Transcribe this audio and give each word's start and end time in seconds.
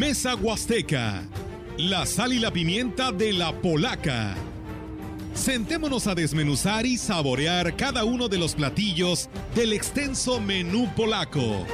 Mesa 0.00 0.34
Huasteca, 0.34 1.24
la 1.76 2.06
sal 2.06 2.32
y 2.32 2.38
la 2.38 2.50
pimienta 2.50 3.12
de 3.12 3.34
la 3.34 3.52
polaca. 3.52 4.34
Sentémonos 5.34 6.06
a 6.06 6.14
desmenuzar 6.14 6.86
y 6.86 6.96
saborear 6.96 7.76
cada 7.76 8.04
uno 8.04 8.26
de 8.26 8.38
los 8.38 8.54
platillos 8.54 9.28
del 9.54 9.74
extenso 9.74 10.40
menú 10.40 10.88
polaco. 10.96 11.66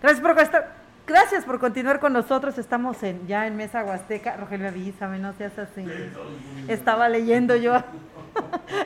Gracias 0.00 0.20
por, 0.20 0.36
gracias 1.08 1.44
por 1.44 1.58
continuar 1.58 1.98
con 1.98 2.12
nosotros. 2.12 2.56
Estamos 2.56 2.98
ya 3.26 3.48
en 3.48 3.56
Mesa 3.56 3.82
Huasteca. 3.82 4.36
Rogelio, 4.36 4.68
avísame, 4.68 5.18
no 5.18 5.32
seas 5.32 5.58
así. 5.58 5.84
Estaba 6.68 7.08
leyendo 7.08 7.56
yo 7.56 7.82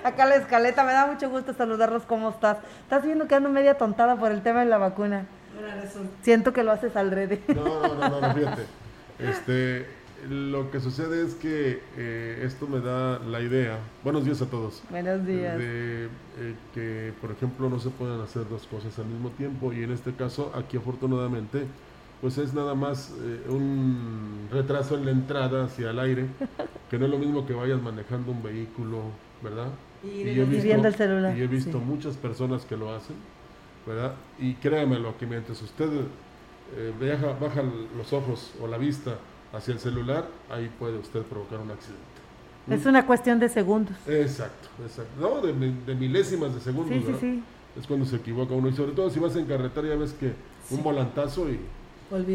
acá 0.04 0.26
la 0.26 0.36
escaleta. 0.36 0.84
Me 0.84 0.92
da 0.92 1.06
mucho 1.06 1.30
gusto 1.30 1.52
saludarlos. 1.52 2.02
¿Cómo 2.04 2.30
estás? 2.30 2.58
Estás 2.82 3.04
viendo 3.04 3.26
que 3.26 3.34
ando 3.34 3.48
media 3.48 3.76
tontada 3.76 4.16
por 4.16 4.32
el 4.32 4.42
tema 4.42 4.60
de 4.60 4.66
la 4.66 4.78
vacuna. 4.78 5.26
Siento 6.22 6.52
que 6.52 6.62
lo 6.62 6.72
haces 6.72 6.96
al 6.96 7.10
revés. 7.10 7.40
No, 7.48 7.64
no, 7.64 8.08
no, 8.08 8.20
no, 8.20 8.34
fíjate. 8.34 8.62
Este, 9.18 9.86
lo 10.28 10.70
que 10.70 10.80
sucede 10.80 11.24
es 11.24 11.34
que 11.34 11.80
eh, 11.96 12.42
esto 12.44 12.66
me 12.66 12.80
da 12.80 13.18
la 13.20 13.40
idea, 13.40 13.78
buenos 14.02 14.24
días 14.24 14.42
a 14.42 14.46
todos. 14.46 14.82
Buenos 14.90 15.24
días. 15.24 15.56
De 15.58 16.06
eh, 16.06 16.54
que, 16.74 17.12
por 17.20 17.30
ejemplo, 17.30 17.68
no 17.68 17.78
se 17.78 17.90
pueden 17.90 18.20
hacer 18.20 18.48
dos 18.48 18.66
cosas 18.66 18.98
al 18.98 19.06
mismo 19.06 19.30
tiempo 19.30 19.72
y 19.72 19.82
en 19.82 19.92
este 19.92 20.12
caso, 20.12 20.52
aquí 20.56 20.76
afortunadamente, 20.76 21.66
pues 22.20 22.36
es 22.38 22.52
nada 22.52 22.74
más 22.74 23.14
eh, 23.20 23.44
un 23.48 24.48
retraso 24.50 24.96
en 24.96 25.04
la 25.04 25.12
entrada 25.12 25.64
hacia 25.64 25.90
el 25.90 26.00
aire, 26.00 26.26
que 26.90 26.98
no 26.98 27.04
es 27.04 27.10
lo 27.10 27.18
mismo 27.18 27.46
que 27.46 27.54
vayas 27.54 27.80
manejando 27.80 28.32
un 28.32 28.42
vehículo, 28.42 29.02
¿verdad? 29.42 29.68
Y, 30.02 30.28
he 30.28 30.44
visto, 30.44 30.86
el 30.86 30.94
celular. 30.94 31.36
Y 31.36 31.42
he 31.42 31.46
visto 31.46 31.78
muchas 31.78 32.16
personas 32.16 32.64
que 32.64 32.76
lo 32.76 32.94
hacen, 32.94 33.16
¿verdad? 33.86 34.14
Y 34.38 34.54
créamelo, 34.54 35.16
que 35.18 35.26
mientras 35.26 35.60
usted 35.62 35.88
baja, 37.00 37.36
baja 37.40 37.62
los 37.96 38.12
ojos 38.12 38.52
o 38.62 38.66
la 38.66 38.78
vista 38.78 39.16
hacia 39.52 39.72
el 39.74 39.80
celular, 39.80 40.26
ahí 40.50 40.70
puede 40.78 40.98
usted 40.98 41.22
provocar 41.22 41.58
un 41.60 41.70
accidente. 41.70 42.08
Es 42.70 42.84
una 42.84 43.06
cuestión 43.06 43.38
de 43.38 43.48
segundos. 43.48 43.96
Exacto, 44.06 44.68
exacto. 44.82 45.12
No, 45.20 45.40
de, 45.40 45.94
milésimas 45.94 46.54
de 46.54 46.60
segundos. 46.60 46.94
Sí, 46.94 47.04
sí, 47.06 47.14
sí. 47.18 47.42
Es 47.78 47.86
cuando 47.86 48.04
se 48.04 48.16
equivoca 48.16 48.54
uno. 48.54 48.68
Y 48.68 48.74
sobre 48.74 48.92
todo 48.92 49.08
si 49.08 49.18
vas 49.18 49.34
en 49.36 49.46
carretera 49.46 49.88
ya 49.88 49.96
ves 49.96 50.12
que 50.12 50.32
un 50.70 50.82
volantazo 50.82 51.48
y 51.48 51.60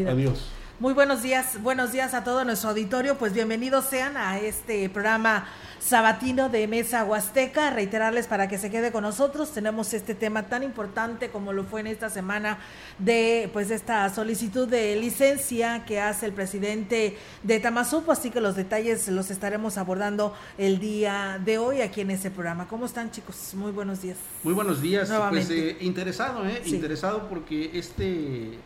adiós. 0.06 0.50
Muy 0.80 0.92
buenos 0.92 1.22
días, 1.22 1.62
buenos 1.62 1.92
días 1.92 2.14
a 2.14 2.24
todo 2.24 2.44
nuestro 2.44 2.70
auditorio. 2.70 3.16
Pues 3.16 3.32
bienvenidos 3.32 3.84
sean 3.84 4.16
a 4.16 4.40
este 4.40 4.88
programa 4.88 5.46
sabatino 5.78 6.48
de 6.48 6.66
Mesa 6.66 7.04
Huasteca. 7.04 7.70
Reiterarles 7.70 8.26
para 8.26 8.48
que 8.48 8.58
se 8.58 8.72
quede 8.72 8.90
con 8.90 9.04
nosotros. 9.04 9.52
Tenemos 9.52 9.94
este 9.94 10.16
tema 10.16 10.48
tan 10.48 10.64
importante 10.64 11.30
como 11.30 11.52
lo 11.52 11.62
fue 11.62 11.82
en 11.82 11.86
esta 11.86 12.10
semana 12.10 12.58
de 12.98 13.48
pues 13.52 13.70
esta 13.70 14.12
solicitud 14.12 14.66
de 14.66 14.96
licencia 14.96 15.84
que 15.84 16.00
hace 16.00 16.26
el 16.26 16.32
presidente 16.32 17.18
de 17.44 17.60
Tamazupo. 17.60 18.10
Así 18.10 18.32
que 18.32 18.40
los 18.40 18.56
detalles 18.56 19.06
los 19.06 19.30
estaremos 19.30 19.78
abordando 19.78 20.34
el 20.58 20.80
día 20.80 21.40
de 21.44 21.56
hoy 21.56 21.82
aquí 21.82 22.00
en 22.00 22.10
ese 22.10 22.32
programa. 22.32 22.66
¿Cómo 22.66 22.86
están 22.86 23.12
chicos? 23.12 23.54
Muy 23.54 23.70
buenos 23.70 24.02
días. 24.02 24.18
Muy 24.42 24.54
buenos 24.54 24.82
días. 24.82 25.08
Pues 25.30 25.48
eh, 25.50 25.76
interesado, 25.82 26.44
¿eh? 26.44 26.62
Interesado 26.66 27.28
porque 27.28 27.70
este 27.78 28.58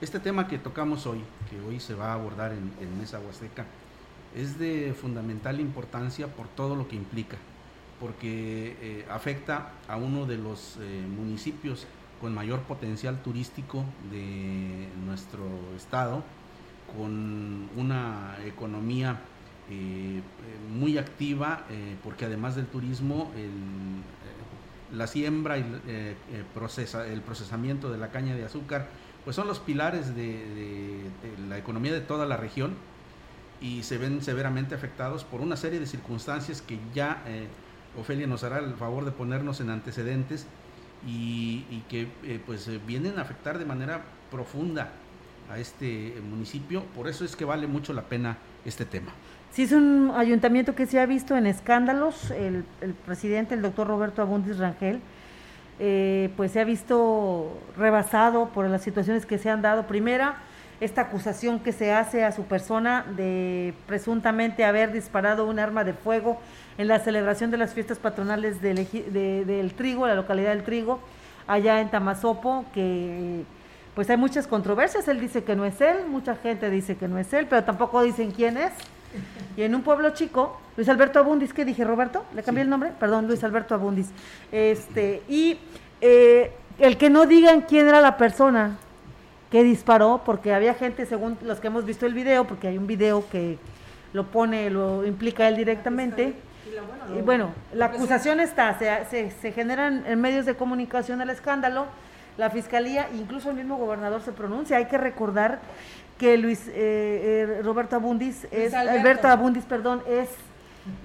este 0.00 0.20
tema 0.20 0.46
que 0.46 0.58
tocamos 0.58 1.06
hoy, 1.06 1.22
que 1.50 1.60
hoy 1.60 1.80
se 1.80 1.94
va 1.94 2.10
a 2.10 2.14
abordar 2.14 2.52
en, 2.52 2.98
Mesa 2.98 3.18
Huasteca, 3.18 3.64
es 4.34 4.58
de 4.58 4.94
fundamental 4.98 5.60
importancia 5.60 6.26
por 6.26 6.48
todo 6.48 6.76
lo 6.76 6.86
que 6.86 6.96
implica, 6.96 7.38
porque 7.98 8.76
eh, 8.80 9.06
afecta 9.10 9.72
a 9.88 9.96
uno 9.96 10.26
de 10.26 10.36
los 10.36 10.76
eh, 10.80 11.06
municipios 11.08 11.86
con 12.20 12.34
mayor 12.34 12.60
potencial 12.60 13.22
turístico 13.22 13.84
de 14.10 14.88
nuestro 15.06 15.44
estado, 15.76 16.22
con 16.94 17.68
una 17.76 18.36
economía 18.44 19.18
eh, 19.70 20.20
muy 20.70 20.98
activa, 20.98 21.64
porque 22.04 22.24
además 22.26 22.54
del 22.54 22.66
turismo, 22.66 23.32
la 24.92 25.06
siembra 25.06 25.58
y 25.58 25.64
el 25.88 27.20
procesamiento 27.22 27.90
de 27.90 27.98
la 27.98 28.10
caña 28.10 28.34
de 28.34 28.44
azúcar 28.44 28.88
pues 29.26 29.34
son 29.34 29.48
los 29.48 29.58
pilares 29.58 30.14
de, 30.14 31.10
la 31.48 31.58
economía 31.58 31.92
de 31.92 32.00
toda 32.00 32.26
la 32.26 32.36
región 32.36 32.74
y 33.60 33.82
se 33.82 33.98
ven 33.98 34.22
severamente 34.22 34.76
afectados 34.76 35.24
por 35.24 35.40
una 35.40 35.56
serie 35.56 35.80
de 35.80 35.86
circunstancias 35.86 36.62
que 36.62 36.78
ya 36.94 37.24
eh, 37.26 37.48
Ofelia 37.98 38.28
nos 38.28 38.44
hará 38.44 38.60
el 38.60 38.74
favor 38.74 39.04
de 39.04 39.10
ponernos 39.10 39.60
en 39.60 39.70
antecedentes 39.70 40.46
y, 41.04 41.64
que 41.88 42.06
eh, 42.22 42.40
pues 42.46 42.68
eh, 42.68 42.80
vienen 42.86 43.18
a 43.18 43.22
afectar 43.22 43.58
de 43.58 43.64
manera 43.64 44.04
profunda 44.30 44.92
a 45.50 45.58
este 45.58 46.14
municipio. 46.30 46.84
Por 46.94 47.08
eso 47.08 47.24
es 47.24 47.34
que 47.34 47.44
vale 47.44 47.66
mucho 47.66 47.92
la 47.92 48.02
pena 48.02 48.38
este 48.64 48.84
tema. 48.84 49.10
Sí, 49.50 49.62
es 49.62 49.72
un 49.72 50.12
ayuntamiento 50.14 50.76
que 50.76 50.86
se 50.86 51.00
ha 51.00 51.06
visto 51.06 51.36
en 51.36 51.46
escándalos. 51.46 52.30
El, 52.30 52.64
el 52.80 52.94
presidente, 52.94 53.56
el 53.56 53.62
doctor 53.62 53.88
Roberto 53.88 54.22
Abundis 54.22 54.58
Rangel, 54.58 55.00
eh, 55.78 56.30
pues 56.36 56.52
se 56.52 56.60
ha 56.60 56.64
visto 56.64 57.52
rebasado 57.76 58.48
por 58.48 58.66
las 58.68 58.82
situaciones 58.82 59.26
que 59.26 59.38
se 59.38 59.50
han 59.50 59.62
dado. 59.62 59.86
Primera, 59.86 60.36
esta 60.80 61.02
acusación 61.02 61.60
que 61.60 61.72
se 61.72 61.92
hace 61.92 62.24
a 62.24 62.32
su 62.32 62.44
persona 62.44 63.04
de 63.16 63.74
presuntamente 63.86 64.64
haber 64.64 64.92
disparado 64.92 65.46
un 65.46 65.58
arma 65.58 65.84
de 65.84 65.92
fuego 65.92 66.38
en 66.78 66.88
la 66.88 66.98
celebración 66.98 67.50
de 67.50 67.56
las 67.56 67.72
fiestas 67.72 67.98
patronales 67.98 68.60
del, 68.60 68.86
del 69.12 69.74
Trigo, 69.74 70.06
la 70.06 70.14
localidad 70.14 70.50
del 70.50 70.64
Trigo, 70.64 71.00
allá 71.46 71.80
en 71.80 71.90
Tamazopo, 71.90 72.64
que 72.74 73.44
pues 73.94 74.10
hay 74.10 74.18
muchas 74.18 74.46
controversias. 74.46 75.08
Él 75.08 75.20
dice 75.20 75.44
que 75.44 75.56
no 75.56 75.64
es 75.64 75.80
él, 75.80 76.06
mucha 76.08 76.36
gente 76.36 76.68
dice 76.68 76.96
que 76.96 77.08
no 77.08 77.18
es 77.18 77.32
él, 77.32 77.46
pero 77.48 77.64
tampoco 77.64 78.02
dicen 78.02 78.30
quién 78.30 78.56
es. 78.58 78.72
Y 79.56 79.62
en 79.62 79.74
un 79.74 79.82
pueblo 79.82 80.10
chico, 80.10 80.60
Luis 80.76 80.88
Alberto 80.88 81.18
Abundis, 81.18 81.52
¿qué 81.52 81.64
dije, 81.64 81.84
Roberto? 81.84 82.24
¿Le 82.34 82.42
cambié 82.42 82.62
el 82.62 82.70
nombre? 82.70 82.92
Perdón, 82.98 83.26
Luis 83.26 83.42
Alberto 83.42 83.74
Abundis. 83.74 84.10
Este, 84.52 85.22
y 85.28 85.58
eh, 86.00 86.52
el 86.78 86.98
que 86.98 87.08
no 87.08 87.26
digan 87.26 87.62
quién 87.62 87.88
era 87.88 88.00
la 88.00 88.16
persona 88.16 88.78
que 89.50 89.62
disparó, 89.64 90.22
porque 90.24 90.52
había 90.52 90.74
gente, 90.74 91.06
según 91.06 91.38
los 91.42 91.60
que 91.60 91.68
hemos 91.68 91.84
visto 91.84 92.04
el 92.04 92.14
video, 92.14 92.46
porque 92.46 92.68
hay 92.68 92.78
un 92.78 92.86
video 92.86 93.24
que 93.30 93.58
lo 94.12 94.24
pone, 94.26 94.70
lo 94.70 95.06
implica 95.06 95.48
él 95.48 95.56
directamente. 95.56 96.34
Y 97.16 97.22
bueno, 97.22 97.52
la 97.72 97.86
acusación 97.86 98.40
está, 98.40 98.78
se, 98.78 99.30
se, 99.30 99.52
generan 99.52 100.04
en 100.06 100.20
medios 100.20 100.44
de 100.46 100.56
comunicación 100.56 101.20
el 101.20 101.30
escándalo, 101.30 101.86
la 102.36 102.50
fiscalía, 102.50 103.08
incluso 103.16 103.50
el 103.50 103.56
mismo 103.56 103.76
gobernador 103.76 104.20
se 104.20 104.32
pronuncia. 104.32 104.76
Hay 104.76 104.86
que 104.86 104.98
recordar 104.98 105.60
que 106.18 106.36
Luis 106.36 106.66
eh, 106.68 106.72
eh, 106.74 107.62
Roberto 107.62 107.96
Abundis 107.96 108.46
es 108.50 108.72
Alberto. 108.74 109.28
Abundis, 109.28 109.64
perdón, 109.64 110.02
es 110.08 110.28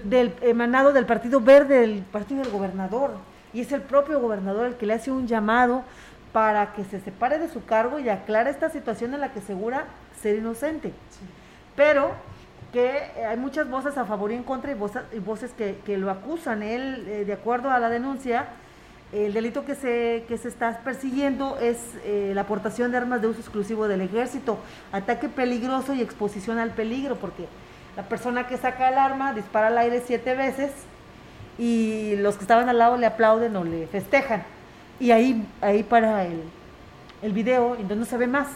del 0.04 0.34
emanado 0.40 0.92
del 0.92 1.06
Partido 1.06 1.40
Verde, 1.40 1.80
del 1.80 2.02
partido 2.02 2.42
del 2.42 2.52
gobernador, 2.52 3.12
y 3.52 3.60
es 3.60 3.72
el 3.72 3.82
propio 3.82 4.20
gobernador 4.20 4.66
el 4.66 4.76
que 4.76 4.86
le 4.86 4.94
hace 4.94 5.10
un 5.10 5.26
llamado 5.26 5.82
para 6.32 6.72
que 6.72 6.84
se 6.84 7.00
separe 7.00 7.38
de 7.38 7.48
su 7.48 7.64
cargo 7.64 7.98
y 7.98 8.08
aclare 8.08 8.50
esta 8.50 8.70
situación 8.70 9.12
en 9.12 9.20
la 9.20 9.32
que 9.32 9.40
asegura 9.40 9.84
ser 10.20 10.36
inocente. 10.38 10.92
Pero 11.76 12.12
que 12.72 13.10
hay 13.28 13.36
muchas 13.36 13.68
voces 13.68 13.98
a 13.98 14.06
favor 14.06 14.32
y 14.32 14.34
en 14.34 14.44
contra 14.44 14.70
y 14.70 14.74
voces, 14.74 15.02
y 15.12 15.18
voces 15.18 15.52
que, 15.52 15.78
que, 15.84 15.98
lo 15.98 16.10
acusan. 16.10 16.62
Él, 16.62 17.04
eh, 17.06 17.24
de 17.26 17.32
acuerdo 17.34 17.70
a 17.70 17.78
la 17.78 17.90
denuncia, 17.90 18.46
el 19.12 19.34
delito 19.34 19.64
que 19.64 19.74
se, 19.74 20.24
que 20.26 20.38
se 20.38 20.48
está 20.48 20.80
persiguiendo 20.80 21.58
es 21.58 21.78
eh, 22.04 22.32
la 22.34 22.42
aportación 22.42 22.90
de 22.90 22.96
armas 22.96 23.20
de 23.20 23.28
uso 23.28 23.40
exclusivo 23.40 23.86
del 23.86 24.00
ejército, 24.00 24.58
ataque 24.90 25.28
peligroso 25.28 25.92
y 25.92 26.00
exposición 26.00 26.58
al 26.58 26.70
peligro, 26.70 27.16
porque 27.16 27.46
la 27.94 28.04
persona 28.04 28.46
que 28.46 28.56
saca 28.56 28.88
el 28.88 28.96
arma 28.96 29.34
dispara 29.34 29.66
al 29.66 29.76
aire 29.76 30.02
siete 30.04 30.34
veces 30.34 30.72
y 31.58 32.16
los 32.16 32.36
que 32.36 32.42
estaban 32.42 32.70
al 32.70 32.78
lado 32.78 32.96
le 32.96 33.04
aplauden 33.04 33.54
o 33.56 33.64
le 33.64 33.86
festejan. 33.86 34.44
Y 34.98 35.10
ahí, 35.10 35.46
ahí 35.60 35.82
para 35.82 36.24
el, 36.24 36.42
el 37.20 37.32
video, 37.32 37.74
entonces 37.74 37.98
no 37.98 38.04
se 38.06 38.16
ve 38.16 38.26
más. 38.26 38.48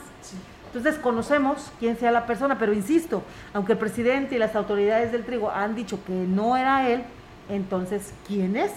Entonces 0.69 0.99
conocemos 1.00 1.70
quién 1.79 1.99
sea 1.99 2.11
la 2.11 2.25
persona, 2.25 2.58
pero 2.58 2.73
insisto, 2.73 3.23
aunque 3.53 3.73
el 3.73 3.79
presidente 3.79 4.37
y 4.37 4.38
las 4.38 4.56
autoridades 4.56 5.12
del 5.12 5.25
trigo 5.25 5.50
han 5.50 5.75
dicho 5.75 6.03
que 6.06 6.12
no 6.12 6.56
era 6.56 6.88
él, 6.88 7.03
entonces, 7.49 8.12
¿quién 8.26 8.56
es? 8.56 8.73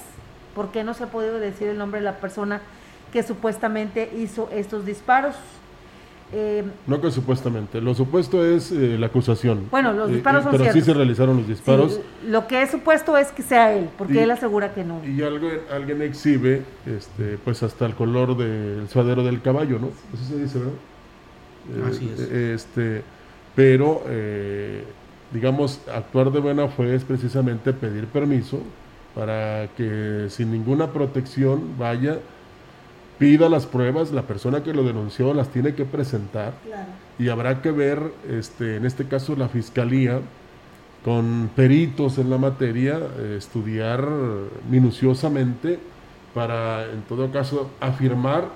¿Por 0.56 0.72
qué 0.72 0.84
no 0.84 0.94
se 0.94 1.04
ha 1.06 1.08
podido 1.08 1.40
decir 1.40 1.68
el 1.68 1.78
nombre 1.78 2.00
de 2.00 2.06
la 2.06 2.18
persona 2.18 2.62
que 3.12 3.24
supuestamente 3.24 4.12
hizo 4.18 4.50
estos 4.52 4.86
disparos? 4.86 5.36
Eh, 6.32 6.64
no 6.86 7.02
que 7.02 7.10
supuestamente, 7.10 7.82
lo 7.82 7.96
supuesto 7.96 8.46
es 8.46 8.72
eh, 8.72 8.98
la 9.00 9.08
acusación. 9.08 9.68
Bueno, 9.72 9.94
los 9.94 10.12
eh, 10.12 10.14
disparos 10.14 10.44
son 10.44 10.52
Pero 10.52 10.72
sí 10.72 10.82
se 10.82 10.94
realizaron 10.94 11.38
los 11.38 11.48
disparos. 11.48 12.00
lo 12.24 12.46
que 12.46 12.62
es 12.62 12.70
supuesto 12.70 13.18
es 13.18 13.32
que 13.32 13.42
sea 13.42 13.74
él, 13.74 13.90
porque 13.98 14.22
él 14.22 14.30
asegura 14.30 14.72
que 14.74 14.84
no. 14.84 15.02
Y 15.04 15.24
alguien, 15.24 15.62
alguien 15.72 16.04
exhibe, 16.04 16.62
este, 16.86 17.40
pues 17.44 17.64
hasta 17.64 17.88
el 17.88 17.96
color 17.96 18.38
del 18.38 18.88
suadero 18.90 19.24
del 19.24 19.42
caballo, 19.42 19.80
¿no? 19.80 19.90
Así 20.14 20.26
se 20.26 20.38
dice, 20.38 20.60
¿verdad? 20.60 21.90
Así 21.90 22.12
es. 22.14 22.20
Este, 22.20 23.02
pero, 23.56 24.04
digamos, 25.32 25.82
actuar 25.92 26.32
de 26.32 26.40
buena 26.42 26.68
fe 26.68 26.94
es 26.94 27.04
precisamente 27.04 27.74
pedir 27.74 28.06
permiso 28.06 28.60
para 29.16 29.68
que 29.76 30.28
sin 30.30 30.52
ninguna 30.52 30.92
protección 30.92 31.78
vaya, 31.78 32.20
pida 33.18 33.50
las 33.50 33.66
pruebas, 33.66 34.12
la 34.12 34.24
persona 34.24 34.64
que 34.64 34.74
lo 34.74 34.84
denunció 34.84 35.34
las 35.34 35.50
tiene 35.50 35.76
que 35.76 35.86
presentar 35.86 36.54
y 37.18 37.28
habrá 37.30 37.62
que 37.62 37.72
ver, 37.72 38.00
este, 38.30 38.78
en 38.78 38.86
este 38.86 39.06
caso 39.06 39.36
la 39.36 39.50
fiscalía, 39.50 40.22
con 41.04 41.50
peritos 41.56 42.18
en 42.18 42.30
la 42.30 42.38
materia, 42.38 43.00
estudiar 43.38 44.06
minuciosamente 44.70 45.80
para 46.34 46.86
en 46.92 47.02
todo 47.04 47.32
caso 47.32 47.70
afirmar 47.80 48.50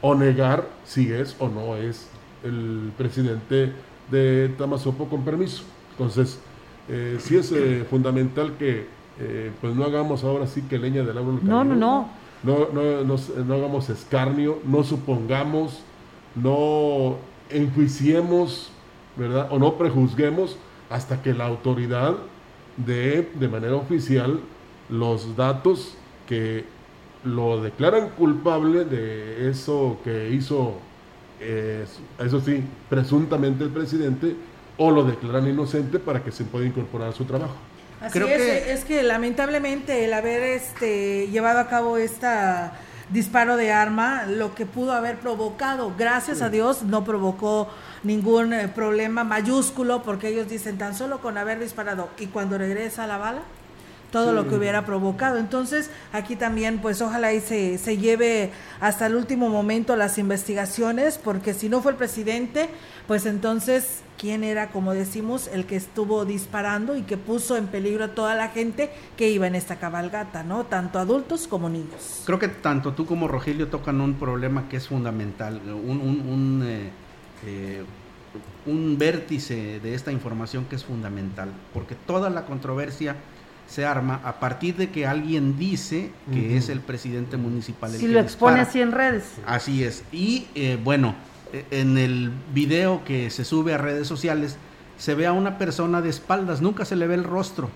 o 0.00 0.14
negar 0.14 0.68
si 0.84 1.10
es 1.12 1.36
o 1.38 1.48
no 1.48 1.76
es 1.76 2.08
el 2.42 2.92
presidente 2.98 3.72
de 4.10 4.50
Tamazopo 4.58 5.08
con 5.08 5.24
permiso. 5.24 5.64
Entonces, 5.92 6.38
eh, 6.88 7.16
sí 7.18 7.36
es 7.36 7.50
eh, 7.52 7.84
fundamental 7.88 8.56
que 8.58 8.86
eh, 9.20 9.52
pues 9.60 9.74
no 9.74 9.84
hagamos 9.84 10.24
ahora 10.24 10.46
sí 10.46 10.62
que 10.62 10.78
leña 10.78 11.02
del 11.02 11.16
árbol. 11.16 11.40
No, 11.42 11.64
no, 11.64 11.74
no. 11.74 12.08
No, 12.42 12.68
no, 12.72 13.04
no, 13.04 13.54
hagamos 13.54 13.88
escarnio, 13.88 14.58
no 14.66 14.84
supongamos, 14.84 15.80
no 16.34 17.16
enjuiciemos, 17.48 18.70
¿verdad? 19.16 19.48
O 19.50 19.58
no 19.58 19.74
prejuzguemos 19.74 20.58
hasta 20.90 21.22
que 21.22 21.32
la 21.32 21.46
autoridad 21.46 22.16
dé 22.76 23.30
de 23.34 23.48
manera 23.48 23.76
oficial 23.76 24.40
los 24.90 25.36
datos 25.36 25.96
que 26.26 26.66
lo 27.24 27.62
declaran 27.62 28.10
culpable 28.10 28.84
de 28.84 29.48
eso 29.48 29.96
que 30.04 30.30
hizo, 30.30 30.74
eso 31.40 32.40
sí, 32.40 32.62
presuntamente 32.90 33.64
el 33.64 33.70
presidente, 33.70 34.36
o 34.76 34.90
lo 34.90 35.04
declaran 35.04 35.48
inocente 35.48 35.98
para 35.98 36.22
que 36.22 36.30
se 36.30 36.44
pueda 36.44 36.66
incorporar 36.66 37.08
a 37.08 37.12
su 37.12 37.24
trabajo. 37.24 37.54
Así 38.04 38.18
es, 38.18 38.24
que... 38.24 38.72
es 38.72 38.84
que 38.84 39.02
lamentablemente 39.02 40.04
el 40.04 40.12
haber 40.12 40.42
este 40.42 41.28
llevado 41.28 41.60
a 41.60 41.68
cabo 41.68 41.96
esta 41.96 42.72
disparo 43.10 43.56
de 43.56 43.72
arma, 43.72 44.24
lo 44.26 44.54
que 44.54 44.66
pudo 44.66 44.92
haber 44.92 45.18
provocado, 45.18 45.92
gracias 45.96 46.42
a 46.42 46.48
Dios, 46.48 46.82
no 46.82 47.04
provocó 47.04 47.68
ningún 48.02 48.52
eh, 48.52 48.68
problema 48.68 49.24
mayúsculo, 49.24 50.02
porque 50.02 50.28
ellos 50.28 50.48
dicen 50.48 50.78
tan 50.78 50.94
solo 50.94 51.20
con 51.20 51.36
haber 51.38 51.58
disparado 51.58 52.08
y 52.18 52.26
cuando 52.26 52.58
regresa 52.58 53.06
la 53.06 53.18
bala, 53.18 53.42
todo 54.14 54.32
lo 54.32 54.48
que 54.48 54.54
hubiera 54.54 54.86
provocado. 54.86 55.38
Entonces, 55.38 55.90
aquí 56.12 56.36
también, 56.36 56.78
pues 56.78 57.02
ojalá 57.02 57.32
y 57.32 57.40
se, 57.40 57.78
se 57.78 57.98
lleve 57.98 58.52
hasta 58.80 59.06
el 59.06 59.16
último 59.16 59.48
momento 59.48 59.96
las 59.96 60.18
investigaciones, 60.18 61.18
porque 61.18 61.52
si 61.52 61.68
no 61.68 61.82
fue 61.82 61.90
el 61.90 61.98
presidente, 61.98 62.68
pues 63.08 63.26
entonces, 63.26 64.02
¿quién 64.16 64.44
era, 64.44 64.70
como 64.70 64.94
decimos, 64.94 65.50
el 65.52 65.66
que 65.66 65.74
estuvo 65.74 66.24
disparando 66.24 66.96
y 66.96 67.02
que 67.02 67.16
puso 67.16 67.56
en 67.56 67.66
peligro 67.66 68.04
a 68.04 68.08
toda 68.14 68.36
la 68.36 68.50
gente 68.50 68.88
que 69.16 69.30
iba 69.30 69.48
en 69.48 69.56
esta 69.56 69.80
cabalgata, 69.80 70.44
¿no? 70.44 70.62
Tanto 70.62 71.00
adultos 71.00 71.48
como 71.48 71.68
niños. 71.68 72.22
Creo 72.24 72.38
que 72.38 72.46
tanto 72.46 72.92
tú 72.92 73.06
como 73.06 73.26
Rogelio 73.26 73.66
tocan 73.66 74.00
un 74.00 74.14
problema 74.14 74.68
que 74.68 74.76
es 74.76 74.86
fundamental, 74.86 75.60
un, 75.66 76.00
un, 76.00 76.62
eh, 76.64 76.90
eh, 77.44 77.82
un 78.66 78.96
vértice 78.96 79.80
de 79.80 79.92
esta 79.92 80.12
información 80.12 80.66
que 80.66 80.76
es 80.76 80.84
fundamental, 80.84 81.50
porque 81.72 81.96
toda 81.96 82.30
la 82.30 82.46
controversia 82.46 83.16
se 83.66 83.84
arma 83.84 84.20
a 84.24 84.38
partir 84.40 84.76
de 84.76 84.90
que 84.90 85.06
alguien 85.06 85.58
dice 85.58 86.10
que 86.32 86.56
es 86.56 86.68
el 86.68 86.80
presidente 86.80 87.36
municipal. 87.36 87.92
El 87.94 88.00
si 88.00 88.08
lo 88.08 88.20
expone 88.20 88.60
así 88.60 88.80
en 88.80 88.92
redes. 88.92 89.24
Así 89.46 89.84
es. 89.84 90.04
Y 90.12 90.46
eh, 90.54 90.78
bueno, 90.82 91.14
e, 91.52 91.64
en 91.70 91.98
el 91.98 92.30
video 92.52 93.04
que 93.04 93.30
se 93.30 93.44
sube 93.44 93.74
a 93.74 93.78
redes 93.78 94.06
sociales 94.06 94.56
se 94.98 95.14
ve 95.14 95.26
a 95.26 95.32
una 95.32 95.58
persona 95.58 96.00
de 96.02 96.08
espaldas, 96.08 96.62
nunca 96.62 96.84
se 96.84 96.96
le 96.96 97.06
ve 97.06 97.14
el 97.14 97.24
rostro. 97.24 97.68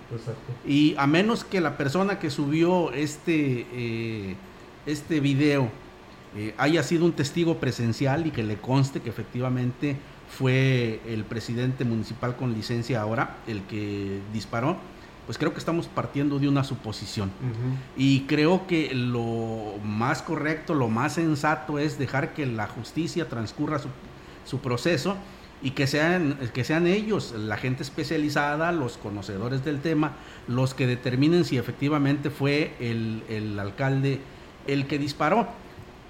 Y 0.66 0.94
a 0.98 1.06
menos 1.06 1.44
que 1.44 1.60
la 1.60 1.76
persona 1.76 2.18
que 2.18 2.30
subió 2.30 2.92
este, 2.92 3.66
eh, 3.72 4.36
este 4.86 5.20
video 5.20 5.68
eh, 6.36 6.54
haya 6.58 6.82
sido 6.82 7.04
un 7.04 7.12
testigo 7.12 7.58
presencial 7.58 8.26
y 8.26 8.30
que 8.30 8.42
le 8.42 8.56
conste 8.56 9.00
que 9.00 9.10
efectivamente 9.10 9.96
fue 10.28 11.00
el 11.06 11.24
presidente 11.24 11.84
municipal 11.84 12.36
con 12.36 12.52
licencia 12.52 13.00
ahora 13.00 13.38
el 13.46 13.62
que 13.62 14.20
disparó 14.32 14.76
pues 15.28 15.36
creo 15.36 15.52
que 15.52 15.58
estamos 15.58 15.88
partiendo 15.88 16.38
de 16.38 16.48
una 16.48 16.64
suposición. 16.64 17.30
Y 17.98 18.20
creo 18.20 18.66
que 18.66 18.94
lo 18.94 19.74
más 19.84 20.22
correcto, 20.22 20.72
lo 20.72 20.88
más 20.88 21.16
sensato 21.16 21.78
es 21.78 21.98
dejar 21.98 22.32
que 22.32 22.46
la 22.46 22.66
justicia 22.66 23.28
transcurra 23.28 23.78
su, 24.46 24.58
proceso 24.60 25.18
y 25.60 25.72
que 25.72 25.86
sean, 25.86 26.38
que 26.54 26.64
sean 26.64 26.86
ellos, 26.86 27.34
la 27.36 27.58
gente 27.58 27.82
especializada, 27.82 28.72
los 28.72 28.96
conocedores 28.96 29.66
del 29.66 29.80
tema, 29.82 30.12
los 30.46 30.72
que 30.72 30.86
determinen 30.86 31.44
si 31.44 31.58
efectivamente 31.58 32.30
fue 32.30 32.74
el, 32.80 33.58
alcalde 33.60 34.22
el 34.66 34.86
que 34.86 34.98
disparó. 34.98 35.46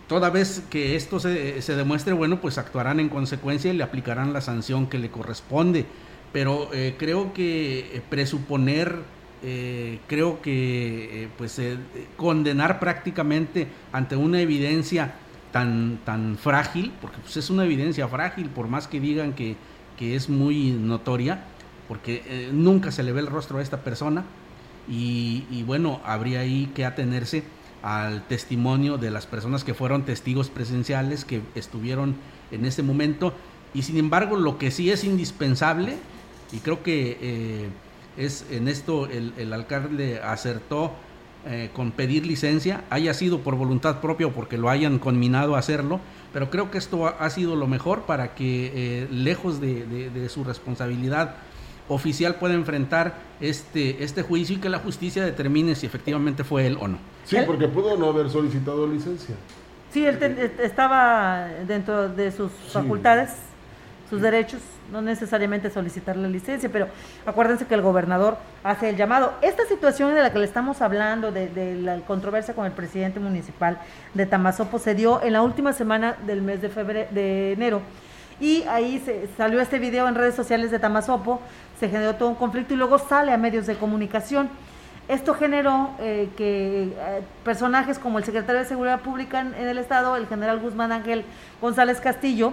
Toda 0.06 0.30
vez 0.30 0.62
que 0.70 0.94
esto 0.94 1.18
se, 1.18 1.60
se, 1.60 1.74
demuestre, 1.74 2.12
bueno, 2.12 2.40
pues 2.40 2.56
actuarán 2.56 3.00
en 3.00 3.08
consecuencia 3.08 3.72
y 3.72 3.76
le 3.76 3.82
aplicarán 3.82 4.32
la 4.32 4.42
sanción 4.42 4.86
que 4.86 5.00
le 5.00 5.10
corresponde 5.10 5.86
pero 6.32 6.70
eh, 6.72 6.96
creo 6.98 7.32
que 7.32 7.78
eh, 7.78 8.02
presuponer, 8.08 8.96
eh, 9.42 9.98
creo 10.06 10.42
que 10.42 11.28
pues 11.38 11.60
condenar 12.16 12.80
prácticamente 12.80 13.68
ante 13.92 14.16
una 14.16 14.40
evidencia 14.40 15.14
tan, 15.52 15.98
tan 16.04 16.36
frágil, 16.36 16.92
porque 17.00 17.18
pues, 17.18 17.36
es 17.36 17.50
una 17.50 17.64
evidencia 17.64 18.08
frágil, 18.08 18.48
por 18.48 18.68
más 18.68 18.86
que 18.88 19.00
digan 19.00 19.32
que, 19.32 19.56
que 19.96 20.16
es 20.16 20.28
muy 20.28 20.70
notoria, 20.70 21.44
porque 21.86 22.50
nunca 22.52 22.92
se 22.92 23.02
le 23.02 23.12
ve 23.12 23.20
el 23.20 23.28
rostro 23.28 23.58
a 23.58 23.62
esta 23.62 23.82
persona, 23.82 24.24
y, 24.88 25.44
y 25.50 25.62
bueno, 25.62 26.00
habría 26.04 26.40
ahí 26.40 26.70
que 26.74 26.84
atenerse 26.84 27.44
al 27.82 28.26
testimonio 28.26 28.98
de 28.98 29.10
las 29.10 29.26
personas 29.26 29.64
que 29.64 29.72
fueron 29.72 30.04
testigos 30.04 30.50
presenciales, 30.50 31.24
que 31.24 31.40
estuvieron 31.54 32.16
en 32.50 32.66
ese 32.66 32.82
momento, 32.82 33.32
y 33.72 33.82
sin 33.82 33.96
embargo 33.98 34.36
lo 34.36 34.58
que 34.58 34.70
sí 34.70 34.90
es 34.90 35.04
indispensable 35.04 35.96
y 36.52 36.58
creo 36.58 36.82
que 36.82 37.18
eh, 37.20 37.68
es 38.16 38.46
en 38.50 38.68
esto 38.68 39.06
el, 39.06 39.52
alcalde 39.52 40.20
acertó 40.20 40.92
eh, 41.46 41.70
con 41.72 41.92
pedir 41.92 42.26
licencia, 42.26 42.84
haya 42.90 43.14
sido 43.14 43.40
por 43.40 43.54
voluntad 43.54 44.00
propia 44.00 44.26
o 44.26 44.32
porque 44.32 44.58
lo 44.58 44.68
hayan 44.68 44.98
conminado 44.98 45.56
a 45.56 45.60
hacerlo, 45.60 46.00
pero 46.32 46.50
creo 46.50 46.70
que 46.70 46.78
esto 46.78 47.06
ha, 47.06 47.30
sido 47.30 47.56
lo 47.56 47.66
mejor 47.66 48.02
para 48.02 48.34
que 48.34 48.72
eh, 48.74 49.08
lejos 49.10 49.60
de, 49.60 50.28
su 50.28 50.44
responsabilidad 50.44 51.36
oficial 51.88 52.34
pueda 52.34 52.54
enfrentar 52.54 53.14
este, 53.40 54.02
este 54.04 54.22
juicio 54.22 54.56
y 54.56 54.58
que 54.58 54.68
la 54.68 54.78
justicia 54.78 55.24
determine 55.24 55.74
si 55.74 55.86
efectivamente 55.86 56.44
fue 56.44 56.66
él 56.66 56.76
o 56.80 56.88
no. 56.88 56.98
Sí, 57.24 57.36
porque 57.46 57.68
pudo 57.68 57.96
no 57.96 58.08
haber 58.08 58.28
solicitado 58.28 58.86
licencia. 58.86 59.36
Sí, 59.90 60.04
él 60.04 60.18
estaba 60.60 61.48
dentro 61.66 62.08
de 62.10 62.30
sus 62.30 62.52
facultades, 62.72 63.30
sus 64.10 64.20
derechos 64.20 64.60
no 64.90 65.02
necesariamente 65.02 65.70
solicitar 65.70 66.16
la 66.16 66.28
licencia, 66.28 66.68
pero 66.70 66.88
acuérdense 67.26 67.66
que 67.66 67.74
el 67.74 67.82
gobernador 67.82 68.38
hace 68.64 68.90
el 68.90 68.96
llamado. 68.96 69.32
Esta 69.42 69.66
situación 69.66 70.14
de 70.14 70.22
la 70.22 70.32
que 70.32 70.38
le 70.38 70.44
estamos 70.44 70.80
hablando, 70.82 71.30
de, 71.32 71.76
la 71.82 71.96
controversia 72.00 72.54
con 72.54 72.66
el 72.66 72.72
presidente 72.72 73.20
municipal 73.20 73.78
de 74.14 74.26
Tamazopo, 74.26 74.78
se 74.78 74.94
dio 74.94 75.22
en 75.22 75.34
la 75.34 75.42
última 75.42 75.72
semana 75.72 76.16
del 76.26 76.42
mes 76.42 76.62
de, 76.62 76.68
febrero, 76.68 77.08
de 77.12 77.52
enero. 77.52 77.82
Y 78.40 78.62
ahí 78.64 79.02
se, 79.04 79.28
salió 79.36 79.60
este 79.60 79.78
video 79.78 80.08
en 80.08 80.14
redes 80.14 80.34
sociales 80.34 80.70
de 80.70 80.78
Tamazopo, 80.78 81.40
se 81.78 81.88
generó 81.88 82.14
todo 82.14 82.28
un 82.28 82.34
conflicto 82.36 82.74
y 82.74 82.76
luego 82.76 82.98
sale 82.98 83.32
a 83.32 83.36
medios 83.36 83.66
de 83.66 83.74
comunicación. 83.74 84.48
Esto 85.08 85.32
generó 85.32 85.90
eh, 86.00 86.28
que 86.36 86.92
eh, 86.94 87.22
personajes 87.42 87.98
como 87.98 88.18
el 88.18 88.24
secretario 88.24 88.60
de 88.60 88.68
Seguridad 88.68 89.00
Pública 89.00 89.40
en 89.40 89.54
el 89.54 89.78
Estado, 89.78 90.16
el 90.16 90.26
general 90.26 90.60
Guzmán 90.60 90.92
Ángel 90.92 91.24
González 91.62 91.98
Castillo, 92.00 92.52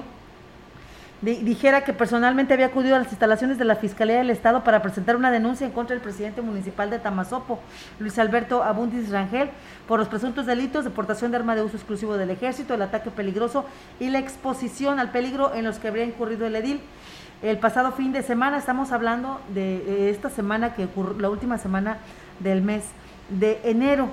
dijera 1.21 1.83
que 1.83 1.93
personalmente 1.93 2.53
había 2.53 2.67
acudido 2.67 2.95
a 2.95 2.99
las 2.99 3.07
instalaciones 3.07 3.57
de 3.57 3.65
la 3.65 3.75
Fiscalía 3.75 4.17
del 4.17 4.29
Estado 4.29 4.63
para 4.63 4.81
presentar 4.81 5.15
una 5.15 5.31
denuncia 5.31 5.65
en 5.65 5.71
contra 5.71 5.95
del 5.95 6.03
presidente 6.03 6.41
municipal 6.41 6.89
de 6.89 6.99
Tamazopo, 6.99 7.59
Luis 7.99 8.19
Alberto 8.19 8.63
Abundis 8.63 9.09
Rangel, 9.09 9.49
por 9.87 9.99
los 9.99 10.07
presuntos 10.07 10.45
delitos 10.45 10.83
de 10.83 10.89
portación 10.89 11.31
de 11.31 11.37
arma 11.37 11.55
de 11.55 11.63
uso 11.63 11.77
exclusivo 11.77 12.17
del 12.17 12.29
ejército, 12.29 12.73
el 12.73 12.81
ataque 12.81 13.11
peligroso 13.11 13.65
y 13.99 14.09
la 14.09 14.19
exposición 14.19 14.99
al 14.99 15.11
peligro 15.11 15.55
en 15.55 15.63
los 15.63 15.79
que 15.79 15.87
habría 15.87 16.03
incurrido 16.03 16.45
el 16.45 16.55
edil. 16.55 16.81
El 17.41 17.59
pasado 17.59 17.91
fin 17.91 18.11
de 18.11 18.23
semana, 18.23 18.57
estamos 18.57 18.91
hablando 18.91 19.39
de 19.53 20.09
esta 20.09 20.29
semana 20.29 20.73
que 20.73 20.85
ocurrió, 20.85 21.19
la 21.19 21.29
última 21.29 21.57
semana 21.57 21.97
del 22.39 22.61
mes 22.61 22.83
de 23.29 23.59
enero, 23.63 24.09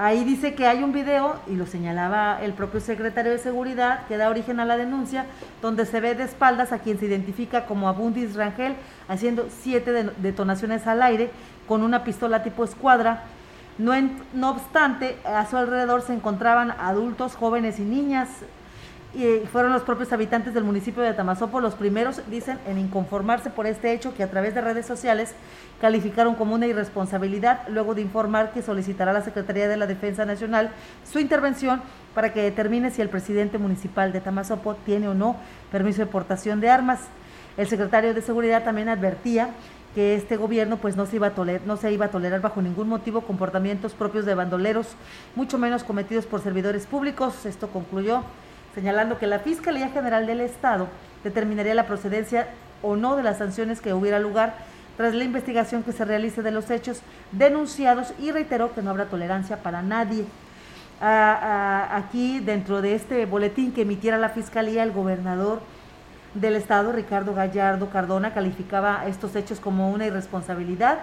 Ahí 0.00 0.22
dice 0.22 0.54
que 0.54 0.64
hay 0.64 0.84
un 0.84 0.92
video, 0.92 1.40
y 1.48 1.56
lo 1.56 1.66
señalaba 1.66 2.40
el 2.40 2.52
propio 2.52 2.78
secretario 2.78 3.32
de 3.32 3.38
Seguridad, 3.38 4.06
que 4.06 4.16
da 4.16 4.30
origen 4.30 4.60
a 4.60 4.64
la 4.64 4.76
denuncia, 4.76 5.26
donde 5.60 5.86
se 5.86 5.98
ve 5.98 6.14
de 6.14 6.22
espaldas 6.22 6.70
a 6.70 6.78
quien 6.78 7.00
se 7.00 7.06
identifica 7.06 7.66
como 7.66 7.88
Abundis 7.88 8.36
Rangel, 8.36 8.76
haciendo 9.08 9.48
siete 9.50 9.90
detonaciones 10.18 10.86
al 10.86 11.02
aire 11.02 11.32
con 11.66 11.82
una 11.82 12.04
pistola 12.04 12.44
tipo 12.44 12.62
escuadra. 12.62 13.24
No, 13.76 13.92
no 14.34 14.50
obstante, 14.50 15.18
a 15.24 15.44
su 15.46 15.56
alrededor 15.56 16.02
se 16.02 16.14
encontraban 16.14 16.70
adultos, 16.78 17.34
jóvenes 17.34 17.80
y 17.80 17.82
niñas. 17.82 18.28
Y 19.14 19.46
fueron 19.50 19.72
los 19.72 19.82
propios 19.82 20.12
habitantes 20.12 20.52
del 20.52 20.64
municipio 20.64 21.02
de 21.02 21.14
Tamazopo 21.14 21.60
los 21.60 21.74
primeros, 21.74 22.20
dicen, 22.30 22.58
en 22.66 22.78
inconformarse 22.78 23.48
por 23.48 23.66
este 23.66 23.92
hecho 23.92 24.14
que 24.14 24.22
a 24.22 24.30
través 24.30 24.54
de 24.54 24.60
redes 24.60 24.84
sociales 24.84 25.34
calificaron 25.80 26.34
como 26.34 26.54
una 26.54 26.66
irresponsabilidad 26.66 27.66
luego 27.68 27.94
de 27.94 28.02
informar 28.02 28.52
que 28.52 28.60
solicitará 28.60 29.12
a 29.12 29.14
la 29.14 29.22
Secretaría 29.22 29.66
de 29.66 29.78
la 29.78 29.86
Defensa 29.86 30.26
Nacional 30.26 30.70
su 31.10 31.20
intervención 31.20 31.80
para 32.14 32.32
que 32.32 32.42
determine 32.42 32.90
si 32.90 33.00
el 33.00 33.08
presidente 33.08 33.56
municipal 33.56 34.12
de 34.12 34.20
Tamazopo 34.20 34.74
tiene 34.74 35.08
o 35.08 35.14
no 35.14 35.36
permiso 35.72 36.00
de 36.00 36.06
portación 36.06 36.60
de 36.60 36.68
armas. 36.68 37.00
El 37.56 37.66
secretario 37.66 38.12
de 38.12 38.22
Seguridad 38.22 38.62
también 38.62 38.88
advertía 38.90 39.50
que 39.94 40.14
este 40.14 40.36
gobierno 40.36 40.76
pues 40.76 40.96
no 40.96 41.06
se 41.06 41.16
iba 41.16 41.28
a 41.28 41.34
tolerar, 41.34 41.66
no 41.66 41.76
se 41.76 41.90
iba 41.90 42.06
a 42.06 42.10
tolerar 42.10 42.42
bajo 42.42 42.60
ningún 42.60 42.88
motivo 42.88 43.22
comportamientos 43.22 43.94
propios 43.94 44.26
de 44.26 44.34
bandoleros, 44.34 44.88
mucho 45.34 45.58
menos 45.58 45.82
cometidos 45.82 46.26
por 46.26 46.42
servidores 46.42 46.86
públicos. 46.86 47.46
Esto 47.46 47.68
concluyó 47.68 48.22
señalando 48.74 49.18
que 49.18 49.26
la 49.26 49.38
Fiscalía 49.40 49.88
General 49.88 50.26
del 50.26 50.40
Estado 50.40 50.88
determinaría 51.24 51.74
la 51.74 51.86
procedencia 51.86 52.48
o 52.82 52.96
no 52.96 53.16
de 53.16 53.22
las 53.22 53.38
sanciones 53.38 53.80
que 53.80 53.92
hubiera 53.92 54.18
lugar 54.18 54.54
tras 54.96 55.14
la 55.14 55.24
investigación 55.24 55.84
que 55.84 55.92
se 55.92 56.04
realice 56.04 56.42
de 56.42 56.50
los 56.50 56.70
hechos 56.70 57.02
denunciados 57.30 58.12
y 58.18 58.32
reiteró 58.32 58.74
que 58.74 58.82
no 58.82 58.90
habrá 58.90 59.06
tolerancia 59.06 59.58
para 59.62 59.80
nadie. 59.80 60.24
aquí, 61.00 62.40
dentro 62.40 62.82
de 62.82 62.96
este 62.96 63.24
boletín 63.24 63.72
que 63.72 63.82
emitiera 63.82 64.18
la 64.18 64.30
Fiscalía, 64.30 64.82
el 64.82 64.90
gobernador 64.90 65.60
del 66.34 66.56
Estado, 66.56 66.90
Ricardo 66.90 67.32
Gallardo 67.32 67.90
Cardona, 67.90 68.34
calificaba 68.34 69.04
estos 69.06 69.36
hechos 69.36 69.60
como 69.60 69.90
una 69.92 70.06
irresponsabilidad, 70.06 70.98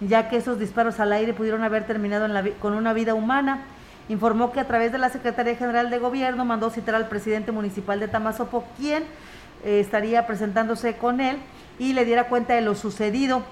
ya 0.00 0.28
que 0.28 0.36
esos 0.36 0.58
disparos 0.58 0.98
al 0.98 1.12
aire 1.12 1.32
pudieron 1.32 1.62
haber 1.62 1.86
terminado 1.86 2.26
con 2.60 2.74
una 2.74 2.92
vida 2.92 3.14
humana 3.14 3.60
informó 4.08 4.52
que 4.52 4.60
a 4.60 4.66
través 4.66 4.92
de 4.92 4.98
la 4.98 5.10
Secretaría 5.10 5.56
General 5.56 5.90
de 5.90 5.98
Gobierno 5.98 6.44
mandó 6.44 6.70
citar 6.70 6.94
al 6.94 7.08
presidente 7.08 7.52
municipal 7.52 8.00
de 8.00 8.08
Tamazopo, 8.08 8.64
quien 8.78 9.04
eh, 9.64 9.80
estaría 9.80 10.26
presentándose 10.26 10.96
con 10.96 11.20
él 11.20 11.38
y 11.78 11.92
le 11.92 12.04
diera 12.04 12.28
cuenta 12.28 12.54
de 12.54 12.62
lo 12.62 12.74
sucedido. 12.74 13.42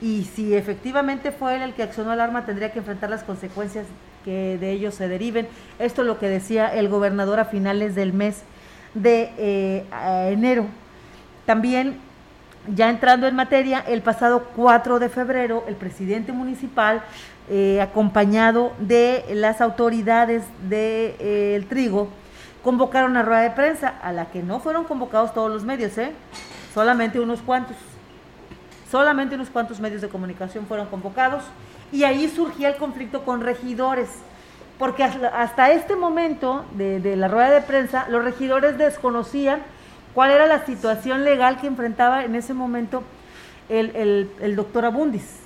Y 0.00 0.24
si 0.24 0.54
efectivamente 0.54 1.32
fue 1.32 1.56
él 1.56 1.62
el 1.62 1.74
que 1.74 1.82
accionó 1.82 2.12
el 2.12 2.20
arma, 2.20 2.44
tendría 2.44 2.72
que 2.72 2.80
enfrentar 2.80 3.10
las 3.10 3.22
consecuencias 3.22 3.86
que 4.24 4.58
de 4.58 4.72
ello 4.72 4.90
se 4.90 5.08
deriven. 5.08 5.48
Esto 5.78 6.02
es 6.02 6.06
lo 6.06 6.18
que 6.18 6.28
decía 6.28 6.68
el 6.74 6.88
gobernador 6.88 7.40
a 7.40 7.44
finales 7.46 7.94
del 7.94 8.12
mes 8.12 8.42
de 8.94 9.32
eh, 9.38 9.84
enero. 10.30 10.66
También, 11.46 11.98
ya 12.74 12.90
entrando 12.90 13.26
en 13.26 13.36
materia, 13.36 13.78
el 13.86 14.02
pasado 14.02 14.48
4 14.56 14.98
de 14.98 15.08
febrero, 15.08 15.64
el 15.68 15.76
presidente 15.76 16.32
municipal 16.32 17.02
eh, 17.48 17.80
acompañado 17.80 18.72
de 18.80 19.24
las 19.32 19.60
autoridades 19.60 20.42
del 20.62 20.68
de, 20.68 21.16
eh, 21.20 21.66
trigo, 21.68 22.08
convocaron 22.64 23.12
una 23.12 23.22
rueda 23.22 23.42
de 23.42 23.52
prensa 23.52 23.94
a 24.02 24.10
la 24.10 24.32
que 24.32 24.42
no 24.42 24.58
fueron 24.58 24.82
convocados 24.82 25.32
todos 25.32 25.48
los 25.52 25.64
medios, 25.64 25.96
¿eh? 25.96 26.12
solamente 26.74 27.20
unos 27.20 27.42
cuantos. 27.42 27.76
Solamente 28.90 29.36
unos 29.36 29.50
cuantos 29.50 29.78
medios 29.78 30.02
de 30.02 30.08
comunicación 30.08 30.66
fueron 30.66 30.88
convocados 30.88 31.44
y 31.92 32.02
ahí 32.02 32.28
surgía 32.28 32.70
el 32.70 32.76
conflicto 32.76 33.24
con 33.24 33.40
regidores, 33.40 34.08
porque 34.76 35.04
hasta 35.04 35.70
este 35.70 35.94
momento 35.94 36.64
de, 36.72 37.14
la 37.14 37.28
rueda 37.28 37.50
de 37.50 37.60
prensa 37.60 38.06
los 38.08 38.24
regidores 38.24 38.76
desconocían 38.76 39.60
cuál 40.14 40.32
era 40.32 40.46
la 40.48 40.66
situación 40.66 41.22
legal 41.22 41.60
que 41.60 41.68
enfrentaba 41.68 42.24
en 42.24 42.34
ese 42.34 42.54
momento 42.54 43.04
el 43.68 44.56
doctor 44.56 44.84
Abundis. 44.84 45.45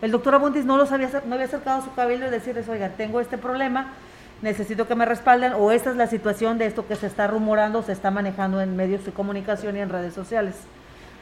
El 0.00 0.12
doctor 0.12 0.34
Abundis 0.34 0.64
no, 0.64 0.76
los 0.76 0.92
había, 0.92 1.10
no 1.26 1.34
había 1.34 1.46
acercado 1.46 1.80
a 1.80 1.84
su 1.84 1.92
cabildo 1.94 2.26
y 2.26 2.30
decirles, 2.30 2.68
oiga, 2.68 2.90
tengo 2.90 3.20
este 3.20 3.36
problema, 3.36 3.94
necesito 4.42 4.86
que 4.86 4.94
me 4.94 5.04
respalden, 5.04 5.52
o 5.54 5.72
esta 5.72 5.90
es 5.90 5.96
la 5.96 6.06
situación 6.06 6.58
de 6.58 6.66
esto 6.66 6.86
que 6.86 6.94
se 6.94 7.06
está 7.06 7.26
rumorando, 7.26 7.82
se 7.82 7.92
está 7.92 8.10
manejando 8.10 8.60
en 8.60 8.76
medios 8.76 9.04
de 9.04 9.12
comunicación 9.12 9.76
y 9.76 9.80
en 9.80 9.88
redes 9.88 10.14
sociales. 10.14 10.54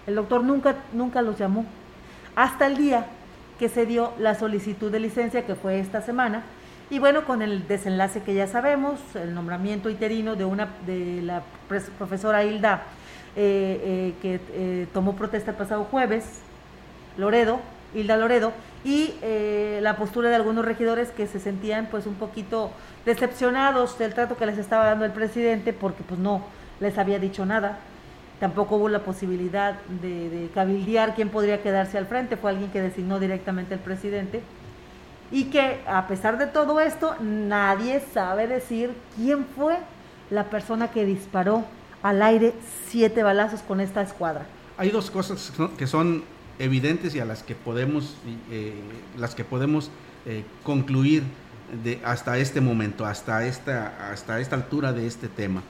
El 0.06 0.16
doctor 0.16 0.44
nunca, 0.44 0.76
nunca 0.92 1.22
los 1.22 1.38
llamó, 1.38 1.64
hasta 2.34 2.66
el 2.66 2.76
día 2.76 3.06
que 3.58 3.70
se 3.70 3.86
dio 3.86 4.12
la 4.18 4.34
solicitud 4.34 4.92
de 4.92 5.00
licencia, 5.00 5.46
que 5.46 5.54
fue 5.54 5.80
esta 5.80 6.02
semana, 6.02 6.42
y 6.90 6.98
bueno, 6.98 7.24
con 7.24 7.42
el 7.42 7.66
desenlace 7.66 8.22
que 8.22 8.34
ya 8.34 8.46
sabemos, 8.46 9.00
el 9.16 9.34
nombramiento 9.34 9.90
interino 9.90 10.36
de, 10.36 10.44
una, 10.44 10.68
de 10.86 11.20
la 11.22 11.42
profesora 11.98 12.44
Hilda, 12.44 12.82
eh, 13.34 13.80
eh, 13.84 14.14
que 14.22 14.40
eh, 14.52 14.86
tomó 14.92 15.16
protesta 15.16 15.50
el 15.50 15.56
pasado 15.56 15.84
jueves, 15.84 16.24
Loredo, 17.16 17.60
Hilda 17.96 18.16
Loredo, 18.16 18.52
y 18.84 19.14
eh, 19.22 19.80
la 19.82 19.96
postura 19.96 20.28
de 20.28 20.36
algunos 20.36 20.64
regidores 20.64 21.10
que 21.10 21.26
se 21.26 21.40
sentían 21.40 21.88
pues 21.90 22.06
un 22.06 22.14
poquito 22.14 22.70
decepcionados 23.04 23.98
del 23.98 24.14
trato 24.14 24.36
que 24.36 24.46
les 24.46 24.58
estaba 24.58 24.84
dando 24.84 25.04
el 25.04 25.12
presidente 25.12 25.72
porque 25.72 26.04
pues 26.04 26.20
no 26.20 26.44
les 26.78 26.96
había 26.98 27.18
dicho 27.18 27.44
nada. 27.46 27.78
Tampoco 28.38 28.76
hubo 28.76 28.88
la 28.88 29.00
posibilidad 29.00 29.74
de, 30.02 30.28
de 30.28 30.48
cabildear 30.54 31.14
quién 31.14 31.30
podría 31.30 31.62
quedarse 31.62 31.98
al 31.98 32.06
frente, 32.06 32.36
fue 32.36 32.50
alguien 32.50 32.70
que 32.70 32.82
designó 32.82 33.18
directamente 33.18 33.74
el 33.74 33.80
presidente. 33.80 34.42
Y 35.32 35.44
que 35.44 35.80
a 35.88 36.06
pesar 36.06 36.38
de 36.38 36.46
todo 36.46 36.78
esto, 36.78 37.16
nadie 37.20 38.00
sabe 38.12 38.46
decir 38.46 38.92
quién 39.16 39.44
fue 39.56 39.76
la 40.30 40.44
persona 40.44 40.90
que 40.92 41.04
disparó 41.04 41.64
al 42.02 42.22
aire 42.22 42.54
siete 42.86 43.24
balazos 43.24 43.62
con 43.62 43.80
esta 43.80 44.02
escuadra. 44.02 44.46
Hay 44.78 44.90
dos 44.90 45.10
cosas 45.10 45.52
que 45.76 45.86
son 45.86 46.22
evidentes 46.58 47.14
y 47.14 47.20
a 47.20 47.24
las 47.24 47.42
que 47.42 47.54
podemos, 47.54 48.16
eh, 48.50 48.74
las 49.18 49.34
que 49.34 49.44
podemos 49.44 49.90
eh, 50.24 50.44
concluir 50.62 51.22
de, 51.84 52.00
hasta 52.04 52.38
este 52.38 52.60
momento, 52.60 53.06
hasta 53.06 53.46
esta, 53.46 54.10
hasta 54.10 54.40
esta 54.40 54.56
altura 54.56 54.92
de 54.92 55.06
este 55.06 55.28
tema. 55.28 55.62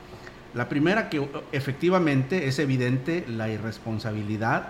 La 0.54 0.68
primera 0.68 1.10
que 1.10 1.28
efectivamente 1.52 2.46
es 2.46 2.58
evidente 2.58 3.24
la 3.28 3.48
irresponsabilidad 3.48 4.68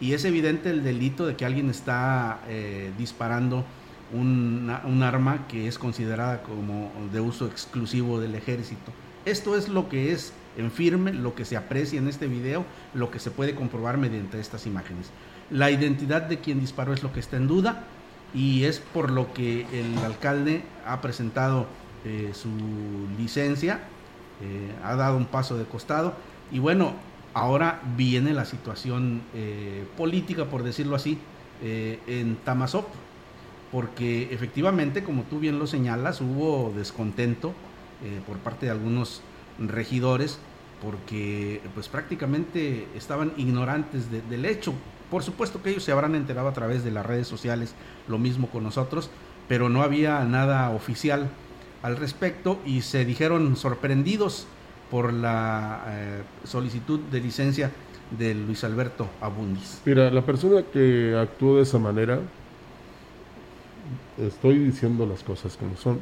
y 0.00 0.14
es 0.14 0.24
evidente 0.24 0.70
el 0.70 0.82
delito 0.82 1.26
de 1.26 1.36
que 1.36 1.44
alguien 1.44 1.70
está 1.70 2.40
eh, 2.48 2.92
disparando 2.98 3.64
un 4.12 5.02
arma 5.02 5.48
que 5.48 5.66
es 5.66 5.78
considerada 5.78 6.42
como 6.44 6.92
de 7.12 7.20
uso 7.20 7.46
exclusivo 7.46 8.20
del 8.20 8.36
ejército. 8.36 8.92
Esto 9.24 9.56
es 9.56 9.68
lo 9.68 9.88
que 9.88 10.12
es 10.12 10.32
en 10.56 10.70
firme, 10.70 11.12
lo 11.12 11.34
que 11.34 11.44
se 11.44 11.56
aprecia 11.56 11.98
en 11.98 12.08
este 12.08 12.26
video, 12.26 12.64
lo 12.94 13.10
que 13.10 13.18
se 13.18 13.30
puede 13.30 13.54
comprobar 13.54 13.98
mediante 13.98 14.40
estas 14.40 14.66
imágenes. 14.66 15.10
La 15.50 15.70
identidad 15.70 16.22
de 16.22 16.38
quien 16.38 16.60
disparó 16.60 16.92
es 16.92 17.02
lo 17.02 17.12
que 17.12 17.20
está 17.20 17.36
en 17.36 17.46
duda 17.46 17.84
y 18.34 18.64
es 18.64 18.80
por 18.80 19.10
lo 19.10 19.32
que 19.32 19.66
el 19.72 19.96
alcalde 20.04 20.62
ha 20.86 21.00
presentado 21.00 21.66
eh, 22.04 22.32
su 22.34 22.48
licencia, 23.18 23.80
eh, 24.42 24.72
ha 24.84 24.96
dado 24.96 25.16
un 25.16 25.26
paso 25.26 25.56
de 25.56 25.64
costado 25.64 26.14
y 26.52 26.58
bueno, 26.58 26.94
ahora 27.34 27.80
viene 27.96 28.32
la 28.32 28.44
situación 28.44 29.22
eh, 29.34 29.86
política, 29.96 30.46
por 30.46 30.62
decirlo 30.62 30.96
así, 30.96 31.18
en 31.62 32.36
Tamazop, 32.44 32.86
porque 33.72 34.28
efectivamente, 34.30 35.02
como 35.02 35.22
tú 35.22 35.40
bien 35.40 35.58
lo 35.58 35.66
señalas, 35.66 36.20
hubo 36.20 36.70
descontento 36.76 37.54
por 38.26 38.36
parte 38.36 38.66
de 38.66 38.72
algunos 38.72 39.22
regidores 39.58 40.38
porque 40.82 41.60
pues 41.74 41.88
prácticamente 41.88 42.86
estaban 42.96 43.32
ignorantes 43.36 44.10
del 44.10 44.44
hecho. 44.44 44.74
Por 45.10 45.22
supuesto 45.22 45.62
que 45.62 45.70
ellos 45.70 45.84
se 45.84 45.92
habrán 45.92 46.14
enterado 46.14 46.48
a 46.48 46.52
través 46.52 46.84
de 46.84 46.90
las 46.90 47.06
redes 47.06 47.26
sociales, 47.28 47.74
lo 48.08 48.18
mismo 48.18 48.48
con 48.48 48.64
nosotros, 48.64 49.10
pero 49.48 49.68
no 49.68 49.82
había 49.82 50.24
nada 50.24 50.70
oficial 50.70 51.30
al 51.82 51.96
respecto 51.96 52.58
y 52.66 52.82
se 52.82 53.04
dijeron 53.04 53.56
sorprendidos 53.56 54.46
por 54.90 55.12
la 55.12 55.84
eh, 55.88 56.22
solicitud 56.44 57.00
de 57.00 57.20
licencia 57.20 57.70
de 58.16 58.34
Luis 58.34 58.62
Alberto 58.64 59.08
Abundis. 59.20 59.80
Mira, 59.84 60.10
la 60.10 60.22
persona 60.22 60.62
que 60.62 61.16
actuó 61.18 61.56
de 61.56 61.62
esa 61.62 61.78
manera, 61.78 62.20
estoy 64.18 64.58
diciendo 64.58 65.06
las 65.06 65.22
cosas 65.22 65.56
como 65.56 65.76
son, 65.76 66.00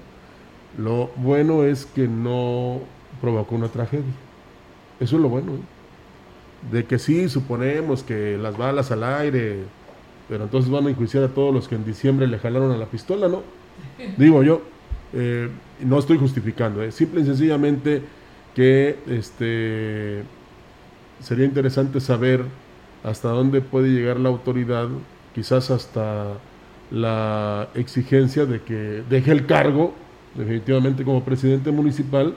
lo 0.76 1.08
bueno 1.16 1.64
es 1.64 1.86
que 1.86 2.08
no 2.08 2.80
provocó 3.24 3.54
una 3.54 3.68
tragedia. 3.68 4.12
Eso 5.00 5.16
es 5.16 5.22
lo 5.22 5.30
bueno. 5.30 5.52
¿eh? 5.52 6.70
De 6.72 6.84
que 6.84 6.98
sí, 6.98 7.28
suponemos 7.30 8.02
que 8.02 8.36
las 8.36 8.56
balas 8.56 8.90
al 8.90 9.02
aire, 9.02 9.60
pero 10.28 10.44
entonces 10.44 10.70
van 10.70 10.86
a 10.86 10.90
enjuiciar 10.90 11.24
a 11.24 11.28
todos 11.28 11.54
los 11.54 11.66
que 11.66 11.74
en 11.74 11.86
diciembre 11.86 12.26
le 12.26 12.38
jalaron 12.38 12.70
a 12.70 12.76
la 12.76 12.86
pistola, 12.86 13.28
¿no? 13.28 13.42
Digo 14.18 14.42
yo, 14.42 14.60
eh, 15.14 15.48
no 15.80 15.98
estoy 15.98 16.18
justificando, 16.18 16.82
¿eh? 16.82 16.92
simple 16.92 17.22
y 17.22 17.24
sencillamente 17.24 18.02
que 18.54 18.98
este, 19.06 20.22
sería 21.20 21.46
interesante 21.46 22.00
saber 22.00 22.44
hasta 23.02 23.28
dónde 23.28 23.62
puede 23.62 23.88
llegar 23.88 24.20
la 24.20 24.28
autoridad, 24.28 24.88
quizás 25.34 25.70
hasta 25.70 26.34
la 26.90 27.68
exigencia 27.74 28.44
de 28.44 28.60
que 28.60 29.02
deje 29.08 29.32
el 29.32 29.46
cargo 29.46 29.94
definitivamente 30.34 31.04
como 31.04 31.24
presidente 31.24 31.70
municipal 31.70 32.34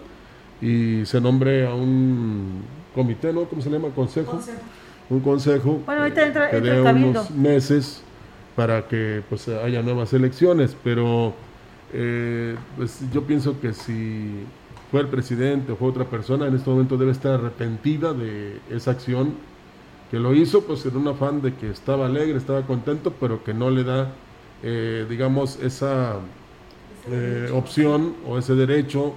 y 0.61 1.05
se 1.05 1.21
nombre 1.21 1.67
a 1.67 1.73
un 1.73 2.63
comité, 2.93 3.31
¿no? 3.31 3.43
¿Cómo 3.45 3.61
se 3.61 3.69
llama? 3.69 3.89
Consejo. 3.89 4.39
Un 5.09 5.19
consejo. 5.21 5.81
Bueno, 5.85 6.01
ahorita 6.01 6.25
entra, 6.25 6.49
que 6.49 6.61
dé 6.61 6.81
unos 6.81 7.31
meses 7.31 8.03
para 8.55 8.87
que 8.87 9.21
pues 9.29 9.47
haya 9.47 9.81
nuevas 9.81 10.11
elecciones, 10.13 10.75
pero 10.83 11.33
eh, 11.93 12.55
pues 12.75 12.99
yo 13.13 13.23
pienso 13.23 13.59
que 13.61 13.73
si 13.73 14.45
fue 14.91 15.01
el 15.01 15.07
presidente 15.07 15.71
o 15.71 15.75
fue 15.75 15.89
otra 15.89 16.05
persona, 16.05 16.47
en 16.47 16.55
este 16.55 16.69
momento 16.69 16.97
debe 16.97 17.11
estar 17.11 17.33
arrepentida 17.35 18.13
de 18.13 18.59
esa 18.69 18.91
acción 18.91 19.35
que 20.09 20.19
lo 20.19 20.33
hizo 20.33 20.63
pues 20.63 20.85
en 20.85 20.97
un 20.97 21.07
afán 21.07 21.41
de 21.41 21.53
que 21.53 21.69
estaba 21.69 22.05
alegre, 22.05 22.37
estaba 22.37 22.61
contento, 22.63 23.13
pero 23.19 23.43
que 23.43 23.53
no 23.53 23.69
le 23.69 23.83
da, 23.83 24.11
eh, 24.63 25.05
digamos, 25.09 25.59
esa 25.61 26.15
eh, 27.09 27.49
opción 27.53 28.15
o 28.25 28.37
ese 28.37 28.55
derecho 28.55 29.13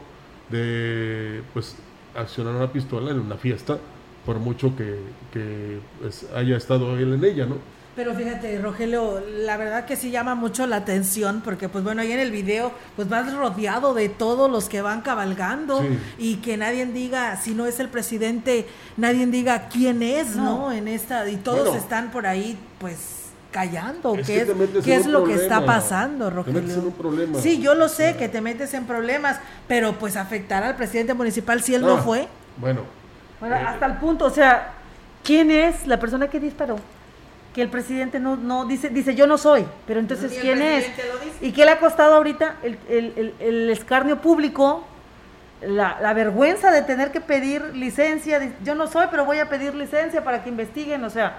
de 0.50 1.42
pues 1.52 1.76
accionar 2.14 2.54
una 2.54 2.72
pistola 2.72 3.10
en 3.10 3.20
una 3.20 3.36
fiesta, 3.36 3.78
por 4.26 4.38
mucho 4.38 4.74
que, 4.76 4.98
que 5.32 5.78
pues, 6.00 6.26
haya 6.34 6.56
estado 6.56 6.98
él 6.98 7.14
en 7.14 7.24
ella, 7.24 7.46
¿no? 7.46 7.56
Pero 7.96 8.14
fíjate, 8.14 8.58
Rogelio, 8.60 9.20
la 9.28 9.56
verdad 9.56 9.84
que 9.84 9.96
sí 9.96 10.10
llama 10.10 10.34
mucho 10.34 10.66
la 10.66 10.76
atención 10.76 11.42
porque 11.44 11.68
pues 11.68 11.82
bueno, 11.82 12.02
ahí 12.02 12.12
en 12.12 12.20
el 12.20 12.30
video 12.30 12.72
pues 12.94 13.08
vas 13.08 13.34
rodeado 13.34 13.94
de 13.94 14.08
todos 14.08 14.50
los 14.50 14.68
que 14.68 14.80
van 14.80 15.02
cabalgando 15.02 15.84
y 16.16 16.36
que 16.36 16.56
nadie 16.56 16.86
diga, 16.86 17.36
si 17.36 17.52
no 17.52 17.66
es 17.66 17.80
el 17.80 17.88
presidente, 17.88 18.66
nadie 18.96 19.26
diga 19.26 19.68
quién 19.68 20.02
es, 20.02 20.36
¿no? 20.36 20.70
En 20.72 20.86
esta 20.86 21.28
y 21.28 21.36
todos 21.36 21.76
están 21.76 22.12
por 22.12 22.26
ahí 22.26 22.56
pues 22.78 23.19
callando, 23.50 24.14
qué 24.24 24.42
es, 24.42 24.48
qué 24.84 24.94
es 24.94 25.06
lo 25.06 25.24
que 25.24 25.34
está 25.34 25.64
pasando, 25.64 26.30
Rogelio. 26.30 26.92
Sí, 27.40 27.60
yo 27.60 27.74
lo 27.74 27.88
sé 27.88 28.16
que 28.16 28.28
te 28.28 28.40
metes 28.40 28.74
en 28.74 28.86
problemas, 28.86 29.40
pero 29.66 29.98
pues 29.98 30.16
afectará 30.16 30.68
al 30.68 30.76
presidente 30.76 31.14
municipal 31.14 31.62
si 31.62 31.74
él 31.74 31.82
no, 31.82 31.98
fue. 31.98 32.28
Bueno. 32.56 32.82
Bueno, 33.40 33.56
hasta 33.56 33.86
el 33.86 33.94
punto, 33.94 34.26
o 34.26 34.30
sea, 34.30 34.74
¿quién 35.24 35.50
es 35.50 35.86
la 35.86 35.98
persona 35.98 36.28
que 36.28 36.38
disparó? 36.38 36.78
que 37.54 37.62
el 37.62 37.68
presidente 37.68 38.20
no, 38.20 38.36
no 38.36 38.64
dice, 38.64 38.90
dice 38.90 39.16
yo 39.16 39.26
no 39.26 39.36
soy, 39.36 39.66
pero 39.84 39.98
entonces 39.98 40.38
¿quién 40.40 40.62
es? 40.62 40.86
¿Y 41.40 41.50
qué 41.50 41.64
le 41.64 41.72
ha 41.72 41.78
costado 41.80 42.14
ahorita 42.14 42.56
el, 42.62 42.78
el, 42.88 43.34
el, 43.40 43.70
escarnio 43.70 44.20
público, 44.20 44.84
la, 45.60 45.98
la, 46.00 46.12
vergüenza 46.12 46.70
de 46.70 46.82
tener 46.82 47.10
que 47.10 47.20
pedir 47.20 47.74
licencia? 47.74 48.52
Yo 48.62 48.76
no 48.76 48.86
soy, 48.86 49.08
pero 49.10 49.24
voy 49.24 49.40
a 49.40 49.48
pedir 49.48 49.74
licencia 49.74 50.22
para 50.22 50.44
que 50.44 50.48
investiguen, 50.48 51.02
o 51.02 51.10
sea, 51.10 51.38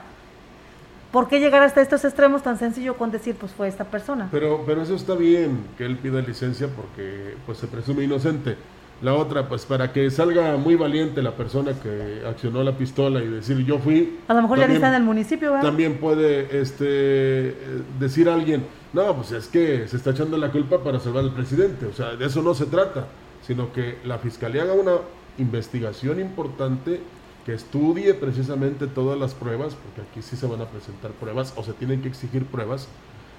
¿por 1.11 1.27
qué 1.27 1.39
llegar 1.39 1.63
hasta 1.63 1.81
estos 1.81 2.03
extremos 2.05 2.43
tan 2.43 2.57
sencillo 2.57 2.95
con 2.95 3.11
decir, 3.11 3.35
pues 3.35 3.51
fue 3.51 3.67
esta 3.67 3.85
persona? 3.85 4.29
Pero, 4.31 4.63
pero 4.65 4.81
eso 4.81 4.95
está 4.95 5.15
bien, 5.15 5.65
que 5.77 5.85
él 5.85 5.97
pida 5.97 6.21
licencia 6.21 6.67
porque 6.67 7.35
pues 7.45 7.57
se 7.57 7.67
presume 7.67 8.03
inocente 8.03 8.55
la 9.01 9.15
otra, 9.15 9.47
pues 9.49 9.65
para 9.65 9.91
que 9.91 10.11
salga 10.11 10.57
muy 10.57 10.75
valiente 10.75 11.21
la 11.21 11.31
persona 11.31 11.73
que 11.73 12.21
accionó 12.27 12.63
la 12.63 12.77
pistola 12.77 13.23
y 13.23 13.27
decir 13.27 13.57
yo 13.65 13.79
fui. 13.79 14.19
A 14.27 14.33
lo 14.33 14.43
mejor 14.43 14.59
ya 14.59 14.65
está 14.65 14.89
en 14.89 14.93
el 14.95 15.03
municipio, 15.03 15.51
¿verdad? 15.51 15.65
También 15.65 15.97
puede 15.97 16.61
este, 16.61 17.55
decir 17.99 18.29
alguien, 18.29 18.63
no, 18.93 19.15
pues 19.15 19.31
es 19.31 19.47
que 19.47 19.87
se 19.87 19.97
está 19.97 20.11
echando 20.11 20.37
la 20.37 20.51
culpa 20.51 20.83
para 20.83 20.99
salvar 20.99 21.23
al 21.23 21.33
presidente. 21.33 21.87
O 21.87 21.93
sea, 21.93 22.15
de 22.15 22.25
eso 22.25 22.43
no 22.43 22.53
se 22.53 22.67
trata, 22.67 23.07
sino 23.41 23.73
que 23.73 23.97
la 24.05 24.19
fiscalía 24.19 24.63
haga 24.63 24.73
una 24.73 24.93
investigación 25.39 26.19
importante 26.19 26.99
que 27.45 27.53
estudie 27.53 28.13
precisamente 28.13 28.87
todas 28.87 29.19
las 29.19 29.33
pruebas, 29.33 29.75
porque 29.75 30.01
aquí 30.09 30.21
sí 30.21 30.35
se 30.35 30.45
van 30.45 30.61
a 30.61 30.65
presentar 30.65 31.11
pruebas 31.11 31.53
o 31.55 31.63
se 31.63 31.73
tienen 31.73 32.01
que 32.01 32.07
exigir 32.07 32.45
pruebas, 32.45 32.87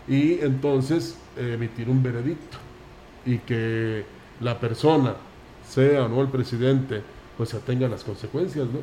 y 0.09 0.40
entonces 0.40 1.16
emitir 1.37 1.88
un 1.88 2.02
veredicto. 2.02 2.59
Y 3.25 3.38
que 3.38 4.04
la 4.40 4.59
persona 4.59 5.14
sea 5.68 6.04
o 6.04 6.09
no 6.09 6.21
el 6.21 6.28
presidente, 6.28 7.02
pues 7.37 7.50
se 7.50 7.56
atenga 7.56 7.87
las 7.87 8.02
consecuencias, 8.02 8.66
¿no? 8.66 8.80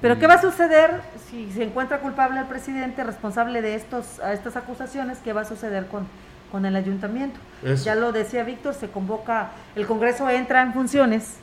Pero 0.00 0.18
¿qué 0.18 0.26
va 0.26 0.34
a 0.34 0.40
suceder 0.40 1.02
si 1.28 1.50
se 1.50 1.64
encuentra 1.64 2.00
culpable 2.00 2.40
el 2.40 2.46
presidente 2.46 3.02
responsable 3.02 3.60
de 3.62 3.74
estos, 3.74 4.20
a 4.20 4.32
estas 4.32 4.56
acusaciones? 4.56 5.18
¿Qué 5.18 5.32
va 5.32 5.40
a 5.40 5.44
suceder 5.44 5.88
con, 5.88 6.06
con 6.52 6.64
el 6.64 6.76
ayuntamiento? 6.76 7.38
Ya 7.84 7.96
lo 7.96 8.12
decía 8.12 8.44
Víctor, 8.44 8.74
se 8.74 8.88
convoca, 8.88 9.50
el 9.74 9.86
Congreso 9.86 10.30
entra 10.30 10.62
en 10.62 10.72
funciones 10.72 11.38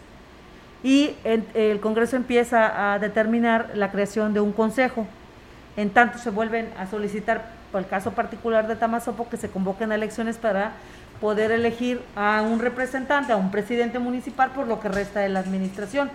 y 0.86 1.15
el 1.25 1.80
Congreso 1.80 2.15
empieza 2.15 2.94
a 2.94 3.00
determinar 3.00 3.72
la 3.74 3.89
creación 3.89 4.36
de 4.36 4.39
un 4.39 4.51
consejo. 4.51 5.08
En 5.77 5.89
tanto 5.89 6.20
se 6.20 6.30
vuelven 6.30 6.70
a 6.77 6.86
solicitar, 6.86 7.50
por 7.72 7.82
el 7.82 7.88
caso 7.88 8.12
particular 8.12 8.68
de 8.68 8.75
Tamazopo, 8.75 9.27
que 9.27 9.36
se 9.36 9.50
convoquen 9.50 9.91
elecciones 9.91 10.38
para 10.38 10.74
poder 11.19 11.50
elegir 11.50 12.02
a 12.15 12.43
un 12.43 12.60
representante, 12.60 13.34
a 13.34 13.36
un 13.36 13.50
presidente 13.50 13.98
municipal 13.98 14.52
por 14.52 14.67
lo 14.67 14.80
que 14.80 14.89
resta 14.89 15.21
de 15.21 15.30
la 15.30 15.39
administración. 15.39 16.12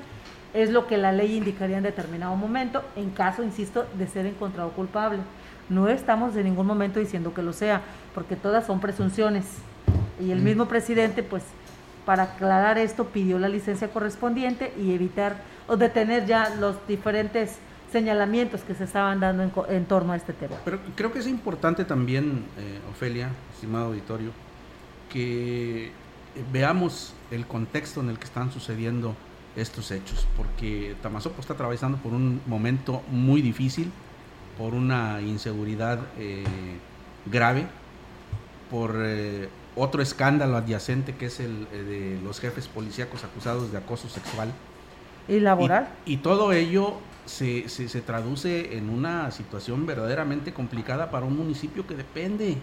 Es 0.54 0.70
lo 0.70 0.86
que 0.86 0.98
la 0.98 1.10
ley 1.10 1.36
indicaría 1.36 1.78
en 1.78 1.82
determinado 1.82 2.36
momento, 2.36 2.84
en 2.94 3.10
caso, 3.10 3.42
insisto, 3.42 3.88
de 3.98 4.06
ser 4.06 4.24
encontrado 4.24 4.70
culpable. 4.70 5.18
No 5.68 5.88
estamos 5.88 6.36
en 6.36 6.44
ningún 6.44 6.68
momento 6.68 7.00
diciendo 7.00 7.34
que 7.34 7.42
lo 7.42 7.52
sea, 7.52 7.80
porque 8.14 8.36
todas 8.36 8.66
son 8.66 8.78
presunciones. 8.78 9.46
Y 10.20 10.30
el 10.30 10.38
mismo 10.38 10.66
presidente, 10.66 11.24
pues, 11.24 11.42
para 12.10 12.24
aclarar 12.24 12.76
esto, 12.76 13.04
pidió 13.04 13.38
la 13.38 13.48
licencia 13.48 13.86
correspondiente 13.86 14.74
y 14.76 14.92
evitar 14.92 15.36
o 15.68 15.76
detener 15.76 16.26
ya 16.26 16.56
los 16.56 16.74
diferentes 16.88 17.58
señalamientos 17.92 18.62
que 18.62 18.74
se 18.74 18.82
estaban 18.82 19.20
dando 19.20 19.64
en, 19.68 19.84
torno 19.84 20.12
a 20.12 20.16
este 20.16 20.32
tema. 20.32 20.56
Pero 20.64 20.80
creo 20.96 21.12
que 21.12 21.20
es 21.20 21.28
importante 21.28 21.84
también, 21.84 22.46
eh, 22.58 22.80
Ofelia, 22.90 23.28
estimado 23.54 23.84
auditorio, 23.84 24.32
que 25.08 25.92
veamos 26.52 27.14
el 27.30 27.46
contexto 27.46 28.00
en 28.00 28.10
el 28.10 28.18
que 28.18 28.24
están 28.24 28.50
sucediendo 28.50 29.14
estos 29.54 29.92
hechos, 29.92 30.26
porque 30.36 30.96
Tamazopo 31.02 31.40
está 31.40 31.52
atravesando 31.52 31.96
por 31.98 32.12
un 32.12 32.40
momento 32.44 33.02
muy 33.08 33.40
difícil, 33.40 33.92
por 34.58 34.74
una 34.74 35.20
inseguridad 35.20 36.00
eh, 36.18 36.42
grave, 37.26 37.68
por 38.68 38.96
eh, 38.98 39.48
otro 39.76 40.02
escándalo 40.02 40.56
adyacente 40.56 41.14
que 41.14 41.26
es 41.26 41.40
el 41.40 41.66
eh, 41.72 41.82
de 41.82 42.20
los 42.22 42.40
jefes 42.40 42.68
policíacos 42.68 43.24
acusados 43.24 43.72
de 43.72 43.78
acoso 43.78 44.08
sexual. 44.08 44.52
¿Y 45.28 45.40
laboral? 45.40 45.88
Y, 46.06 46.18
todo 46.18 46.52
ello 46.52 46.94
se, 47.24 47.68
se, 47.68 47.88
se 47.88 48.00
traduce 48.00 48.76
en 48.76 48.88
una 48.90 49.30
situación 49.30 49.86
verdaderamente 49.86 50.52
complicada 50.52 51.10
para 51.10 51.26
un 51.26 51.36
municipio 51.36 51.86
que 51.86 51.94
depende 51.94 52.56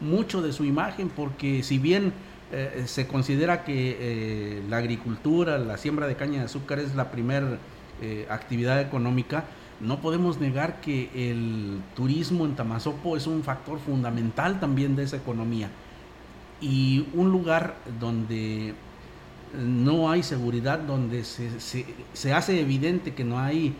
mucho 0.00 0.42
de 0.42 0.52
su 0.52 0.64
imagen, 0.64 1.08
porque 1.08 1.62
si 1.62 1.78
bien 1.78 2.12
eh, 2.50 2.84
se 2.86 3.06
considera 3.06 3.62
que 3.62 3.96
eh, 4.00 4.62
la 4.68 4.78
agricultura, 4.78 5.58
la 5.58 5.76
siembra 5.76 6.06
de 6.06 6.16
caña 6.16 6.38
de 6.38 6.46
azúcar 6.46 6.78
es 6.78 6.94
la 6.94 7.10
primera 7.10 7.58
eh, 8.00 8.26
actividad 8.30 8.80
económica, 8.80 9.44
no 9.80 10.00
podemos 10.00 10.40
negar 10.40 10.80
que 10.80 11.10
el 11.14 11.80
turismo 11.94 12.46
en 12.46 12.56
Tamazopo 12.56 13.16
es 13.16 13.26
un 13.26 13.42
factor 13.42 13.78
fundamental 13.78 14.60
también 14.60 14.96
de 14.96 15.04
esa 15.04 15.16
economía. 15.16 15.68
Y 16.60 17.06
un 17.14 17.30
lugar 17.30 17.76
donde 18.00 18.74
no 19.54 20.10
hay 20.10 20.22
seguridad, 20.22 20.78
donde 20.78 21.24
se, 21.24 21.48
se, 21.60 22.32
hace 22.32 22.60
evidente 22.60 23.14
que 23.14 23.24
no 23.24 23.38
hay 23.38 23.74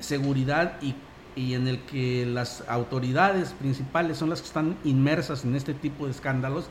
seguridad 0.00 0.80
y 0.82 0.94
y 1.36 1.54
en 1.54 1.66
el 1.68 1.80
que 1.80 2.26
las 2.26 2.64
autoridades 2.68 3.52
principales 3.52 4.18
son 4.18 4.30
las 4.30 4.40
que 4.40 4.46
están 4.46 4.76
inmersas 4.84 5.44
en 5.44 5.56
este 5.56 5.74
tipo 5.74 6.06
de 6.06 6.12
escándalos, 6.12 6.66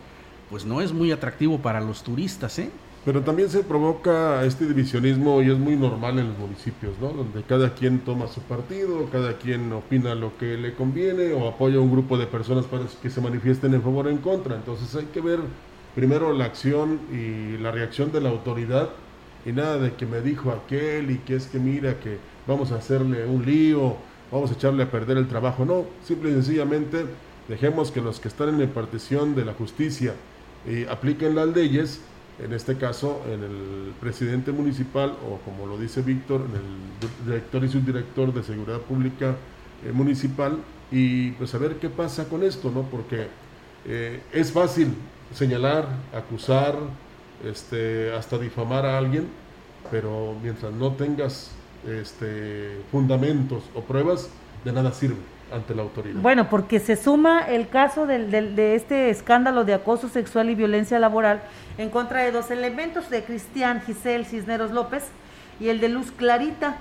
pues 0.50 0.66
no 0.66 0.82
es 0.82 0.94
muy 0.94 1.12
atractivo 1.12 1.60
para 1.60 1.82
los 1.82 2.04
turistas, 2.04 2.60
¿eh? 2.60 2.70
Pero 3.06 3.22
también 3.22 3.50
se 3.50 3.64
provoca 3.64 4.46
este 4.46 4.66
divisionismo 4.66 5.42
y 5.42 5.52
es 5.52 5.58
muy 5.58 5.76
normal 5.76 6.20
en 6.20 6.30
los 6.30 6.38
municipios, 6.38 6.94
¿no? 7.02 7.10
Donde 7.10 7.44
cada 7.44 7.74
quien 7.74 8.00
toma 8.00 8.28
su 8.28 8.42
partido, 8.42 9.10
cada 9.12 9.38
quien 9.38 9.74
opina 9.74 10.16
lo 10.16 10.38
que 10.38 10.58
le 10.58 10.74
conviene 10.74 11.34
o 11.34 11.50
apoya 11.50 11.78
a 11.78 11.82
un 11.82 11.92
grupo 11.92 12.18
de 12.18 12.28
personas 12.28 12.66
para 12.66 12.86
que 13.02 13.10
se 13.10 13.20
manifiesten 13.20 13.74
en 13.74 13.82
favor 13.82 14.08
o 14.08 14.10
en 14.10 14.20
contra. 14.20 14.56
Entonces 14.56 14.96
hay 14.96 15.06
que 15.08 15.20
ver 15.20 15.40
primero 15.96 16.32
la 16.32 16.46
acción 16.46 17.00
y 17.12 17.58
la 17.58 17.72
reacción 17.72 18.12
de 18.14 18.22
la 18.22 18.30
autoridad 18.30 18.90
y 19.46 19.52
nada 19.52 19.78
de 19.78 19.94
que 19.94 20.06
me 20.06 20.22
dijo 20.22 20.52
aquel 20.52 21.12
y 21.12 21.18
que 21.18 21.36
es 21.36 21.48
que 21.48 21.60
mira 21.60 22.00
que 22.00 22.18
vamos 22.48 22.72
a 22.72 22.76
hacerle 22.76 23.26
un 23.26 23.46
lío 23.46 23.98
vamos 24.34 24.50
a 24.50 24.56
echarle 24.56 24.84
a 24.84 24.92
perder 24.92 25.18
el 25.18 25.28
trabajo. 25.28 25.64
No, 25.64 25.86
simple 26.04 26.32
y 26.32 26.34
sencillamente 26.34 27.06
dejemos 27.48 27.92
que 27.92 28.02
los 28.02 28.20
que 28.20 28.28
están 28.28 28.50
en 28.50 28.58
la 28.58 28.64
impartición 28.64 29.36
de 29.36 29.46
la 29.46 29.54
justicia 29.54 30.16
eh, 30.66 30.88
apliquen 30.90 31.36
las 31.36 31.48
leyes, 31.48 32.02
en 32.40 32.54
este 32.54 32.78
caso 32.78 33.22
en 33.28 33.44
el 33.44 33.94
presidente 34.00 34.52
municipal 34.52 35.16
o 35.30 35.38
como 35.46 35.68
lo 35.68 35.78
dice 35.78 36.02
Víctor, 36.02 36.42
en 36.50 36.56
el 36.56 37.26
director 37.26 37.64
y 37.64 37.70
subdirector 37.70 38.34
de 38.34 38.44
seguridad 38.44 38.80
pública 38.82 39.36
eh, 39.86 39.92
municipal 39.92 40.58
y 40.92 41.32
pues 41.32 41.54
a 41.54 41.58
ver 41.58 41.76
qué 41.76 41.90
pasa 41.90 42.28
con 42.28 42.44
esto, 42.44 42.72
¿no? 42.72 42.84
Porque 42.84 43.28
eh, 43.86 44.22
es 44.32 44.52
fácil 44.52 44.94
señalar, 45.34 45.88
acusar, 46.14 46.76
este, 47.44 48.14
hasta 48.14 48.38
difamar 48.38 48.86
a 48.86 48.98
alguien, 48.98 49.28
pero 49.92 50.36
mientras 50.42 50.72
no 50.72 50.94
tengas 50.94 51.52
este, 51.88 52.82
fundamentos 52.92 53.64
o 53.76 53.82
pruebas, 53.82 54.30
de 54.64 54.72
nada 54.72 54.92
sirve 54.94 55.33
ante 55.54 55.76
la 55.76 55.84
autoridad. 55.84 56.20
Bueno, 56.22 56.50
porque 56.50 56.80
se 56.80 56.96
suma 56.96 57.42
el 57.42 57.70
caso 57.70 58.06
del, 58.08 58.32
de 58.32 58.76
este 58.76 59.10
escándalo 59.10 59.64
de 59.64 59.74
acoso 59.74 60.10
sexual 60.10 60.50
y 60.50 60.56
violencia 60.56 61.00
laboral 61.00 61.42
en 61.78 61.90
contra 61.90 62.22
de 62.22 62.32
dos 62.32 62.52
elementos, 62.52 63.10
de 63.10 63.24
Cristian 63.24 63.82
Giselle 63.82 64.26
Cisneros 64.26 64.72
López 64.72 65.06
y 65.60 65.70
el 65.70 65.80
de 65.80 65.90
Luz 65.90 66.12
Clarita. 66.12 66.76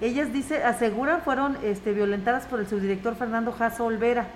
Ellas, 0.00 0.32
dice, 0.32 0.62
aseguran 0.62 1.22
fueron 1.22 1.56
este, 1.62 1.92
violentadas 1.92 2.44
por 2.46 2.60
el 2.60 2.66
subdirector 2.66 3.16
Fernando 3.16 3.52
Jasso 3.52 3.84
Olvera. 3.84 4.26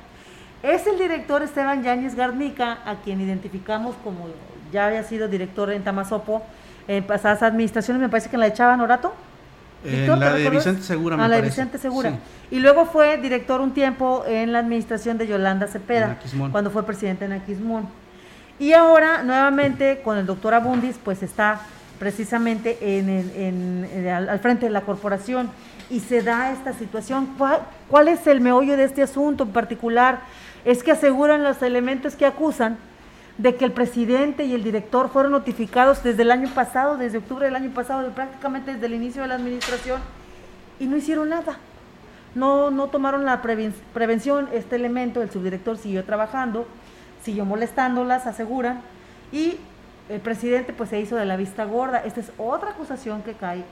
Es 0.62 0.86
el 0.86 0.98
director 0.98 1.42
Esteban 1.42 1.82
Yáñez 1.82 2.14
Garnica, 2.14 2.78
a 2.84 2.96
quien 2.96 3.20
identificamos 3.20 3.94
como 4.04 4.28
ya 4.72 4.86
había 4.86 5.02
sido 5.02 5.28
director 5.28 5.70
en 5.72 5.82
Tamazopo, 5.82 6.42
en 6.86 7.04
pasadas 7.04 7.42
administraciones, 7.42 8.00
me 8.00 8.08
parece 8.08 8.30
que 8.30 8.36
la 8.36 8.46
de 8.46 8.52
Chava 8.52 8.76
Norato. 8.76 9.12
En 9.84 10.20
la 10.20 10.34
de 10.34 10.50
Vicente 10.50 10.82
Segura, 10.82 11.16
me 11.16 11.24
ah, 11.24 11.28
la 11.28 11.36
de 11.36 11.42
Vicente 11.42 11.78
Segura. 11.78 12.18
Y 12.50 12.58
luego 12.58 12.84
fue 12.86 13.16
director 13.18 13.60
un 13.60 13.72
tiempo 13.72 14.24
en 14.26 14.52
la 14.52 14.58
administración 14.58 15.16
de 15.16 15.26
Yolanda 15.26 15.66
Cepeda, 15.66 16.18
cuando 16.50 16.70
fue 16.70 16.84
presidente 16.84 17.24
en 17.24 17.32
Aquismón. 17.32 17.88
Y 18.58 18.74
ahora, 18.74 19.22
nuevamente, 19.22 20.02
con 20.04 20.18
el 20.18 20.26
doctor 20.26 20.52
Abundis, 20.52 20.96
pues 21.02 21.22
está 21.22 21.62
precisamente 21.98 22.78
en, 22.80 24.08
al, 24.08 24.38
frente 24.40 24.66
de 24.66 24.72
la 24.72 24.82
corporación 24.82 25.50
y 25.88 26.00
se 26.00 26.22
da 26.22 26.52
esta 26.52 26.72
situación. 26.72 27.28
¿Cuál, 27.88 28.08
es 28.08 28.26
el 28.26 28.40
meollo 28.40 28.76
de 28.76 28.84
este 28.84 29.02
asunto 29.02 29.44
en 29.44 29.50
particular? 29.50 30.20
Es 30.64 30.82
que 30.82 30.92
aseguran 30.92 31.42
los 31.42 31.62
elementos 31.62 32.16
que 32.16 32.26
acusan 32.26 32.78
de 33.40 33.56
que 33.56 33.64
el 33.64 33.72
presidente 33.72 34.44
y 34.44 34.52
el 34.52 34.62
director 34.62 35.08
fueron 35.08 35.32
notificados 35.32 36.02
desde 36.02 36.22
el 36.22 36.30
año 36.30 36.50
pasado, 36.50 36.98
desde 36.98 37.18
octubre 37.18 37.46
del 37.46 37.56
año 37.56 37.70
pasado, 37.70 38.06
prácticamente 38.10 38.74
desde 38.74 38.84
el 38.84 38.92
inicio 38.92 39.22
de 39.22 39.28
la 39.28 39.36
administración, 39.36 40.02
y 40.78 40.84
no 40.84 40.98
hicieron 40.98 41.30
nada. 41.30 41.56
No, 42.34 42.70
no 42.70 42.88
tomaron 42.88 43.24
la 43.24 43.40
prevención, 43.40 44.50
este 44.52 44.76
elemento, 44.76 45.22
el 45.22 45.30
subdirector 45.30 45.78
siguió 45.78 46.04
trabajando, 46.04 46.66
siguió 47.22 47.46
molestándolas, 47.46 48.26
aseguran, 48.26 48.82
y 49.32 49.56
el 50.10 50.20
presidente 50.20 50.74
pues 50.74 50.90
se 50.90 51.00
hizo 51.00 51.16
de 51.16 51.24
la 51.24 51.38
vista 51.38 51.64
gorda. 51.64 52.02
Esta 52.04 52.20
es 52.20 52.32
otra 52.36 52.72
acusación 52.72 53.22
que 53.22 53.32
cae 53.32 53.64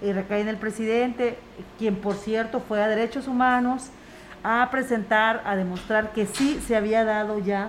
y 0.00 0.12
recae 0.12 0.40
en 0.40 0.48
el 0.48 0.56
presidente, 0.56 1.36
quien 1.78 1.96
por 1.96 2.14
cierto 2.14 2.60
fue 2.60 2.82
a 2.82 2.88
derechos 2.88 3.28
humanos 3.28 3.90
a 4.42 4.66
presentar, 4.70 5.42
a 5.44 5.56
demostrar 5.56 6.12
que 6.12 6.24
sí 6.24 6.58
se 6.66 6.74
había 6.74 7.04
dado 7.04 7.38
ya 7.38 7.68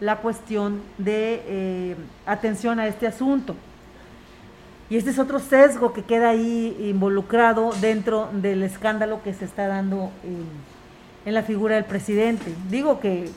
la 0.00 0.16
cuestión 0.16 0.80
de 0.98 1.42
eh, 1.46 1.96
atención 2.26 2.80
a 2.80 2.86
este 2.86 3.06
asunto. 3.06 3.54
Y 4.90 4.96
este 4.96 5.10
es 5.10 5.18
otro 5.18 5.38
sesgo 5.38 5.92
que 5.92 6.02
queda 6.02 6.30
ahí 6.30 6.76
involucrado 6.80 7.72
dentro 7.80 8.30
del 8.32 8.62
escándalo 8.62 9.22
que 9.22 9.34
se 9.34 9.44
está 9.44 9.66
dando 9.66 10.10
en 11.26 11.34
la 11.34 11.42
figura 11.42 11.74
del 11.74 11.84
presidente. 11.84 12.54
Digo 12.70 12.98
que 13.00 13.28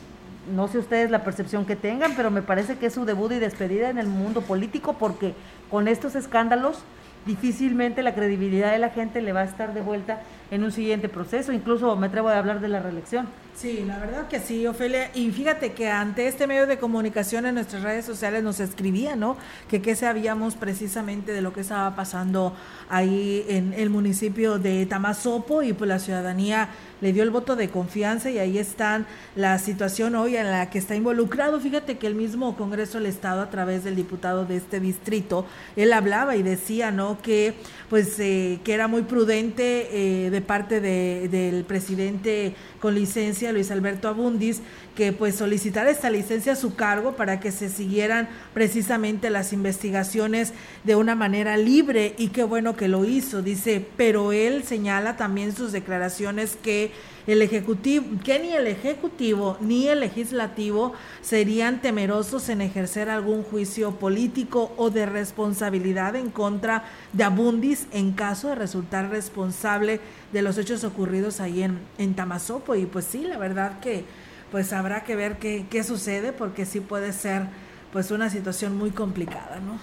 no 0.56 0.68
sé 0.68 0.78
ustedes 0.78 1.12
la 1.12 1.24
percepción 1.24 1.66
que 1.66 1.76
tengan, 1.76 2.14
pero 2.16 2.32
me 2.32 2.42
parece 2.42 2.78
que 2.78 2.88
es 2.88 2.94
su 2.94 3.06
debut 3.06 3.32
y 3.34 3.40
despedida 3.40 3.90
en 3.90 3.98
el 3.98 4.08
mundo 4.08 4.42
político 4.42 4.94
porque 4.94 5.34
con 5.70 5.88
estos 5.88 6.16
escándalos 6.16 6.80
difícilmente 7.26 8.02
la 8.02 8.16
credibilidad 8.16 8.72
de 8.72 8.80
la 8.80 8.90
gente 8.90 9.22
le 9.22 9.34
va 9.34 9.42
a 9.42 9.46
estar 9.46 9.74
de 9.74 9.82
vuelta 9.82 10.22
en 10.52 10.64
un 10.64 10.72
siguiente 10.72 11.10
proceso, 11.10 11.54
incluso 11.54 11.96
me 11.96 12.08
atrevo 12.08 12.28
a 12.30 12.38
hablar 12.38 12.60
de 12.60 12.68
la 12.68 12.82
reelección. 12.82 13.28
Sí, 13.56 13.84
la 13.86 14.00
verdad 14.00 14.28
que 14.28 14.40
sí, 14.40 14.66
Ofelia. 14.66 15.12
Y 15.14 15.30
fíjate 15.32 15.74
que 15.74 15.90
ante 15.90 16.28
este 16.28 16.48
medio 16.48 16.68
de 16.68 16.78
comunicación 16.78 17.46
en 17.46 17.56
nuestras 17.56 17.84
redes 17.84 18.06
sociales 18.06 18.44
nos 18.44 18.60
escribía, 18.60 19.16
¿no? 19.16 19.38
Que 19.70 19.82
qué 19.82 19.96
sabíamos 19.96 20.56
precisamente 20.56 21.32
de 21.32 21.42
lo 21.42 21.54
que 21.54 21.62
estaba 21.62 21.96
pasando 21.96 22.56
ahí 22.90 23.46
en 23.50 23.74
el 23.74 23.90
municipio 23.90 24.58
de 24.58 24.86
Tamazopo 24.86 25.64
y 25.64 25.74
pues 25.74 25.88
la 25.88 26.00
ciudadanía 26.00 26.70
le 27.02 27.14
dio 27.14 27.24
el 27.24 27.30
voto 27.30 27.56
de 27.56 27.70
confianza 27.70 28.30
y 28.30 28.40
ahí 28.40 28.58
están 28.58 29.06
la 29.36 29.58
situación 29.60 30.16
hoy 30.16 30.38
en 30.38 30.50
la 30.50 30.70
que 30.70 30.78
está 30.78 30.96
involucrado. 30.96 31.60
Fíjate 31.60 31.98
que 31.98 32.08
el 32.08 32.16
mismo 32.16 32.56
Congreso 32.56 33.00
del 33.00 33.08
Estado 33.08 33.42
a 33.42 33.50
través 33.50 33.84
del 33.84 33.96
diputado 33.96 34.46
de 34.46 34.58
este 34.58 34.80
distrito, 34.80 35.46
él 35.76 35.94
hablaba 35.94 36.36
y 36.36 36.44
decía, 36.44 36.92
¿no? 36.92 37.22
Que 37.22 37.56
pues 37.90 38.20
eh, 38.20 38.60
que 38.64 38.74
era 38.74 38.88
muy 38.88 39.02
prudente 39.02 39.90
eh, 40.26 40.30
de 40.30 40.41
parte 40.42 40.82
de, 40.82 41.28
del 41.30 41.64
presidente 41.66 42.56
con 42.82 42.96
licencia, 42.96 43.54
Luis 43.54 43.72
Alberto 43.72 44.10
Abundis, 44.10 44.62
que 44.96 45.14
pues 45.14 45.36
solicitar 45.36 45.88
esta 45.88 46.10
licencia 46.10 46.54
a 46.54 46.58
su 46.58 46.76
cargo 46.76 47.16
para 47.16 47.40
que 47.40 47.52
se 47.52 47.70
siguieran 47.70 48.28
precisamente 48.54 49.30
las 49.30 49.54
investigaciones 49.54 50.52
de 50.84 50.96
una 50.96 51.16
manera 51.16 51.56
libre 51.56 52.16
y 52.18 52.30
qué 52.30 52.44
bueno 52.44 52.76
que 52.76 52.90
lo 52.90 53.06
hizo, 53.06 53.42
dice, 53.42 53.86
pero 53.96 54.34
él 54.34 54.64
señala 54.64 55.16
también 55.16 55.56
sus 55.56 55.72
declaraciones 55.72 56.58
que 56.62 56.92
el 57.28 57.42
ejecutivo, 57.42 58.06
que 58.24 58.40
ni 58.40 58.52
el 58.52 58.68
ejecutivo 58.68 59.58
ni 59.62 59.88
el 59.88 60.00
legislativo 60.00 60.94
serían 61.22 61.82
temerosos 61.82 62.50
en 62.50 62.62
ejercer 62.62 63.10
algún 63.10 63.44
juicio 63.44 63.92
político 63.92 64.74
o 64.76 64.90
de 64.90 65.06
responsabilidad 65.06 66.16
en 66.16 66.32
contra 66.32 66.84
de 67.14 67.24
Abundis 67.24 67.86
en 67.92 68.14
caso 68.14 68.50
de 68.50 68.56
resultar 68.56 69.10
responsable 69.10 70.00
de 70.34 70.42
los 70.42 70.58
hechos 70.58 70.84
ocurridos 70.84 71.40
ahí 71.40 71.62
en, 71.64 71.80
en 71.98 72.16
Tamazopo. 72.16 72.71
Y 72.76 72.86
pues 72.86 73.06
sí, 73.06 73.26
la 73.26 73.38
verdad 73.38 73.80
que 73.80 74.06
pues 74.52 74.74
habrá 74.74 75.04
que 75.04 75.16
ver 75.16 75.38
qué, 75.38 75.66
qué 75.70 75.84
sucede 75.84 76.34
porque 76.34 76.66
sí 76.66 76.80
puede 76.82 77.14
ser 77.14 77.48
pues 77.92 78.12
una 78.12 78.30
situación 78.30 78.78
muy 78.78 78.92
complicada, 78.92 79.60
¿no? 79.60 79.80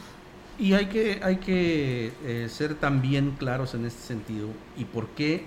Y 0.58 0.72
hay 0.72 0.86
que, 0.86 1.20
hay 1.22 1.36
que 1.36 2.12
eh, 2.24 2.48
ser 2.50 2.74
también 2.74 3.32
claros 3.38 3.74
en 3.74 3.84
este 3.84 4.02
sentido. 4.02 4.48
¿Y 4.76 4.84
por 4.84 5.08
qué? 5.10 5.44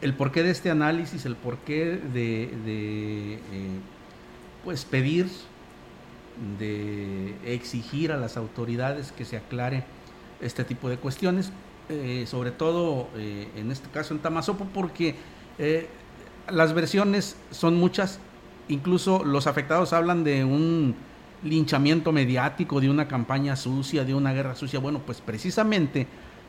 El 0.00 0.14
porqué 0.14 0.44
de 0.44 0.50
este 0.50 0.70
análisis, 0.70 1.26
el 1.26 1.34
porqué 1.34 2.00
de, 2.12 2.50
de 2.64 3.34
eh, 3.34 3.40
pues 4.64 4.84
pedir, 4.84 5.26
de 6.58 7.34
exigir 7.44 8.12
a 8.12 8.16
las 8.16 8.36
autoridades 8.36 9.12
que 9.12 9.24
se 9.24 9.36
aclare 9.36 9.84
este 10.40 10.64
tipo 10.64 10.88
de 10.88 10.98
cuestiones, 10.98 11.52
eh, 11.88 12.24
sobre 12.26 12.52
todo 12.52 13.08
en 13.16 13.70
este 13.70 13.88
caso 13.90 14.14
en 14.14 14.20
Tamazopo, 14.20 14.66
porque 14.72 15.14
las 16.50 16.74
versiones 16.74 17.36
son 17.50 17.76
muchas, 17.76 18.18
incluso 18.68 19.24
los 19.24 19.46
afectados 19.46 19.92
hablan 19.92 20.24
de 20.24 20.44
un 20.44 20.94
linchamiento 21.42 22.12
mediático, 22.12 22.80
de 22.80 22.90
una 22.90 23.08
campaña 23.08 23.56
sucia, 23.56 24.04
de 24.04 24.14
una 24.14 24.32
guerra 24.32 24.54
sucia. 24.54 24.78
Bueno, 24.78 25.00
pues 25.04 25.20
precisamente 25.20 26.06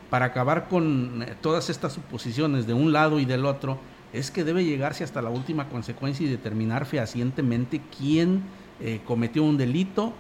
para 0.10 0.26
acabar 0.26 0.68
con 0.68 1.24
eh, 1.24 1.36
todas 1.42 1.70
estas 1.70 1.94
suposiciones 1.94 2.68
de 2.68 2.74
un 2.74 2.94
lado 2.94 3.20
y 3.20 3.26
del 3.26 3.46
otro, 3.46 3.80
es 4.14 4.30
que 4.30 4.44
debe 4.44 4.64
llegarse 4.64 5.04
hasta 5.04 5.24
la 5.24 5.32
última 5.32 5.70
consecuencia 5.70 6.26
y 6.26 6.30
determinar 6.30 6.86
fehacientemente 6.86 7.82
quién 7.98 8.44
eh, 8.80 9.02
cometió 9.08 9.44
un 9.44 9.58
delito 9.58 10.14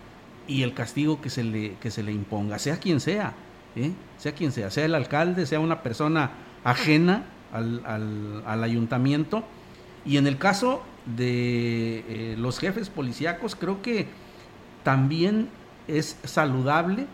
y 0.47 0.63
el 0.63 0.73
castigo 0.73 1.21
que 1.21 1.29
se 1.29 1.43
le, 1.43 1.75
que 1.75 1.91
se 1.91 2.01
le 2.01 2.11
imponga, 2.11 2.57
sea 2.57 2.77
quien 2.77 2.99
sea, 2.99 3.33
¿eh? 3.75 3.91
sea 4.17 4.31
quien 4.31 4.51
sea, 4.51 4.71
sea 4.71 4.85
el 4.85 4.95
alcalde, 4.95 5.45
sea 5.45 5.59
una 5.59 5.83
persona 5.83 6.31
ajena 6.63 7.25
al, 7.51 7.83
al 8.47 8.63
ayuntamiento 8.63 9.43
y 10.05 10.17
en 10.17 10.27
el 10.27 10.37
caso 10.37 10.81
de 11.05 11.99
eh, 12.07 12.35
los 12.37 12.59
jefes 12.59 12.89
policíacos, 12.89 13.55
creo 13.55 13.81
que 13.81 14.07
también 14.83 15.49
es 15.87 16.17
saludable 16.23 17.07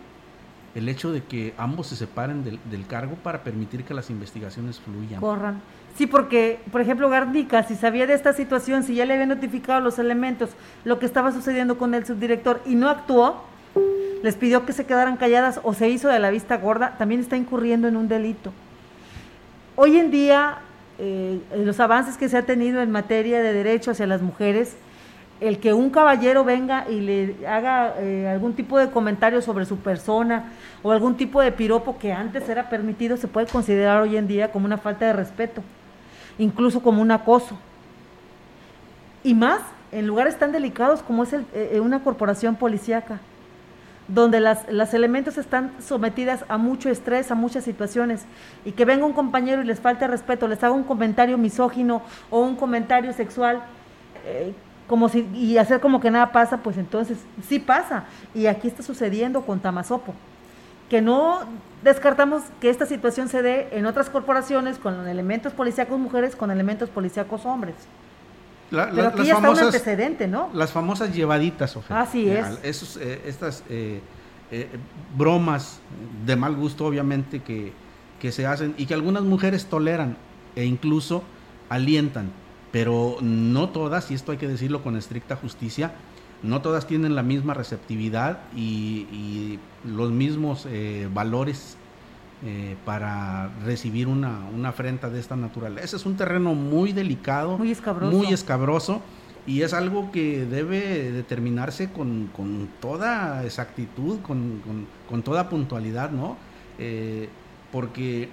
el 0.74 0.88
hecho 0.88 1.10
de 1.10 1.22
que 1.22 1.52
ambos 1.58 1.88
se 1.88 1.96
separen 1.96 2.44
del, 2.44 2.86
cargo 2.86 3.16
para 3.16 3.42
permitir 3.42 3.84
que 3.84 3.94
las 3.94 4.08
investigaciones 4.10 4.78
fluyan. 4.80 5.20
Corran. 5.20 5.60
Sí, 5.96 6.06
porque, 6.06 6.60
por 6.70 6.80
ejemplo, 6.80 7.08
Garnica, 7.08 7.64
si 7.64 7.74
sabía 7.74 8.06
de 8.06 8.14
esta 8.14 8.32
situación, 8.32 8.84
si 8.84 8.94
ya 8.94 9.04
le 9.04 9.14
había 9.14 9.26
notificado 9.26 9.80
los 9.80 9.98
elementos, 9.98 10.50
lo 10.84 11.00
que 11.00 11.06
estaba 11.06 11.32
sucediendo 11.32 11.76
con 11.76 11.94
el 11.94 12.06
subdirector 12.06 12.60
y 12.64 12.76
no 12.76 12.88
actuó, 12.88 13.44
les 14.22 14.36
pidió 14.36 14.64
que 14.64 14.72
se 14.72 14.86
quedaran 14.86 15.16
calladas 15.16 15.60
o 15.64 15.74
se 15.74 15.88
hizo 15.88 16.08
de 16.08 16.20
la 16.20 16.30
vista 16.30 16.56
gorda, 16.58 16.96
también 16.98 17.20
está 17.20 17.36
incurriendo 17.36 17.88
en 17.88 17.96
un 17.96 18.06
delito. 18.06 18.52
Hoy 19.74 19.98
en 19.98 20.12
día 20.12 20.58
eh, 21.02 21.40
los 21.56 21.80
avances 21.80 22.18
que 22.18 22.28
se 22.28 22.36
ha 22.36 22.42
tenido 22.42 22.82
en 22.82 22.90
materia 22.90 23.40
de 23.40 23.54
derechos 23.54 23.92
hacia 23.92 24.06
las 24.06 24.20
mujeres, 24.20 24.76
el 25.40 25.58
que 25.58 25.72
un 25.72 25.88
caballero 25.88 26.44
venga 26.44 26.86
y 26.90 27.00
le 27.00 27.46
haga 27.46 27.94
eh, 27.98 28.28
algún 28.28 28.52
tipo 28.52 28.78
de 28.78 28.90
comentario 28.90 29.40
sobre 29.40 29.64
su 29.64 29.78
persona 29.78 30.52
o 30.82 30.92
algún 30.92 31.16
tipo 31.16 31.40
de 31.40 31.52
piropo 31.52 31.98
que 31.98 32.12
antes 32.12 32.46
era 32.50 32.68
permitido, 32.68 33.16
se 33.16 33.28
puede 33.28 33.46
considerar 33.46 34.02
hoy 34.02 34.18
en 34.18 34.28
día 34.28 34.52
como 34.52 34.66
una 34.66 34.76
falta 34.76 35.06
de 35.06 35.14
respeto, 35.14 35.62
incluso 36.38 36.82
como 36.82 37.00
un 37.00 37.10
acoso. 37.10 37.58
Y 39.24 39.32
más 39.32 39.62
en 39.92 40.06
lugares 40.06 40.38
tan 40.38 40.52
delicados 40.52 41.02
como 41.02 41.22
es 41.22 41.32
eh, 41.32 41.80
una 41.82 42.04
corporación 42.04 42.56
policíaca 42.56 43.20
donde 44.14 44.40
las, 44.40 44.70
las, 44.70 44.94
elementos 44.94 45.38
están 45.38 45.72
sometidas 45.80 46.44
a 46.48 46.58
mucho 46.58 46.88
estrés, 46.88 47.30
a 47.30 47.34
muchas 47.34 47.64
situaciones, 47.64 48.24
y 48.64 48.72
que 48.72 48.84
venga 48.84 49.06
un 49.06 49.12
compañero 49.12 49.62
y 49.62 49.64
les 49.64 49.80
falte 49.80 50.06
respeto, 50.06 50.48
les 50.48 50.62
haga 50.62 50.72
un 50.72 50.84
comentario 50.84 51.38
misógino 51.38 52.02
o 52.30 52.40
un 52.40 52.56
comentario 52.56 53.12
sexual, 53.12 53.62
eh, 54.24 54.52
como 54.86 55.08
si, 55.08 55.28
y 55.34 55.58
hacer 55.58 55.80
como 55.80 56.00
que 56.00 56.10
nada 56.10 56.32
pasa, 56.32 56.58
pues 56.58 56.76
entonces 56.76 57.18
sí 57.48 57.60
pasa. 57.60 58.04
Y 58.34 58.46
aquí 58.46 58.66
está 58.66 58.82
sucediendo 58.82 59.42
con 59.42 59.60
Tamazopo, 59.60 60.14
que 60.88 61.00
no 61.00 61.40
descartamos 61.84 62.42
que 62.60 62.70
esta 62.70 62.86
situación 62.86 63.28
se 63.28 63.42
dé 63.42 63.68
en 63.72 63.86
otras 63.86 64.10
corporaciones 64.10 64.78
con 64.78 65.06
elementos 65.06 65.52
policíacos 65.52 65.98
mujeres, 65.98 66.34
con 66.34 66.50
elementos 66.50 66.90
policíacos 66.90 67.46
hombres. 67.46 67.76
Pero 68.70 69.08
aquí 69.08 69.24
ya 69.24 69.34
está 69.34 69.50
un 69.50 69.58
antecedente, 69.58 70.28
¿no? 70.28 70.50
Las 70.54 70.72
famosas 70.72 71.14
llevaditas, 71.14 71.76
Ofelia. 71.76 72.02
Así 72.02 72.30
es. 72.30 72.46
Esos, 72.62 72.96
eh, 72.96 73.20
estas 73.26 73.64
eh, 73.68 74.00
eh, 74.50 74.68
bromas 75.16 75.80
de 76.24 76.36
mal 76.36 76.54
gusto, 76.54 76.86
obviamente, 76.86 77.40
que, 77.40 77.72
que 78.20 78.32
se 78.32 78.46
hacen 78.46 78.74
y 78.78 78.86
que 78.86 78.94
algunas 78.94 79.24
mujeres 79.24 79.66
toleran 79.66 80.16
e 80.56 80.64
incluso 80.64 81.22
alientan, 81.68 82.30
pero 82.72 83.16
no 83.20 83.70
todas, 83.70 84.10
y 84.10 84.14
esto 84.14 84.32
hay 84.32 84.38
que 84.38 84.48
decirlo 84.48 84.82
con 84.82 84.96
estricta 84.96 85.36
justicia, 85.36 85.92
no 86.42 86.62
todas 86.62 86.86
tienen 86.86 87.14
la 87.14 87.22
misma 87.22 87.54
receptividad 87.54 88.40
y, 88.54 89.58
los 89.82 90.10
mismos 90.10 90.66
eh, 90.68 91.08
valores 91.10 91.78
eh, 92.42 92.74
para 92.86 93.50
recibir 93.66 94.08
una, 94.08 94.48
una, 94.54 94.70
afrenta 94.70 95.10
de 95.10 95.20
esta 95.20 95.36
naturaleza. 95.36 95.96
Es 95.96 96.06
un 96.06 96.16
terreno 96.16 96.54
muy 96.54 96.94
delicado, 96.94 97.58
muy 97.58 97.70
escabroso, 97.70 98.16
muy 98.16 98.32
escabroso 98.32 99.02
y 99.46 99.60
es 99.60 99.74
algo 99.74 100.10
que 100.10 100.46
debe 100.46 101.12
determinarse 101.12 101.90
con, 101.90 102.30
toda 102.80 103.44
exactitud, 103.44 104.20
con, 104.20 105.22
toda 105.22 105.50
puntualidad, 105.50 106.12
¿no? 106.12 106.38
Eh, 106.78 107.28
porque 107.72 108.30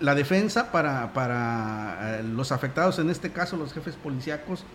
la 0.00 0.14
defensa 0.14 0.70
para, 0.70 1.14
para, 1.14 2.18
eh, 2.18 2.22
los 2.24 2.52
afectados, 2.52 2.98
en 2.98 3.08
este 3.08 3.32
caso 3.32 3.56
los 3.56 3.72
jefes 3.72 3.96
policíacos, 3.96 4.66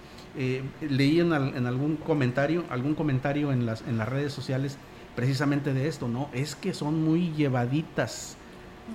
leí 0.81 1.19
en, 1.19 1.33
en, 1.33 1.67
algún 1.67 1.97
comentario, 1.97 2.63
algún 2.71 2.95
comentario 2.95 3.51
en 3.51 3.67
las, 3.67 3.83
en 3.88 3.99
las 3.99 4.09
redes 4.09 4.33
sociales 4.33 4.79
precisamente 5.15 5.71
de 5.71 5.88
esto, 5.88 6.07
¿no? 6.07 6.29
Es 6.33 6.55
que 6.55 6.73
son 6.73 7.03
muy 7.03 7.31
llevaditas 7.33 8.38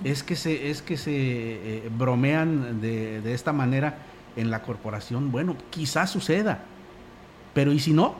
es 0.03 0.23
que 0.23 0.35
se, 0.35 0.69
es 0.69 0.81
que 0.81 0.97
se 0.97 1.13
eh, 1.13 1.89
bromean 1.97 2.81
de, 2.81 3.21
de, 3.21 3.33
esta 3.33 3.53
manera 3.53 3.97
en 4.35 4.51
la 4.51 4.61
corporación. 4.61 5.31
Bueno, 5.31 5.55
quizás 5.69 6.11
suceda, 6.11 6.63
pero 7.53 7.71
¿y 7.71 7.79
si 7.79 7.93
no? 7.93 8.15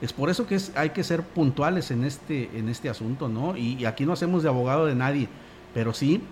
Es 0.00 0.12
por 0.12 0.30
eso 0.30 0.46
que 0.46 0.54
es, 0.54 0.72
hay 0.76 0.90
que 0.90 1.02
ser 1.02 1.22
puntuales 1.22 1.90
en 1.90 2.04
este, 2.04 2.50
en 2.56 2.68
este 2.68 2.88
asunto, 2.88 3.28
¿no? 3.28 3.56
Y, 3.56 3.84
aquí 3.84 4.06
no 4.06 4.12
hacemos 4.12 4.42
de 4.42 4.48
abogado 4.48 4.86
de 4.86 4.94
nadie, 4.94 5.28
pero 5.74 5.92
sí 5.92 6.22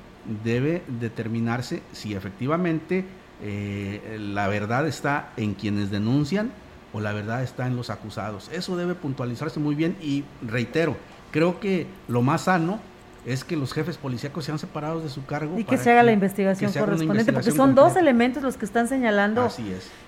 debe 0.45 0.83
determinarse 1.01 1.83
si 1.93 2.15
efectivamente 2.15 3.05
eh, 3.43 4.19
la 4.21 4.49
verdad 4.49 4.87
está 4.87 5.33
en 5.37 5.55
quienes 5.55 5.91
denuncian 5.91 6.51
o 6.93 7.01
la 7.01 7.13
verdad 7.13 7.43
está 7.43 7.67
en 7.67 7.77
los 7.77 7.91
acusados. 7.91 8.49
Eso 8.53 8.77
debe 8.77 8.95
puntualizarse 8.95 9.59
muy 9.59 9.75
bien 9.75 9.97
y 10.01 10.25
reitero, 10.47 10.97
creo 11.33 11.59
que 11.59 11.87
lo 12.07 12.23
más 12.23 12.43
sano 12.43 12.79
es 13.27 13.43
que 13.43 13.57
los 13.57 13.73
jefes 13.73 13.99
policíacos 13.99 14.45
sean 14.45 14.59
separados 14.59 15.03
de 15.03 15.09
su 15.09 15.27
cargo. 15.27 15.59
Y 15.59 15.65
que 15.65 15.77
se 15.77 15.91
haga 15.91 16.05
la 16.05 16.13
investigación 16.13 16.73
correspondiente, 16.73 17.33
porque 17.33 17.51
son 17.51 17.75
dos 17.75 17.97
elementos 17.97 18.43
los 18.43 18.57
que 18.57 18.65
están 18.65 18.87
señalando 18.89 19.51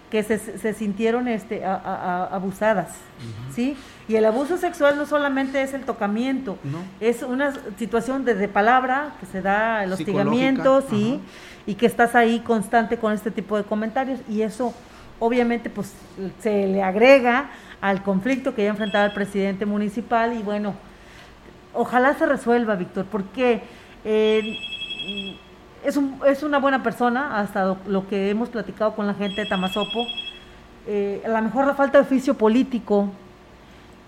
que 0.08 0.22
se, 0.22 0.72
sintieron 0.72 1.26
este, 1.26 1.64
abusadas. 1.64 2.92
¿sí? 3.52 3.76
Y 4.06 4.14
el 4.14 4.24
abuso 4.24 4.56
sexual 4.56 4.96
no 4.96 5.04
solamente 5.04 5.60
es 5.60 5.74
el 5.74 5.82
tocamiento, 5.82 6.58
es 7.00 7.22
una 7.22 7.52
situación 7.76 8.24
de, 8.24 8.48
palabra 8.48 9.16
que 9.18 9.26
se 9.26 9.42
da, 9.42 9.82
el 9.82 9.92
hostigamiento, 9.92 10.82
¿sí? 10.88 11.20
y 11.66 11.74
que 11.74 11.86
estás 11.86 12.14
ahí 12.14 12.38
constante 12.40 12.98
con 12.98 13.12
este 13.12 13.32
tipo 13.32 13.56
de 13.56 13.64
comentarios. 13.64 14.20
Y 14.28 14.42
eso, 14.42 14.72
obviamente, 15.18 15.70
pues 15.70 15.92
se 16.40 16.68
le 16.68 16.84
agrega 16.84 17.50
al 17.80 18.04
conflicto 18.04 18.54
que 18.54 18.62
ya 18.62 18.70
enfrentaba 18.70 19.06
el 19.06 19.12
presidente 19.12 19.66
municipal 19.66 20.38
y 20.38 20.42
bueno, 20.42 20.74
ojalá 21.74 22.14
se 22.14 22.26
resuelva, 22.26 22.74
Víctor, 22.76 23.06
porque 23.10 23.62
eh, 24.04 24.56
es, 25.84 25.96
un, 25.96 26.20
es, 26.26 26.42
una 26.42 26.58
buena 26.58 26.82
persona, 26.82 27.38
hasta 27.38 27.76
lo, 27.86 28.08
que 28.08 28.30
hemos 28.30 28.48
platicado 28.48 28.94
con 28.94 29.06
la 29.06 29.14
gente 29.14 29.42
de 29.42 29.46
Tamazopo. 29.46 30.06
Eh, 30.86 31.22
a 31.24 31.28
lo 31.28 31.42
mejor 31.42 31.66
la 31.66 31.74
falta 31.74 31.98
de 31.98 32.04
oficio 32.04 32.34
político. 32.34 33.10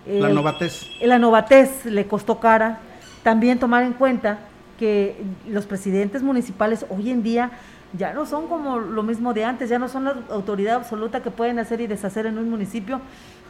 la 0.06 0.28
novatez. 0.28 0.90
La 1.00 1.18
novatez 1.18 1.84
le 1.84 2.06
costó 2.06 2.40
cara. 2.40 2.78
También 3.22 3.58
tomar 3.58 3.82
en 3.82 3.92
cuenta 3.92 4.38
que 4.78 5.22
los 5.46 5.66
presidentes 5.66 6.22
municipales 6.22 6.86
hoy 6.88 7.10
en 7.10 7.22
día 7.22 7.50
ya 7.92 8.12
no 8.12 8.26
son 8.26 8.46
como 8.46 8.78
lo 8.78 9.02
mismo 9.02 9.34
de 9.34 9.44
antes, 9.44 9.68
ya 9.68 9.78
no 9.78 9.88
son 9.88 10.04
la 10.04 10.16
autoridad 10.30 10.76
absoluta 10.76 11.22
que 11.22 11.30
pueden 11.30 11.58
hacer 11.58 11.80
y 11.80 11.86
deshacer 11.86 12.26
en 12.26 12.38
un 12.38 12.48
municipio, 12.48 13.00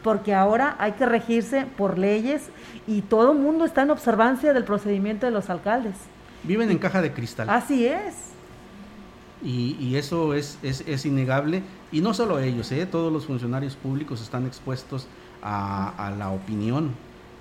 porque 0.03 0.35
ahora 0.35 0.77
hay 0.79 0.93
que 0.93 1.07
regirse 1.07 1.67
por 1.77 1.99
leyes 1.99 2.49
y 2.87 3.03
todo 3.03 3.33
el 3.33 3.39
mundo 3.39 3.65
está 3.65 3.83
en 3.83 3.91
observancia 3.91 4.53
del 4.53 4.65
procedimiento 4.65 5.27
de 5.27 5.33
los 5.33 5.51
alcaldes. 5.51 5.95
Viven 6.43 6.71
en 6.71 6.79
caja 6.79 7.03
de 7.03 7.13
cristal. 7.13 7.51
Así 7.51 7.87
es. 7.87 8.15
Y, 9.43 9.97
eso 9.97 10.35
es, 10.35 10.59
es, 10.63 11.07
innegable. 11.07 11.63
Y 11.93 12.03
no 12.03 12.13
solo 12.13 12.39
ellos, 12.41 12.71
¿eh? 12.73 12.85
todos 12.85 13.11
los 13.11 13.25
funcionarios 13.25 13.75
públicos 13.75 14.21
están 14.21 14.47
expuestos 14.47 15.07
a, 15.43 16.13
la 16.19 16.31
opinión, 16.31 16.91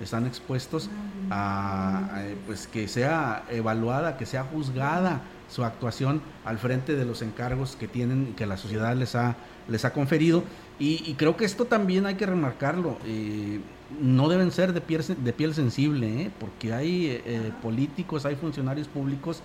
están 0.00 0.26
expuestos 0.26 0.88
a, 1.30 2.22
pues 2.46 2.66
que 2.66 2.88
sea 2.88 3.44
evaluada, 3.50 4.16
que 4.16 4.24
sea 4.24 4.44
juzgada 4.44 5.20
su 5.50 5.64
actuación 5.64 6.22
al 6.44 6.58
frente 6.58 6.94
de 6.94 7.04
los 7.04 7.22
encargos 7.22 7.76
que 7.76 7.88
tienen, 7.88 8.34
que 8.36 8.46
la 8.46 8.56
sociedad 8.56 8.94
les 8.96 9.14
ha, 9.16 9.36
les 9.68 9.84
ha 9.84 9.92
conferido. 9.92 10.44
Y, 10.78 11.14
creo 11.18 11.36
que 11.36 11.44
esto 11.44 11.66
también 11.66 12.06
hay 12.06 12.14
que 12.14 12.24
remarcarlo. 12.24 12.96
Eh, 13.04 13.60
no 14.00 14.30
deben 14.30 14.50
ser 14.50 14.72
de 14.72 14.80
piel, 14.80 15.04
de 15.22 15.32
piel 15.34 15.52
sensible, 15.52 16.22
¿eh? 16.22 16.30
porque 16.38 16.72
hay 16.72 17.20
eh, 17.26 17.52
políticos, 17.60 18.24
hay 18.24 18.36
funcionarios 18.36 18.88
públicos 18.88 19.42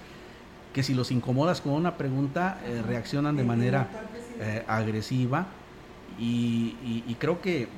que 0.74 0.82
si 0.84 0.94
los 0.94 1.12
incomodas 1.12 1.60
con 1.60 1.74
una 1.74 1.98
pregunta 1.98 2.60
reaccionan 2.86 3.38
de 3.38 3.44
manera 3.46 3.88
agresiva. 4.68 5.48
y, 6.20 7.16
creo 7.18 7.42
que, 7.42 7.70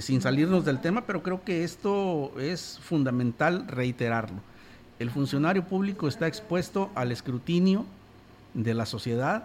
sin 0.00 0.20
salirnos 0.20 0.66
del 0.66 0.82
tema, 0.82 1.06
pero 1.06 1.22
creo 1.22 1.42
que 1.44 1.64
esto 1.64 2.32
es 2.38 2.78
fundamental 2.82 3.66
reiterarlo 3.68 4.42
el 5.00 5.10
funcionario 5.10 5.64
público 5.64 6.06
está 6.06 6.28
expuesto 6.28 6.90
al 6.94 7.10
escrutinio 7.10 7.86
de 8.54 8.74
la 8.74 8.84
sociedad 8.86 9.44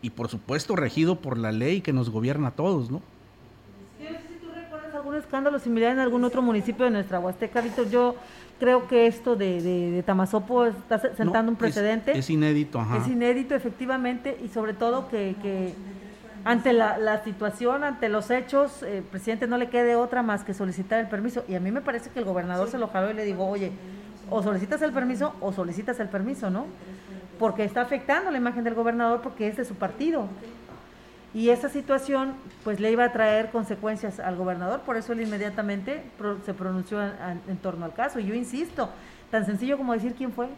y 0.00 0.10
por 0.10 0.28
supuesto 0.28 0.74
regido 0.76 1.16
por 1.16 1.38
la 1.38 1.52
ley 1.52 1.82
que 1.82 1.92
nos 1.92 2.10
gobierna 2.10 2.48
a 2.48 2.50
todos, 2.50 2.90
¿no? 2.90 3.02
si 3.98 4.34
tú 4.36 4.52
recuerdas 4.54 4.94
algún 4.94 5.14
escándalo 5.14 5.58
similar 5.58 5.92
en 5.92 5.98
algún 5.98 6.24
otro 6.24 6.40
municipio 6.40 6.86
de 6.86 6.90
nuestra 6.90 7.20
Huasteca, 7.20 7.60
Víctor, 7.60 7.90
yo 7.90 8.16
creo 8.58 8.88
que 8.88 9.06
esto 9.06 9.36
de, 9.36 9.60
de, 9.60 10.02
Tamazopo 10.02 10.64
está 10.64 10.98
sentando 10.98 11.52
un 11.52 11.56
precedente. 11.56 12.16
Es, 12.16 12.30
inédito, 12.30 12.80
ajá. 12.80 12.98
Es 12.98 13.08
inédito, 13.08 13.54
efectivamente, 13.54 14.38
y 14.42 14.48
sobre 14.48 14.72
todo 14.72 15.08
que, 15.08 15.74
ante 16.44 16.72
la, 16.72 17.22
situación, 17.24 17.84
ante 17.84 18.08
los 18.08 18.30
hechos, 18.30 18.82
el 18.82 19.02
presidente 19.02 19.46
no 19.46 19.58
le 19.58 19.68
quede 19.68 19.96
otra 19.96 20.22
más 20.22 20.44
que 20.44 20.54
solicitar 20.54 21.00
el 21.00 21.08
permiso. 21.08 21.44
Y 21.48 21.56
a 21.56 21.60
mí 21.60 21.70
me 21.70 21.80
parece 21.80 22.10
que 22.10 22.20
el 22.20 22.24
gobernador 22.24 22.70
se 22.70 22.78
lo 22.78 22.88
jaló 22.88 23.10
y 23.10 23.14
le 23.14 23.24
digo, 23.24 23.46
oye, 23.46 23.72
o 24.30 24.42
solicitas 24.42 24.82
el 24.82 24.92
permiso 24.92 25.34
o 25.40 25.52
solicitas 25.52 26.00
el 26.00 26.08
permiso, 26.08 26.50
¿no? 26.50 26.66
Porque 27.38 27.64
está 27.64 27.82
afectando 27.82 28.30
la 28.30 28.38
imagen 28.38 28.64
del 28.64 28.74
gobernador 28.74 29.20
porque 29.22 29.48
es 29.48 29.56
de 29.56 29.64
su 29.64 29.74
partido. 29.74 30.28
Y 31.34 31.48
esa 31.48 31.68
situación 31.68 32.34
pues 32.62 32.78
le 32.78 32.92
iba 32.92 33.04
a 33.04 33.12
traer 33.12 33.50
consecuencias 33.50 34.20
al 34.20 34.36
gobernador, 34.36 34.82
por 34.82 34.96
eso 34.96 35.12
él 35.12 35.22
inmediatamente 35.22 36.04
se 36.46 36.54
pronunció 36.54 37.02
en, 37.02 37.56
torno 37.60 37.84
al 37.84 37.92
caso. 37.92 38.20
Y 38.20 38.26
yo 38.26 38.34
insisto, 38.34 38.88
tan 39.32 39.44
sencillo 39.44 39.76
como 39.76 39.92
decir 39.92 40.14
quién 40.16 40.32
fue. 40.32 40.48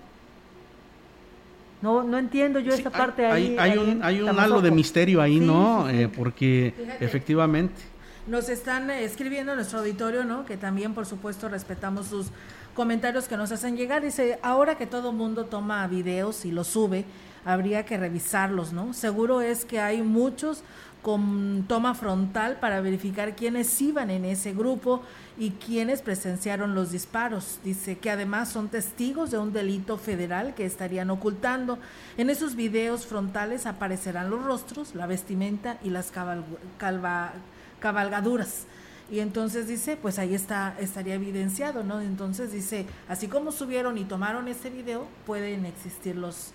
No, 1.81 2.03
no 2.03 2.19
entiendo 2.19 2.59
yo 2.59 2.75
esa 2.75 2.91
parte 2.91 3.25
ahí. 3.25 3.57
Hay, 3.59 3.79
un, 3.79 4.03
hay 4.03 4.21
un 4.21 4.39
halo 4.39 4.61
de 4.61 4.71
misterio 4.71 5.23
ahí, 5.23 5.41
¿no? 5.41 5.89
Eh, 5.89 6.09
porque 6.15 6.75
efectivamente. 7.01 7.75
Nos 8.27 8.49
están 8.49 8.91
escribiendo 8.91 9.55
nuestro 9.55 9.79
auditorio, 9.79 10.25
¿no? 10.25 10.45
Que 10.45 10.57
también, 10.57 10.95
por 10.95 11.07
supuesto, 11.07 11.49
respetamos 11.49 12.09
sus 12.09 12.27
comentarios 12.77 13.27
que 13.27 13.37
nos 13.37 13.51
hacen 13.51 13.77
llegar. 13.77 14.03
Dice, 14.03 14.39
ahora 14.43 14.77
que 14.77 14.87
todo 14.87 15.11
mundo 15.11 15.47
toma 15.47 15.85
videos 15.89 16.45
y 16.45 16.53
los 16.53 16.69
sube, 16.69 17.05
habría 17.45 17.85
que 17.85 17.97
revisarlos, 17.97 18.73
¿no? 18.73 18.93
Seguro 18.93 19.41
es 19.41 19.65
que 19.65 19.81
hay 19.81 20.03
muchos 20.03 20.63
con 21.03 21.65
toma 21.69 21.95
frontal 21.95 22.59
para 22.61 22.81
verificar 22.81 23.35
quiénes 23.37 23.81
iban 23.81 24.11
en 24.11 24.25
ese 24.25 24.53
grupo 24.53 25.03
y 25.39 25.51
quiénes 25.53 26.03
presenciaron 26.03 26.75
los 26.75 26.91
disparos. 26.91 27.61
Dice 27.65 27.99
que 27.99 28.11
además 28.11 28.49
son 28.49 28.69
testigos 28.69 29.31
de 29.31 29.39
un 29.39 29.53
delito 29.53 29.99
federal 29.99 30.55
que 30.55 30.67
estarían 30.67 31.11
ocultando. 31.11 31.79
En 32.19 32.29
esos 32.29 32.57
videos 32.57 33.07
frontales 33.07 33.67
aparecerán 33.67 34.31
los 34.31 34.45
rostros, 34.45 34.95
la 34.95 35.07
vestimenta 35.07 35.79
y 35.83 35.91
las 35.91 36.13
cabalgaduras 37.81 38.67
y 39.09 39.21
entonces 39.21 39.69
dice, 39.69 39.97
pues 39.97 40.19
ahí 40.19 40.35
está, 40.35 40.75
estaría 40.81 41.15
evidenciado, 41.15 41.85
¿no? 41.85 42.01
Entonces 42.01 42.51
dice, 42.51 42.87
así 43.09 43.29
como 43.29 43.53
subieron 43.53 43.99
y 43.99 44.05
tomaron 44.05 44.49
este 44.49 44.69
video, 44.69 45.07
pueden 45.25 45.65
existir 45.65 46.17
los, 46.17 46.53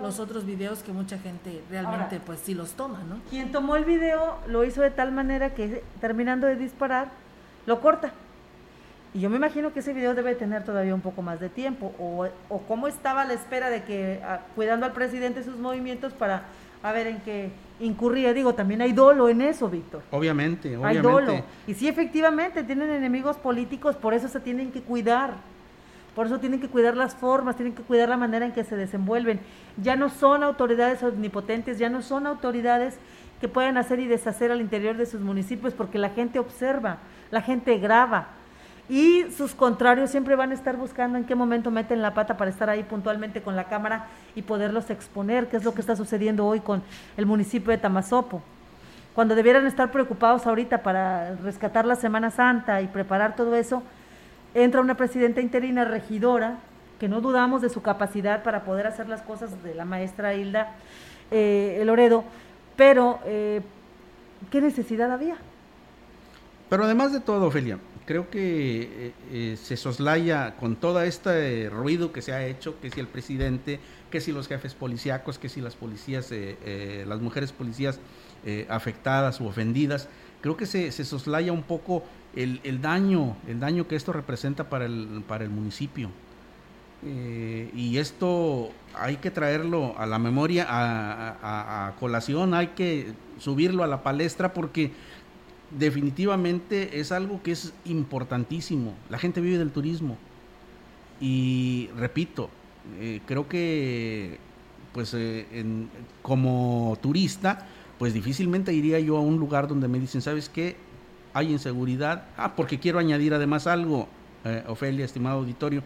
los, 0.00 0.20
otros. 0.20 0.46
videos 0.46 0.84
que 0.84 0.92
mucha 0.92 1.18
gente 1.18 1.60
realmente 1.68 2.20
pues 2.20 2.38
sí 2.38 2.54
los 2.54 2.72
toma, 2.72 3.02
¿no? 3.08 3.18
Quien 3.30 3.50
tomó 3.50 3.74
el 3.74 3.84
video 3.84 4.38
lo 4.46 4.64
hizo 4.64 4.80
de 4.80 4.92
tal 4.92 5.10
manera 5.10 5.54
que 5.54 5.82
terminando 6.00 6.46
de 6.46 6.54
disparar, 6.54 7.10
lo 7.66 7.80
corta. 7.80 8.12
Y 9.12 9.20
yo 9.20 9.30
me 9.30 9.36
imagino 9.36 9.72
que 9.72 9.80
ese 9.80 9.92
video 9.92 10.14
debe 10.14 10.36
tener 10.36 10.64
todavía 10.64 10.94
un 10.94 11.00
poco 11.00 11.22
más 11.22 11.40
de 11.40 11.48
tiempo, 11.48 11.92
o, 11.98 12.28
o 12.48 12.58
cómo 12.60 12.86
estaba 12.86 13.22
a 13.22 13.24
la 13.24 13.32
espera 13.32 13.70
de 13.70 13.82
que, 13.82 14.20
cuidando 14.54 14.86
al 14.86 14.92
presidente 14.92 15.42
sus 15.42 15.56
movimientos 15.56 16.12
para 16.12 16.44
a 16.82 16.92
ver 16.92 17.06
en 17.06 17.20
qué 17.20 17.50
incurría. 17.80 18.32
Digo, 18.32 18.54
también 18.54 18.82
hay 18.82 18.92
dolo 18.92 19.28
en 19.28 19.40
eso, 19.40 19.68
Víctor. 19.68 20.02
Obviamente, 20.10 20.76
obviamente. 20.76 20.98
Hay 20.98 21.02
dolo. 21.02 21.44
Y 21.66 21.74
sí, 21.74 21.88
efectivamente, 21.88 22.62
tienen 22.62 22.90
enemigos 22.90 23.36
políticos, 23.36 23.96
por 23.96 24.14
eso 24.14 24.28
se 24.28 24.40
tienen 24.40 24.72
que 24.72 24.82
cuidar. 24.82 25.34
Por 26.14 26.26
eso 26.26 26.40
tienen 26.40 26.60
que 26.60 26.68
cuidar 26.68 26.96
las 26.96 27.14
formas, 27.14 27.56
tienen 27.56 27.74
que 27.74 27.82
cuidar 27.82 28.08
la 28.08 28.16
manera 28.16 28.44
en 28.44 28.52
que 28.52 28.64
se 28.64 28.76
desenvuelven. 28.76 29.38
Ya 29.80 29.94
no 29.94 30.08
son 30.08 30.42
autoridades 30.42 31.02
omnipotentes, 31.02 31.78
ya 31.78 31.88
no 31.88 32.02
son 32.02 32.26
autoridades 32.26 32.98
que 33.40 33.46
pueden 33.46 33.76
hacer 33.76 34.00
y 34.00 34.06
deshacer 34.06 34.50
al 34.50 34.60
interior 34.60 34.96
de 34.96 35.06
sus 35.06 35.20
municipios 35.20 35.74
porque 35.74 35.98
la 35.98 36.10
gente 36.10 36.40
observa, 36.40 36.98
la 37.30 37.40
gente 37.40 37.78
graba 37.78 38.30
y 38.88 39.26
sus 39.36 39.54
contrarios 39.54 40.10
siempre 40.10 40.34
van 40.34 40.50
a 40.50 40.54
estar 40.54 40.76
buscando 40.76 41.18
en 41.18 41.24
qué 41.24 41.34
momento 41.34 41.70
meten 41.70 42.00
la 42.00 42.14
pata 42.14 42.36
para 42.36 42.50
estar 42.50 42.70
ahí 42.70 42.82
puntualmente 42.82 43.42
con 43.42 43.54
la 43.54 43.64
cámara 43.64 44.06
y 44.34 44.42
poderlos 44.42 44.88
exponer, 44.88 45.48
que 45.48 45.58
es 45.58 45.64
lo 45.64 45.74
que 45.74 45.82
está 45.82 45.94
sucediendo 45.94 46.46
hoy 46.46 46.60
con 46.60 46.82
el 47.16 47.26
municipio 47.26 47.70
de 47.70 47.78
Tamazopo. 47.78 48.42
Cuando 49.14 49.34
debieran 49.34 49.66
estar 49.66 49.90
preocupados 49.90 50.46
ahorita 50.46 50.82
para 50.82 51.34
rescatar 51.36 51.84
la 51.84 51.96
Semana 51.96 52.30
Santa 52.30 52.80
y 52.80 52.86
preparar 52.86 53.36
todo 53.36 53.56
eso, 53.56 53.82
entra 54.54 54.80
una 54.80 54.96
presidenta 54.96 55.40
interina 55.40 55.84
regidora, 55.84 56.58
que 56.98 57.08
no 57.08 57.20
dudamos 57.20 57.60
de 57.60 57.68
su 57.68 57.82
capacidad 57.82 58.42
para 58.42 58.64
poder 58.64 58.86
hacer 58.86 59.08
las 59.08 59.22
cosas 59.22 59.62
de 59.62 59.74
la 59.74 59.84
maestra 59.84 60.34
Hilda 60.34 60.72
eh, 61.30 61.82
Loredo, 61.84 62.24
pero 62.76 63.18
eh, 63.24 63.60
¿qué 64.50 64.60
necesidad 64.60 65.12
había? 65.12 65.36
Pero 66.68 66.84
además 66.84 67.12
de 67.12 67.20
todo, 67.20 67.46
Ofelia, 67.46 67.78
creo 68.08 68.30
que 68.30 68.80
eh, 68.80 69.12
eh, 69.30 69.56
se 69.62 69.76
soslaya 69.76 70.56
con 70.56 70.76
todo 70.76 71.02
este 71.02 71.68
ruido 71.68 72.10
que 72.10 72.22
se 72.22 72.32
ha 72.32 72.46
hecho, 72.46 72.80
que 72.80 72.90
si 72.90 73.00
el 73.00 73.06
presidente, 73.06 73.80
que 74.10 74.22
si 74.22 74.32
los 74.32 74.48
jefes 74.48 74.72
policíacos, 74.72 75.38
que 75.38 75.50
si 75.50 75.60
las 75.60 75.76
policías, 75.76 76.32
las 77.06 77.20
mujeres 77.20 77.52
policías 77.52 78.00
afectadas 78.70 79.42
o 79.42 79.44
ofendidas, 79.44 80.08
creo 80.40 80.56
que 80.56 80.64
se, 80.64 80.90
soslaya 80.90 81.52
un 81.52 81.62
poco 81.62 82.02
el, 82.34 82.80
daño, 82.80 83.36
el 83.46 83.60
daño 83.60 83.86
que 83.86 83.96
esto 83.96 84.14
representa 84.14 84.70
para 84.70 84.86
el, 84.86 85.22
para 85.28 85.44
el 85.44 85.50
municipio. 85.50 86.10
y 87.02 87.98
esto 87.98 88.70
hay 88.94 89.16
que 89.16 89.30
traerlo 89.30 89.94
a 89.98 90.06
la 90.06 90.18
memoria, 90.18 90.66
a, 90.70 91.92
colación, 92.00 92.54
hay 92.54 92.68
que 92.68 93.12
subirlo 93.38 93.84
a 93.84 93.86
la 93.86 94.02
palestra 94.02 94.54
porque 94.54 94.92
definitivamente 95.70 97.00
es 97.00 97.12
algo 97.12 97.42
que 97.42 97.52
es 97.52 97.72
importantísimo. 97.84 98.94
La 99.10 99.18
gente 99.18 99.40
vive 99.40 99.58
del 99.58 99.70
turismo. 99.70 100.16
Y 101.20 101.88
repito, 101.96 102.50
eh, 103.00 103.20
creo 103.26 103.48
que 103.48 104.38
pues 104.92 105.14
eh, 105.14 105.46
como 106.22 106.96
turista, 107.00 107.66
pues 107.98 108.14
difícilmente 108.14 108.72
iría 108.72 108.98
yo 109.00 109.16
a 109.16 109.20
un 109.20 109.38
lugar 109.38 109.68
donde 109.68 109.88
me 109.88 110.00
dicen, 110.00 110.22
¿sabes 110.22 110.48
qué? 110.48 110.76
Hay 111.34 111.52
inseguridad. 111.52 112.24
Ah, 112.36 112.56
porque 112.56 112.78
quiero 112.78 112.98
añadir 112.98 113.34
además 113.34 113.66
algo, 113.66 114.08
eh, 114.44 114.64
Ofelia, 114.66 115.04
estimado 115.04 115.38
auditorio. 115.38 115.82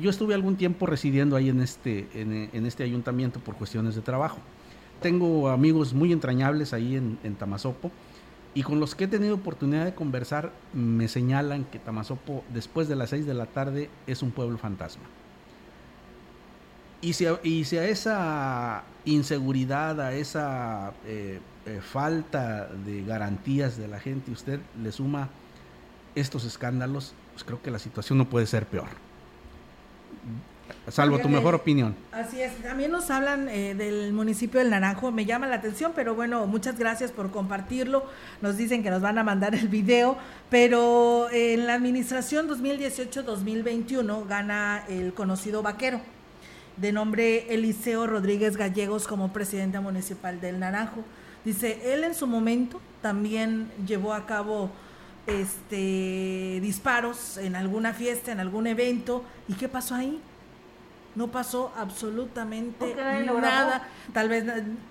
Yo 0.00 0.08
estuve 0.08 0.32
algún 0.32 0.56
tiempo 0.56 0.86
residiendo 0.86 1.36
ahí 1.36 1.50
en 1.50 1.60
este, 1.60 2.06
en, 2.14 2.64
este 2.64 2.82
ayuntamiento 2.82 3.40
por 3.40 3.56
cuestiones 3.56 3.94
de 3.94 4.00
trabajo. 4.00 4.38
Tengo 5.02 5.50
amigos 5.50 5.92
muy 5.92 6.12
entrañables 6.12 6.72
ahí 6.72 6.96
en, 6.96 7.18
en 7.24 7.34
Tamazopo 7.34 7.90
y 8.54 8.62
con 8.62 8.80
los 8.80 8.94
que 8.94 9.04
he 9.04 9.08
tenido 9.08 9.34
oportunidad 9.34 9.84
de 9.84 9.94
conversar 9.94 10.52
me 10.72 11.08
señalan 11.08 11.64
que 11.64 11.78
Tamazopo 11.78 12.44
después 12.52 12.88
de 12.88 12.96
las 12.96 13.10
6 13.10 13.26
de 13.26 13.34
la 13.34 13.46
tarde 13.46 13.90
es 14.06 14.22
un 14.22 14.32
pueblo 14.32 14.58
fantasma. 14.58 15.04
Y 17.02 17.14
si, 17.14 17.26
a 17.26 17.84
esa 17.84 18.82
inseguridad, 19.06 20.00
a 20.00 20.12
esa 20.12 20.92
eh, 21.06 21.40
falta 21.80 22.66
de 22.66 23.04
garantías 23.04 23.78
de 23.78 23.88
la 23.88 23.98
gente 23.98 24.32
usted 24.32 24.60
le 24.82 24.92
suma 24.92 25.30
estos 26.14 26.44
escándalos, 26.44 27.14
pues 27.32 27.44
creo 27.44 27.62
que 27.62 27.70
la 27.70 27.78
situación 27.78 28.18
no 28.18 28.28
puede 28.28 28.46
ser 28.46 28.66
peor 28.66 28.88
salvo 30.88 31.18
tu 31.18 31.28
mejor 31.28 31.54
opinión. 31.54 31.94
Así 32.12 32.40
es, 32.40 32.54
también 32.62 32.90
nos 32.90 33.10
hablan 33.10 33.48
eh, 33.48 33.74
del 33.74 34.12
municipio 34.12 34.60
del 34.60 34.70
Naranjo, 34.70 35.10
me 35.12 35.24
llama 35.24 35.46
la 35.46 35.56
atención, 35.56 35.92
pero 35.94 36.14
bueno, 36.14 36.46
muchas 36.46 36.78
gracias 36.78 37.12
por 37.12 37.30
compartirlo, 37.30 38.04
nos 38.40 38.56
dicen 38.56 38.82
que 38.82 38.90
nos 38.90 39.02
van 39.02 39.18
a 39.18 39.24
mandar 39.24 39.54
el 39.54 39.68
video, 39.68 40.16
pero 40.50 41.28
en 41.30 41.66
la 41.66 41.74
administración 41.74 42.48
2018-2021 42.48 44.26
gana 44.26 44.84
el 44.88 45.14
conocido 45.14 45.62
vaquero, 45.62 46.00
de 46.76 46.92
nombre 46.92 47.52
Eliseo 47.54 48.06
Rodríguez 48.06 48.56
Gallegos 48.56 49.06
como 49.06 49.32
presidente 49.32 49.80
municipal 49.80 50.40
del 50.40 50.58
Naranjo. 50.60 51.04
Dice, 51.44 51.94
él 51.94 52.04
en 52.04 52.14
su 52.14 52.26
momento 52.26 52.80
también 53.00 53.70
llevó 53.86 54.12
a 54.12 54.26
cabo 54.26 54.70
este 55.26 56.58
disparos 56.60 57.36
en 57.36 57.56
alguna 57.56 57.92
fiesta, 57.94 58.32
en 58.32 58.40
algún 58.40 58.66
evento, 58.66 59.24
¿y 59.48 59.54
qué 59.54 59.68
pasó 59.68 59.94
ahí? 59.94 60.20
No 61.16 61.28
pasó 61.28 61.72
absolutamente 61.76 62.94
nada. 62.94 63.88
Tal 64.12 64.28
vez 64.28 64.44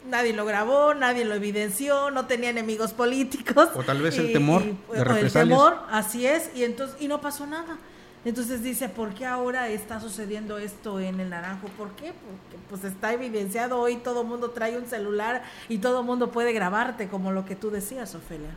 nadie 0.09 0.33
lo 0.33 0.45
grabó, 0.45 0.93
nadie 0.93 1.23
lo 1.23 1.35
evidenció, 1.35 2.11
no 2.11 2.25
tenía 2.25 2.49
enemigos 2.49 2.93
políticos. 2.93 3.69
O 3.73 3.83
tal 3.83 4.01
vez 4.01 4.17
el 4.17 4.33
temor 4.33 4.63
de 4.63 5.21
El 5.21 5.31
temor, 5.31 5.77
así 5.89 6.25
es, 6.25 6.51
y 6.55 6.63
entonces 6.63 6.97
y 6.99 7.07
no 7.07 7.21
pasó 7.21 7.47
nada. 7.47 7.77
Entonces 8.25 8.61
dice, 8.61 8.89
¿por 8.89 9.13
qué 9.13 9.25
ahora 9.25 9.69
está 9.69 10.01
sucediendo 10.01 10.57
esto 10.57 10.99
en 10.99 11.21
el 11.21 11.29
naranjo? 11.29 11.67
¿Por 11.77 11.91
qué? 11.91 12.11
Porque 12.11 12.63
pues 12.69 12.83
está 12.83 13.13
evidenciado 13.13 13.79
hoy, 13.79 13.95
todo 13.95 14.23
el 14.23 14.27
mundo 14.27 14.51
trae 14.51 14.77
un 14.77 14.87
celular 14.87 15.43
y 15.69 15.77
todo 15.77 16.01
el 16.01 16.05
mundo 16.05 16.29
puede 16.29 16.51
grabarte, 16.51 17.07
como 17.07 17.31
lo 17.31 17.45
que 17.45 17.55
tú 17.55 17.71
decías, 17.71 18.13
Ofelia. 18.15 18.49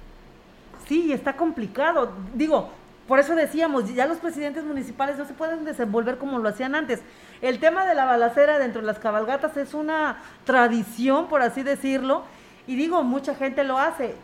Sí, 0.88 1.12
está 1.12 1.37
complicado. 1.37 2.12
Digo, 2.35 2.72
por 3.12 3.18
eso 3.18 3.35
decíamos, 3.35 3.94
ya 3.94 4.07
los 4.07 4.16
presidentes 4.16 4.64
municipales 4.64 5.18
no 5.18 5.27
se 5.27 5.35
pueden 5.35 5.66
desenvolver 5.66 6.16
como 6.16 6.38
lo 6.38 6.48
hacían 6.48 6.75
antes. 6.75 7.03
El 7.42 7.59
tema 7.59 7.85
de 7.85 7.94
la 7.94 8.07
balacera 8.07 8.59
dentro 8.59 8.81
de 8.81 8.87
las 8.87 8.98
cabalgatas 8.98 9.55
es 9.59 9.75
una 9.75 10.22
tradición, 10.46 11.29
por 11.29 11.42
así 11.42 11.62
decirlo, 11.62 12.25
y 12.66 12.75
digo, 12.75 13.03
mucha 13.03 13.35
gente 13.35 13.64
lo 13.64 13.79
hace. 13.79 14.14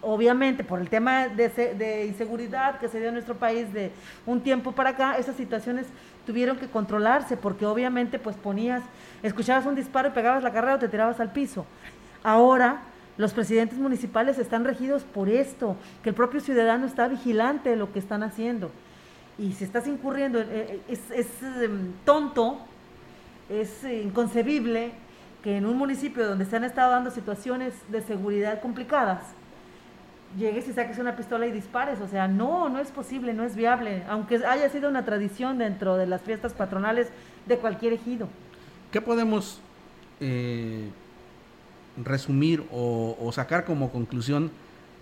Obviamente, 0.00 0.62
por 0.62 0.78
el 0.78 0.88
tema 0.88 1.26
de, 1.26 1.48
de 1.48 2.06
inseguridad 2.06 2.78
que 2.78 2.86
se 2.86 3.00
dio 3.00 3.08
en 3.08 3.14
nuestro 3.14 3.34
país 3.34 3.72
de 3.72 3.90
un 4.26 4.40
tiempo 4.40 4.70
para 4.70 4.90
acá, 4.90 5.18
esas 5.18 5.34
situaciones 5.34 5.88
tuvieron 6.24 6.56
que 6.56 6.68
controlarse, 6.68 7.36
porque 7.36 7.66
obviamente 7.66 8.20
pues 8.20 8.36
ponías, 8.36 8.84
escuchabas 9.24 9.66
un 9.66 9.74
disparo 9.74 10.10
y 10.10 10.12
pegabas 10.12 10.44
la 10.44 10.52
carrera 10.52 10.76
o 10.76 10.78
te 10.78 10.86
tirabas 10.86 11.18
al 11.18 11.32
piso. 11.32 11.66
Ahora 12.22 12.78
los 13.18 13.32
presidentes 13.32 13.78
municipales 13.78 14.38
están 14.38 14.64
regidos 14.64 15.02
por 15.02 15.28
esto, 15.28 15.76
que 16.02 16.10
el 16.10 16.14
propio 16.14 16.40
ciudadano 16.40 16.86
está 16.86 17.08
vigilante 17.08 17.70
de 17.70 17.76
lo 17.76 17.92
que 17.92 17.98
están 17.98 18.22
haciendo. 18.22 18.70
Y 19.38 19.52
si 19.52 19.64
estás 19.64 19.86
incurriendo, 19.86 20.40
eh, 20.40 20.80
es, 20.88 21.00
es 21.10 21.26
em, 21.42 21.92
tonto, 22.04 22.58
es 23.48 23.84
inconcebible 23.84 24.92
que 25.42 25.56
en 25.56 25.66
un 25.66 25.76
municipio 25.76 26.26
donde 26.26 26.44
se 26.44 26.56
han 26.56 26.64
estado 26.64 26.90
dando 26.90 27.10
situaciones 27.10 27.74
de 27.88 28.02
seguridad 28.02 28.60
complicadas, 28.60 29.22
llegues 30.36 30.68
y 30.68 30.72
saques 30.72 30.98
una 30.98 31.16
pistola 31.16 31.46
y 31.46 31.52
dispares. 31.52 32.00
O 32.00 32.08
sea, 32.08 32.28
no, 32.28 32.68
no 32.68 32.80
es 32.80 32.90
posible, 32.90 33.32
no 33.32 33.44
es 33.44 33.56
viable, 33.56 34.02
aunque 34.08 34.44
haya 34.44 34.68
sido 34.68 34.88
una 34.88 35.04
tradición 35.04 35.58
dentro 35.58 35.96
de 35.96 36.06
las 36.06 36.22
fiestas 36.22 36.52
patronales 36.52 37.08
de 37.46 37.58
cualquier 37.58 37.92
ejido. 37.92 38.28
¿Qué 38.90 39.00
podemos 39.00 39.60
eh, 40.20 40.90
resumir 42.02 42.64
o, 42.72 43.30
sacar 43.32 43.64
como 43.64 43.90
conclusión 43.90 44.50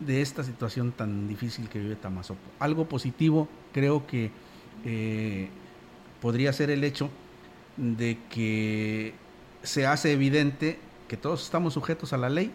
de 0.01 0.23
esta 0.23 0.43
situación 0.45 0.93
tan 0.93 1.29
difícil 1.29 1.69
que 1.69 1.79
vive 1.79 1.97
Tamazopo? 1.97 2.41
Algo 2.59 2.87
positivo 2.87 3.49
creo 3.73 4.07
que 4.07 4.31
eh, 4.85 5.49
podría 6.21 6.53
ser 6.53 6.71
el 6.71 6.85
hecho 6.85 7.11
de 7.77 8.19
que 8.31 9.15
se 9.63 9.87
hace 9.87 10.13
evidente 10.13 10.79
que 11.09 11.17
todos 11.17 11.43
estamos 11.43 11.75
sujetos 11.75 12.13
a 12.13 12.19
la 12.19 12.29
ley 12.29 12.51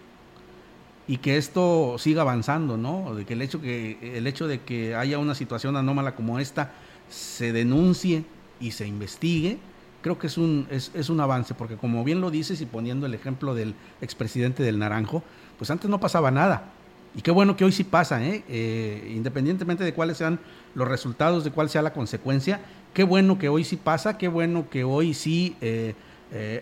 y 1.08 1.18
que 1.18 1.38
esto 1.38 1.98
siga 1.98 2.22
avanzando, 2.22 2.78
¿no? 2.78 3.16
De 3.16 3.26
que 3.26 3.34
el 3.34 3.42
hecho 3.42 3.60
que 3.62 3.98
el 4.18 4.28
hecho 4.28 4.48
de 4.48 4.62
que 4.62 4.96
haya 4.96 5.18
una 5.18 5.34
situación 5.34 5.76
anómala 5.76 6.16
como 6.16 6.40
esta 6.40 6.72
se 7.10 7.52
denuncie 7.52 8.24
y 8.60 8.72
se 8.72 8.88
investigue 8.88 9.58
creo 10.02 10.18
que 10.18 10.28
es 10.28 10.38
un, 10.38 10.68
es, 10.70 10.92
es, 10.94 11.10
un 11.10 11.20
avance, 11.20 11.54
porque 11.54 11.76
como 11.76 12.04
bien 12.04 12.22
lo 12.22 12.32
dices 12.32 12.62
y 12.62 12.66
poniendo 12.66 13.06
el 13.06 13.14
ejemplo 13.14 13.56
del 13.56 13.76
expresidente 14.02 14.64
del 14.64 14.80
Naranjo, 14.80 15.24
pues 15.58 15.70
antes 15.72 15.90
no 15.90 16.00
pasaba 16.00 16.32
nada. 16.32 16.72
Y 17.16 17.22
qué 17.22 17.32
bueno 17.32 17.58
que 17.58 17.66
hoy 17.66 17.72
sí 17.72 17.84
pasa, 17.84 18.24
¿eh? 18.24 18.44
Eh, 18.48 19.12
independientemente 19.16 19.84
de 19.84 19.94
cuáles 19.94 20.18
sean 20.18 20.40
los 20.76 20.88
resultados, 20.88 21.44
de 21.44 21.52
cuál 21.52 21.70
sea 21.70 21.82
la 21.82 21.92
consecuencia, 21.92 22.62
qué 22.94 23.04
bueno 23.04 23.40
que 23.40 23.50
hoy 23.50 23.64
sí 23.64 23.78
pasa, 23.78 24.18
qué 24.18 24.28
bueno 24.28 24.70
que 24.70 24.84
hoy 24.84 25.14
sí 25.14 25.56
eh, 25.62 25.96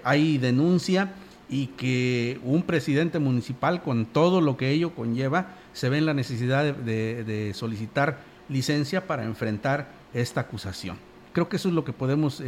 hay 0.03 0.37
denuncia 0.37 1.11
y 1.49 1.67
que 1.67 2.39
un 2.43 2.63
presidente 2.63 3.19
municipal 3.19 3.81
con 3.83 4.05
todo 4.05 4.41
lo 4.41 4.57
que 4.57 4.71
ello 4.71 4.95
conlleva 4.95 5.55
se 5.73 5.89
ve 5.89 5.97
en 5.97 6.05
la 6.05 6.13
necesidad 6.13 6.73
de 6.73 7.51
solicitar 7.53 8.19
licencia 8.49 9.05
para 9.05 9.23
enfrentar 9.23 9.91
esta 10.13 10.41
acusación. 10.41 10.97
Creo 11.33 11.49
que 11.49 11.57
eso 11.57 11.69
es 11.69 11.75
lo 11.75 11.83
que 11.83 11.93
podemos 11.93 12.41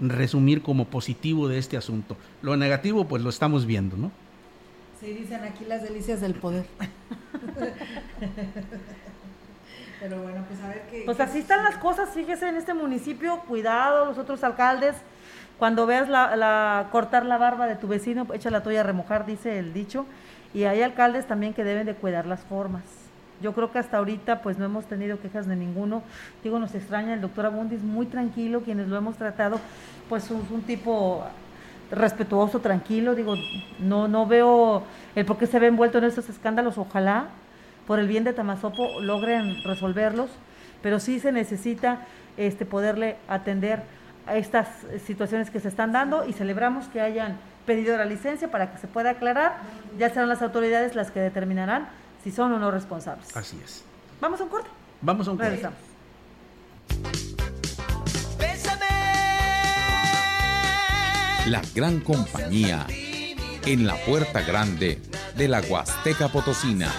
resumir 0.00 0.62
como 0.62 0.86
positivo 0.86 1.48
de 1.48 1.58
este 1.58 1.76
asunto. 1.76 2.16
Lo 2.42 2.56
negativo, 2.56 3.06
pues 3.06 3.22
lo 3.22 3.30
estamos 3.30 3.66
viendo, 3.66 3.96
¿no? 3.96 4.10
Sí, 5.00 5.12
dicen 5.12 5.42
aquí 5.44 5.64
las 5.64 5.82
delicias 5.82 6.20
del 6.20 6.34
poder. 6.34 6.66
Pero 10.00 10.22
bueno, 10.22 10.44
pues 10.48 10.60
a 10.60 10.68
ver 10.68 10.82
qué. 10.90 11.02
Pues 11.04 11.18
así 11.20 11.38
están 11.38 11.64
las 11.64 11.76
cosas, 11.76 12.10
fíjese 12.10 12.48
en 12.48 12.56
este 12.56 12.74
municipio, 12.74 13.40
cuidado, 13.48 14.04
los 14.06 14.18
otros 14.18 14.44
alcaldes. 14.44 14.96
Cuando 15.58 15.86
veas 15.86 16.08
la, 16.08 16.88
cortar 16.92 17.26
la 17.26 17.36
barba 17.36 17.66
de 17.66 17.74
tu 17.76 17.88
vecino, 17.88 18.26
echa 18.32 18.50
la 18.50 18.62
toalla 18.62 18.80
a 18.80 18.84
remojar, 18.84 19.26
dice 19.26 19.58
el 19.58 19.72
dicho. 19.72 20.06
y 20.54 20.64
hay 20.64 20.82
alcaldes 20.82 21.26
también 21.26 21.52
que 21.52 21.64
deben 21.64 21.86
de 21.86 21.94
cuidar 21.94 22.26
las 22.26 22.40
formas. 22.44 22.97
Yo 23.40 23.52
creo 23.52 23.70
que 23.70 23.78
hasta 23.78 23.98
ahorita 23.98 24.42
pues 24.42 24.58
no 24.58 24.64
hemos 24.64 24.86
tenido 24.86 25.20
quejas 25.20 25.46
de 25.46 25.56
ninguno. 25.56 26.02
Digo, 26.42 26.58
nos 26.58 26.74
extraña 26.74 27.14
el 27.14 27.20
doctor 27.20 27.46
Abundis, 27.46 27.82
muy 27.82 28.06
tranquilo, 28.06 28.62
quienes 28.62 28.88
lo 28.88 28.96
hemos 28.96 29.16
tratado, 29.16 29.60
pues 30.08 30.24
es 30.24 30.30
un 30.30 30.62
tipo 30.62 31.24
respetuoso, 31.90 32.60
tranquilo. 32.60 33.14
Digo, 33.14 33.36
no, 33.78 34.08
no 34.08 34.26
veo 34.26 34.82
el 35.14 35.24
por 35.24 35.38
qué 35.38 35.46
se 35.46 35.58
ve 35.58 35.68
envuelto 35.68 35.98
en 35.98 36.04
esos 36.04 36.28
escándalos. 36.28 36.78
Ojalá, 36.78 37.28
por 37.86 37.98
el 37.98 38.08
bien 38.08 38.24
de 38.24 38.32
Tamazopo, 38.32 39.00
logren 39.00 39.62
resolverlos, 39.62 40.30
pero 40.82 40.98
sí 40.98 41.20
se 41.20 41.32
necesita 41.32 42.06
este, 42.36 42.66
poderle 42.66 43.16
atender 43.28 43.82
a 44.26 44.36
estas 44.36 44.68
situaciones 45.06 45.50
que 45.50 45.60
se 45.60 45.68
están 45.68 45.92
dando 45.92 46.26
y 46.26 46.32
celebramos 46.32 46.86
que 46.88 47.00
hayan 47.00 47.38
pedido 47.66 47.96
la 47.96 48.04
licencia 48.04 48.50
para 48.50 48.72
que 48.72 48.78
se 48.78 48.88
pueda 48.88 49.10
aclarar. 49.10 49.56
Ya 49.98 50.10
serán 50.10 50.28
las 50.28 50.42
autoridades 50.42 50.94
las 50.94 51.10
que 51.10 51.20
determinarán 51.20 51.88
si 52.28 52.36
son 52.36 52.52
o 52.52 52.58
no 52.58 52.70
responsables. 52.70 53.34
Así 53.34 53.58
es. 53.64 53.82
Vamos 54.20 54.38
a 54.40 54.44
un 54.44 54.50
corte. 54.50 54.68
Vamos 55.00 55.26
a 55.26 55.30
un 55.30 55.38
corte. 55.38 55.50
Regresamos. 55.50 55.78
La 61.46 61.62
gran 61.74 62.00
compañía 62.00 62.86
en 63.64 63.86
la 63.86 63.96
puerta 64.04 64.42
grande 64.42 65.00
de 65.36 65.48
la 65.48 65.62
Huasteca 65.62 66.28
Potosina. 66.28 66.92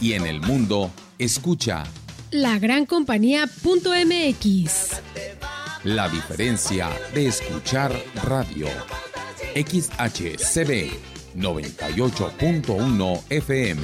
Y 0.00 0.14
en 0.14 0.26
el 0.26 0.40
mundo, 0.40 0.90
escucha 1.18 1.84
la 2.32 2.58
gran 2.58 2.86
compañía.mx. 2.86 4.90
La 5.84 6.08
diferencia 6.08 6.88
de 7.14 7.26
escuchar 7.26 7.92
radio. 8.24 8.66
XHCB 9.54 10.90
98.1 11.36 13.22
FM. 13.28 13.82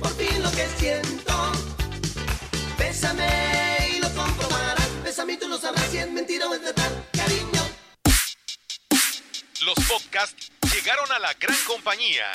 por 0.00 0.10
fin 0.14 0.42
lo 0.42 0.50
que 0.50 0.66
siento. 0.78 1.31
Bésame 3.02 3.96
y 3.96 4.00
lo 4.00 4.08
comprobarás. 4.14 5.02
Bésame 5.02 5.32
y 5.32 5.36
tú 5.36 5.48
lo 5.48 5.58
sabrás 5.58 5.90
si 5.90 5.98
es 5.98 6.08
mentira 6.08 6.46
o 6.46 6.54
es 6.54 6.62
verdad, 6.62 6.88
cariño. 7.12 7.62
Los 9.66 9.74
podcasts 9.88 10.52
llegaron 10.72 11.10
a 11.10 11.18
la 11.18 11.34
gran 11.34 11.58
compañía. 11.66 12.26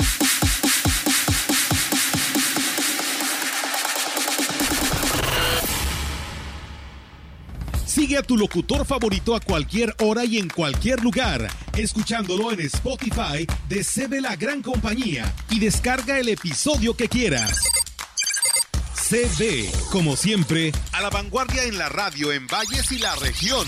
Sigue 7.85 8.17
a 8.17 8.23
tu 8.23 8.35
locutor 8.35 8.85
favorito 8.85 9.37
a 9.37 9.39
cualquier 9.39 9.95
hora 9.99 10.25
y 10.25 10.37
en 10.37 10.49
cualquier 10.49 11.01
lugar, 11.01 11.47
escuchándolo 11.77 12.51
en 12.51 12.59
Spotify 12.59 13.47
de 13.69 13.85
CB 13.85 14.19
La 14.19 14.35
Gran 14.35 14.61
Compañía 14.61 15.33
y 15.49 15.59
descarga 15.59 16.19
el 16.19 16.27
episodio 16.27 16.93
que 16.93 17.07
quieras. 17.07 17.76
CB, 19.09 19.71
como 19.89 20.17
siempre, 20.17 20.73
a 20.91 20.99
la 21.01 21.09
vanguardia 21.09 21.63
en 21.63 21.77
la 21.77 21.87
radio 21.87 22.33
en 22.33 22.45
Valles 22.45 22.91
y 22.91 22.97
la 22.97 23.15
región. 23.15 23.65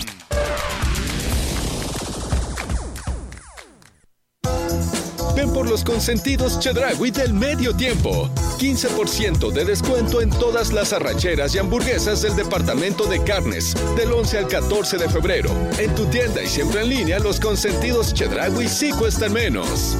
Ven 5.34 5.50
por 5.54 5.66
los 5.66 5.82
consentidos 5.82 6.60
Chedragui 6.60 7.10
del 7.10 7.32
medio 7.32 7.74
tiempo. 7.74 8.28
15% 8.58 9.50
de 9.50 9.64
descuento 9.64 10.20
en 10.20 10.28
todas 10.28 10.74
las 10.74 10.92
arracheras 10.92 11.54
y 11.54 11.58
hamburguesas 11.58 12.20
del 12.20 12.36
departamento 12.36 13.06
de 13.06 13.24
carnes 13.24 13.74
del 13.96 14.12
11 14.12 14.38
al 14.40 14.46
14 14.46 14.98
de 14.98 15.08
febrero. 15.08 15.50
En 15.78 15.94
tu 15.94 16.04
tienda 16.04 16.42
y 16.42 16.48
siempre 16.48 16.82
en 16.82 16.90
línea, 16.90 17.18
los 17.18 17.40
consentidos 17.40 18.12
Chedragui 18.12 18.68
sí 18.68 18.90
cuestan 18.90 19.32
menos. 19.32 19.96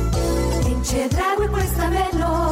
En 0.67 0.83
Chedragui 0.83 1.49
cuesta 1.49 1.89
menos. 1.89 2.50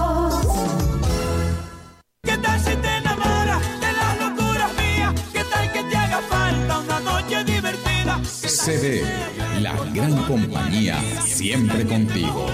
La 8.69 9.73
gran 9.95 10.15
compañía, 10.25 11.01
siempre 11.23 11.87
contigo. 11.87 12.47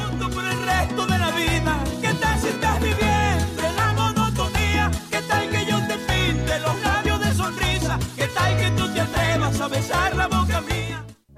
¿Qué 5.10 5.18
tal 5.28 5.50
que 5.50 5.66
yo 5.66 5.76
te 5.88 5.96
pinte 6.06 6.60
los 6.60 7.20
de 7.20 7.34
sonrisa? 7.34 7.98
¿Qué 8.16 8.28
tal 8.28 8.56
que 8.56 8.70
tú 8.80 8.94
te 8.94 9.00
atrevas 9.00 9.60
a 9.60 9.66
besar 9.66 10.14
la? 10.14 10.33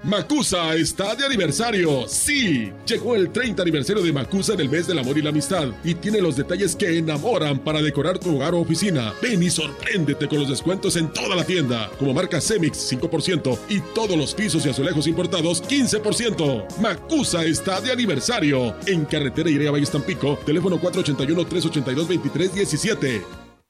Macusa 0.07 0.73
está 0.75 1.15
de 1.15 1.25
aniversario. 1.25 2.07
Sí, 2.07 2.71
llegó 2.85 3.13
el 3.13 3.29
30 3.29 3.61
aniversario 3.61 4.01
de 4.01 4.13
Macusa 4.13 4.53
en 4.53 4.61
el 4.61 4.69
mes 4.69 4.87
del 4.87 4.99
amor 4.99 5.17
y 5.17 5.21
la 5.21 5.31
amistad 5.31 5.67
y 5.83 5.95
tiene 5.95 6.21
los 6.21 6.37
detalles 6.37 6.77
que 6.77 6.97
enamoran 6.97 7.59
para 7.59 7.81
decorar 7.81 8.17
tu 8.17 8.37
hogar 8.37 8.53
o 8.53 8.61
oficina. 8.61 9.13
Ven 9.21 9.43
y 9.43 9.49
sorpréndete 9.49 10.29
con 10.29 10.39
los 10.39 10.49
descuentos 10.49 10.95
en 10.95 11.11
toda 11.11 11.35
la 11.35 11.43
tienda, 11.43 11.91
como 11.99 12.13
marca 12.13 12.39
Semix 12.39 12.89
5% 12.89 13.59
y 13.67 13.81
todos 13.93 14.15
los 14.15 14.33
pisos 14.33 14.65
y 14.65 14.69
azulejos 14.69 15.07
importados 15.07 15.61
15%. 15.61 16.79
Macusa 16.79 17.43
está 17.43 17.81
de 17.81 17.91
aniversario 17.91 18.75
en 18.85 19.03
carretera 19.03 19.49
Irea 19.49 19.71
Valle 19.71 19.87
Tampico, 19.87 20.39
teléfono 20.45 20.79
481 20.79 21.49
382 21.49 22.07
2317. 22.07 23.46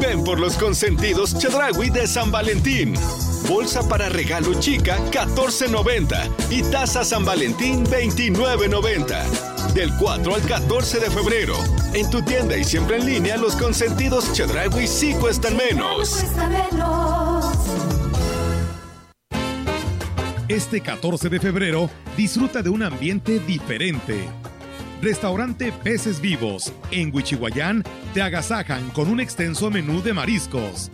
Ven 0.00 0.24
por 0.24 0.38
los 0.38 0.56
consentidos 0.56 1.36
Chedragui 1.38 1.90
de 1.90 2.06
San 2.06 2.30
Valentín. 2.30 2.94
Bolsa 3.48 3.88
para 3.88 4.08
regalo 4.08 4.54
chica 4.60 4.98
14.90 5.10 6.30
y 6.50 6.62
taza 6.62 7.04
San 7.04 7.24
Valentín 7.24 7.84
29.90. 7.86 9.72
Del 9.72 9.90
4 9.98 10.34
al 10.34 10.42
14 10.42 11.00
de 11.00 11.10
febrero. 11.10 11.56
En 11.94 12.10
tu 12.10 12.22
tienda 12.22 12.56
y 12.56 12.64
siempre 12.64 12.96
en 12.96 13.06
línea, 13.06 13.36
los 13.36 13.56
consentidos 13.56 14.32
Chedragui 14.32 14.86
sí 14.86 15.14
cuestan 15.14 15.56
menos. 15.56 16.24
Este 20.48 20.80
14 20.80 21.28
de 21.28 21.40
febrero, 21.40 21.90
disfruta 22.16 22.62
de 22.62 22.70
un 22.70 22.82
ambiente 22.82 23.40
diferente. 23.40 24.28
Restaurante 25.02 25.72
Peces 25.72 26.22
Vivos, 26.22 26.72
en 26.90 27.14
Huichihuayán, 27.14 27.84
te 28.14 28.22
agasajan 28.22 28.88
con 28.90 29.08
un 29.08 29.20
extenso 29.20 29.70
menú 29.70 30.02
de 30.02 30.14
mariscos. 30.14 30.90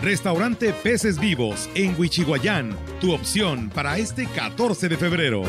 Restaurante 0.00 0.72
Peces 0.72 1.20
Vivos, 1.20 1.70
en 1.76 1.98
Huichihuayán, 1.98 2.76
tu 3.00 3.14
opción 3.14 3.70
para 3.70 3.96
este 3.96 4.26
14 4.26 4.88
de 4.88 4.96
febrero. 4.96 5.44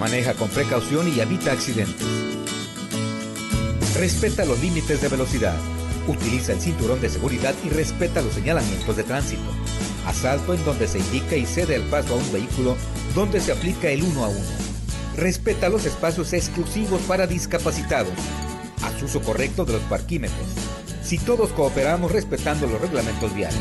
Maneja 0.00 0.34
con 0.34 0.48
precaución 0.48 1.06
y 1.06 1.20
evita 1.20 1.52
accidentes. 1.52 2.06
Respeta 3.96 4.44
los 4.44 4.60
límites 4.60 5.00
de 5.00 5.08
velocidad. 5.08 5.56
Utiliza 6.08 6.54
el 6.54 6.60
cinturón 6.60 7.00
de 7.00 7.08
seguridad 7.08 7.54
y 7.64 7.68
respeta 7.68 8.20
los 8.20 8.34
señalamientos 8.34 8.96
de 8.96 9.04
tránsito. 9.04 9.42
Asalto 10.06 10.54
en 10.54 10.64
donde 10.64 10.88
se 10.88 10.98
indica 10.98 11.36
y 11.36 11.46
cede 11.46 11.76
el 11.76 11.82
paso 11.82 12.14
a 12.14 12.16
un 12.16 12.32
vehículo 12.32 12.76
donde 13.14 13.40
se 13.40 13.52
aplica 13.52 13.90
el 13.90 14.02
uno 14.02 14.24
a 14.24 14.28
uno. 14.28 14.69
Respeta 15.16 15.68
los 15.68 15.84
espacios 15.86 16.32
exclusivos 16.32 17.00
para 17.02 17.26
discapacitados. 17.26 18.14
Haz 18.82 19.02
uso 19.02 19.20
correcto 19.20 19.64
de 19.64 19.74
los 19.74 19.82
parquímetros. 19.82 20.46
Si 21.02 21.18
todos 21.18 21.50
cooperamos 21.52 22.12
respetando 22.12 22.66
los 22.66 22.80
reglamentos 22.80 23.34
viales, 23.34 23.60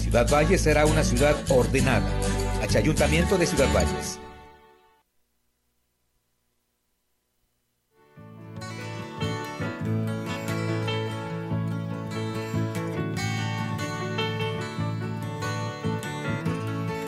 Ciudad 0.00 0.28
Valles 0.30 0.60
será 0.60 0.86
una 0.86 1.04
ciudad 1.04 1.36
ordenada. 1.50 2.10
Ayuntamiento 2.76 3.38
de 3.38 3.46
Ciudad 3.46 3.72
Valles. 3.72 4.18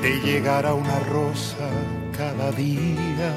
te 0.01 0.19
llegará 0.21 0.73
una 0.73 0.99
rosa 1.01 1.69
cada 2.21 2.53
día 2.53 3.35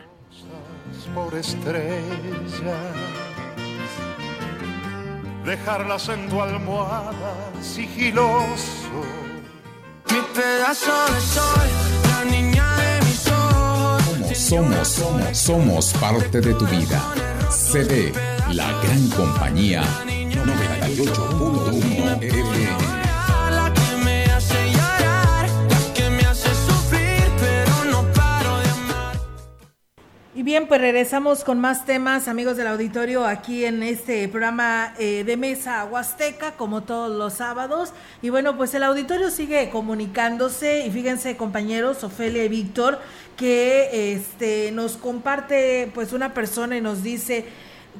Por 1.14 1.34
estrella, 1.34 2.78
dejarlas 5.44 6.08
en 6.08 6.28
tu 6.28 6.40
almohada 6.40 7.52
sigiloso. 7.60 9.02
Mi 10.10 10.20
pedazo 10.34 10.92
de 11.12 11.20
sol, 11.20 11.68
la 12.04 12.24
niña 12.30 12.76
de 12.76 13.04
mis 13.06 13.26
ojos. 13.28 14.38
Somos, 14.38 14.88
somos, 14.88 15.38
somos 15.38 15.92
parte 15.94 16.40
de 16.40 16.54
tu 16.54 16.66
vida. 16.66 17.00
CD, 17.50 18.12
la 18.52 18.72
gran 18.82 19.08
compañía 19.10 19.82
98.1 20.44 22.22
FM. 22.22 22.91
Bien, 30.52 30.66
pues 30.66 30.82
regresamos 30.82 31.44
con 31.44 31.60
más 31.60 31.86
temas, 31.86 32.28
amigos 32.28 32.58
del 32.58 32.66
auditorio, 32.66 33.24
aquí 33.24 33.64
en 33.64 33.82
este 33.82 34.28
programa 34.28 34.92
eh, 34.98 35.24
de 35.24 35.38
Mesa 35.38 35.82
Huasteca, 35.86 36.56
como 36.58 36.82
todos 36.82 37.10
los 37.10 37.32
sábados. 37.32 37.94
Y 38.20 38.28
bueno, 38.28 38.58
pues 38.58 38.74
el 38.74 38.82
auditorio 38.82 39.30
sigue 39.30 39.70
comunicándose 39.70 40.84
y 40.86 40.90
fíjense, 40.90 41.38
compañeros, 41.38 42.04
Ofelia 42.04 42.44
y 42.44 42.50
Víctor, 42.50 42.98
que 43.34 44.12
este, 44.12 44.72
nos 44.72 44.98
comparte 44.98 45.90
pues 45.94 46.12
una 46.12 46.34
persona 46.34 46.76
y 46.76 46.82
nos 46.82 47.02
dice 47.02 47.46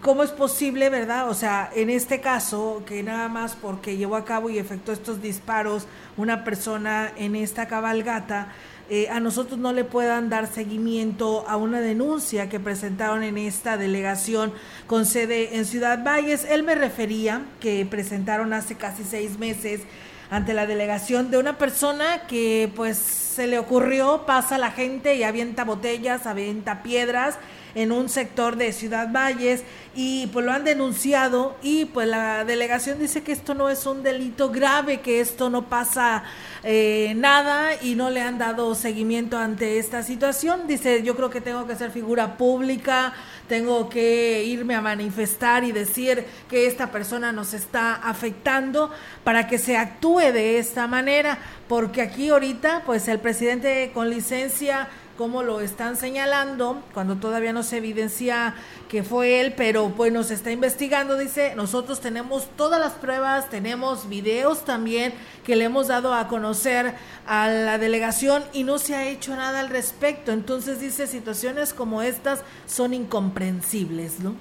cómo 0.02 0.22
es 0.22 0.30
posible, 0.30 0.90
¿verdad? 0.90 1.30
O 1.30 1.34
sea, 1.34 1.70
en 1.74 1.88
este 1.88 2.20
caso, 2.20 2.82
que 2.84 3.02
nada 3.02 3.28
más 3.28 3.56
porque 3.56 3.96
llevó 3.96 4.16
a 4.16 4.26
cabo 4.26 4.50
y 4.50 4.58
efectuó 4.58 4.92
estos 4.92 5.22
disparos 5.22 5.86
una 6.18 6.44
persona 6.44 7.12
en 7.16 7.34
esta 7.34 7.66
cabalgata, 7.66 8.48
eh, 8.94 9.08
a 9.08 9.20
nosotros 9.20 9.58
no 9.58 9.72
le 9.72 9.84
puedan 9.84 10.28
dar 10.28 10.46
seguimiento 10.46 11.48
a 11.48 11.56
una 11.56 11.80
denuncia 11.80 12.50
que 12.50 12.60
presentaron 12.60 13.22
en 13.22 13.38
esta 13.38 13.78
delegación 13.78 14.52
con 14.86 15.06
sede 15.06 15.56
en 15.56 15.64
Ciudad 15.64 16.04
Valles. 16.04 16.44
Él 16.44 16.62
me 16.62 16.74
refería 16.74 17.40
que 17.58 17.86
presentaron 17.86 18.52
hace 18.52 18.74
casi 18.74 19.02
seis 19.02 19.38
meses 19.38 19.80
ante 20.28 20.52
la 20.52 20.66
delegación 20.66 21.30
de 21.30 21.38
una 21.38 21.56
persona 21.56 22.26
que 22.28 22.70
pues 22.76 22.98
se 22.98 23.46
le 23.46 23.58
ocurrió, 23.58 24.26
pasa 24.26 24.58
la 24.58 24.72
gente 24.72 25.14
y 25.14 25.22
avienta 25.22 25.64
botellas, 25.64 26.26
avienta 26.26 26.82
piedras 26.82 27.38
en 27.74 27.92
un 27.92 28.08
sector 28.08 28.56
de 28.56 28.72
Ciudad 28.72 29.10
Valles 29.12 29.64
y 29.94 30.26
pues 30.28 30.44
lo 30.46 30.52
han 30.52 30.64
denunciado 30.64 31.56
y 31.62 31.84
pues 31.86 32.08
la 32.08 32.44
delegación 32.44 32.98
dice 32.98 33.22
que 33.22 33.32
esto 33.32 33.54
no 33.54 33.68
es 33.68 33.84
un 33.86 34.02
delito 34.02 34.50
grave, 34.50 35.00
que 35.00 35.20
esto 35.20 35.50
no 35.50 35.68
pasa 35.68 36.24
eh, 36.64 37.12
nada 37.16 37.70
y 37.82 37.94
no 37.94 38.08
le 38.10 38.22
han 38.22 38.38
dado 38.38 38.74
seguimiento 38.74 39.36
ante 39.36 39.78
esta 39.78 40.02
situación. 40.02 40.66
Dice, 40.66 41.02
yo 41.02 41.16
creo 41.16 41.30
que 41.30 41.40
tengo 41.40 41.66
que 41.66 41.76
ser 41.76 41.90
figura 41.90 42.36
pública, 42.36 43.12
tengo 43.48 43.88
que 43.88 44.44
irme 44.44 44.74
a 44.74 44.80
manifestar 44.80 45.64
y 45.64 45.72
decir 45.72 46.24
que 46.48 46.66
esta 46.66 46.90
persona 46.90 47.32
nos 47.32 47.52
está 47.52 47.94
afectando 47.94 48.90
para 49.24 49.46
que 49.46 49.58
se 49.58 49.76
actúe 49.76 50.32
de 50.32 50.58
esta 50.58 50.86
manera, 50.86 51.38
porque 51.68 52.00
aquí 52.00 52.30
ahorita 52.30 52.82
pues 52.86 53.08
el 53.08 53.18
presidente 53.18 53.90
con 53.92 54.08
licencia 54.08 54.88
como 55.22 55.44
lo 55.44 55.60
están 55.60 55.96
señalando, 55.96 56.82
cuando 56.94 57.14
todavía 57.14 57.52
no 57.52 57.62
se 57.62 57.76
evidencia 57.76 58.56
que 58.88 59.04
fue 59.04 59.40
él, 59.40 59.54
pero 59.56 59.88
bueno, 59.88 60.24
se 60.24 60.34
está 60.34 60.50
investigando, 60.50 61.16
dice, 61.16 61.54
nosotros 61.54 62.00
tenemos 62.00 62.48
todas 62.56 62.80
las 62.80 62.94
pruebas, 62.94 63.48
tenemos 63.48 64.08
videos 64.08 64.64
también 64.64 65.14
que 65.44 65.54
le 65.54 65.66
hemos 65.66 65.86
dado 65.86 66.12
a 66.12 66.26
conocer 66.26 66.94
a 67.24 67.46
la 67.46 67.78
delegación 67.78 68.42
y 68.52 68.64
no 68.64 68.78
se 68.78 68.96
ha 68.96 69.08
hecho 69.08 69.36
nada 69.36 69.60
al 69.60 69.68
respecto. 69.68 70.32
Entonces 70.32 70.80
dice, 70.80 71.06
situaciones 71.06 71.72
como 71.72 72.02
estas 72.02 72.40
son 72.66 72.92
incomprensibles, 72.92 74.18
¿no? 74.18 74.34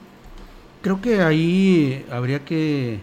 Creo 0.81 0.99
que 0.99 1.21
ahí 1.21 2.07
habría 2.09 2.43
que, 2.43 3.01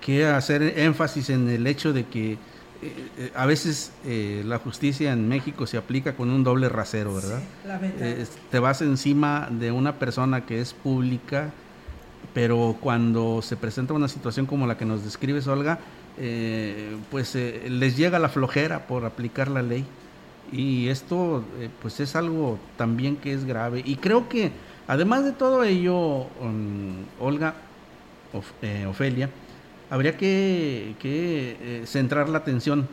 que 0.00 0.24
hacer 0.24 0.78
énfasis 0.78 1.28
en 1.28 1.50
el 1.50 1.66
hecho 1.66 1.92
de 1.92 2.06
que 2.06 2.38
eh, 2.84 3.32
a 3.34 3.46
veces 3.46 3.92
eh, 4.04 4.42
la 4.44 4.58
justicia 4.58 5.12
en 5.12 5.26
México 5.26 5.66
se 5.66 5.78
aplica 5.78 6.14
con 6.14 6.30
un 6.30 6.44
doble 6.44 6.68
rasero, 6.68 7.14
¿verdad? 7.14 7.40
Eh, 7.98 8.26
te 8.50 8.58
vas 8.58 8.82
encima 8.82 9.48
de 9.50 9.72
una 9.72 9.98
persona 9.98 10.44
que 10.44 10.60
es 10.60 10.74
pública, 10.74 11.50
pero 12.34 12.76
cuando 12.80 13.40
se 13.42 13.56
presenta 13.56 13.94
una 13.94 14.08
situación 14.08 14.44
como 14.44 14.66
la 14.66 14.76
que 14.76 14.84
nos 14.84 15.02
describes, 15.02 15.46
Olga, 15.46 15.78
pues 17.10 17.34
les 17.34 17.96
llega 17.96 18.18
la 18.18 18.28
flojera 18.28 18.86
por 18.86 19.04
aplicar 19.04 19.48
la 19.48 19.62
ley. 19.62 19.84
Y 20.52 20.88
esto, 20.88 21.42
pues 21.80 22.00
es 22.00 22.14
algo 22.16 22.58
también 22.76 23.16
que 23.16 23.32
es 23.32 23.44
grave. 23.44 23.82
Y 23.84 23.96
creo 23.96 24.28
que, 24.28 24.52
además 24.86 25.24
de 25.24 25.32
todo 25.32 25.64
ello, 25.64 26.26
um, 26.40 27.04
Olga, 27.18 27.54
Ofelia, 28.88 29.30
habría 29.90 30.16
que, 30.16 30.94
eh, 31.02 31.82
centrar 31.86 32.28
la 32.28 32.38
atención 32.38 32.88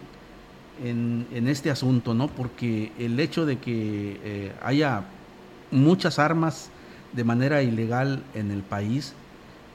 en, 0.83 1.47
este 1.47 1.69
asunto, 1.69 2.13
¿no? 2.13 2.27
Porque 2.27 2.91
el 2.97 3.19
hecho 3.19 3.45
de 3.45 3.59
que 3.59 4.19
eh, 4.23 4.51
haya 4.63 5.03
muchas 5.69 6.17
armas 6.17 6.69
de 7.13 7.23
manera 7.23 7.61
ilegal 7.61 8.23
en 8.33 8.51
el 8.51 8.63
país, 8.63 9.13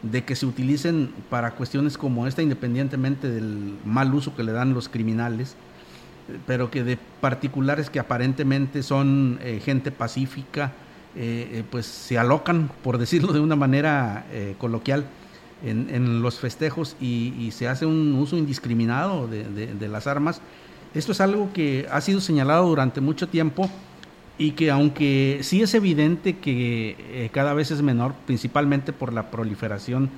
de 0.02 0.24
que 0.24 0.36
se 0.36 0.46
utilicen 0.46 1.12
para 1.30 1.52
cuestiones 1.52 1.96
como 1.96 2.26
esta, 2.26 2.42
independientemente 2.42 3.28
del 3.28 3.78
mal 3.84 4.12
uso 4.14 4.34
que 4.34 4.42
le 4.42 4.52
dan 4.52 4.74
los 4.74 4.88
criminales, 4.88 5.54
pero 6.46 6.70
que 6.70 6.82
de 6.82 6.98
particulares 7.20 7.88
que 7.88 8.00
aparentemente 8.00 8.82
son 8.82 9.38
eh, 9.42 9.60
gente 9.64 9.90
pacífica, 9.90 10.72
pues 11.70 11.86
se 11.86 12.18
alocan, 12.18 12.70
por 12.84 12.98
decirlo 12.98 13.32
de 13.32 13.40
una 13.40 13.56
manera 13.56 14.26
coloquial, 14.58 15.06
en, 15.62 16.22
los 16.22 16.38
festejos 16.38 16.96
y, 17.00 17.50
se 17.52 17.68
hace 17.68 17.86
un 17.86 18.14
uso 18.14 18.36
indiscriminado 18.36 19.26
de, 19.28 19.88
las 19.88 20.06
armas. 20.06 20.40
Esto 20.94 21.12
es 21.12 21.20
algo 21.20 21.52
que 21.52 21.86
ha 21.90 22.00
sido 22.00 22.20
señalado 22.20 22.66
durante 22.68 23.00
mucho 23.00 23.28
tiempo 23.28 23.70
y 24.38 24.52
que 24.52 24.70
aunque 24.70 25.40
sí 25.42 25.62
es 25.62 25.74
evidente 25.74 26.38
que 26.38 26.96
eh, 26.98 27.30
cada 27.32 27.54
vez 27.54 27.70
es 27.70 27.82
menor, 27.82 28.14
principalmente 28.26 28.92
por 28.92 29.12
la 29.12 29.30
proliferación 29.30 30.10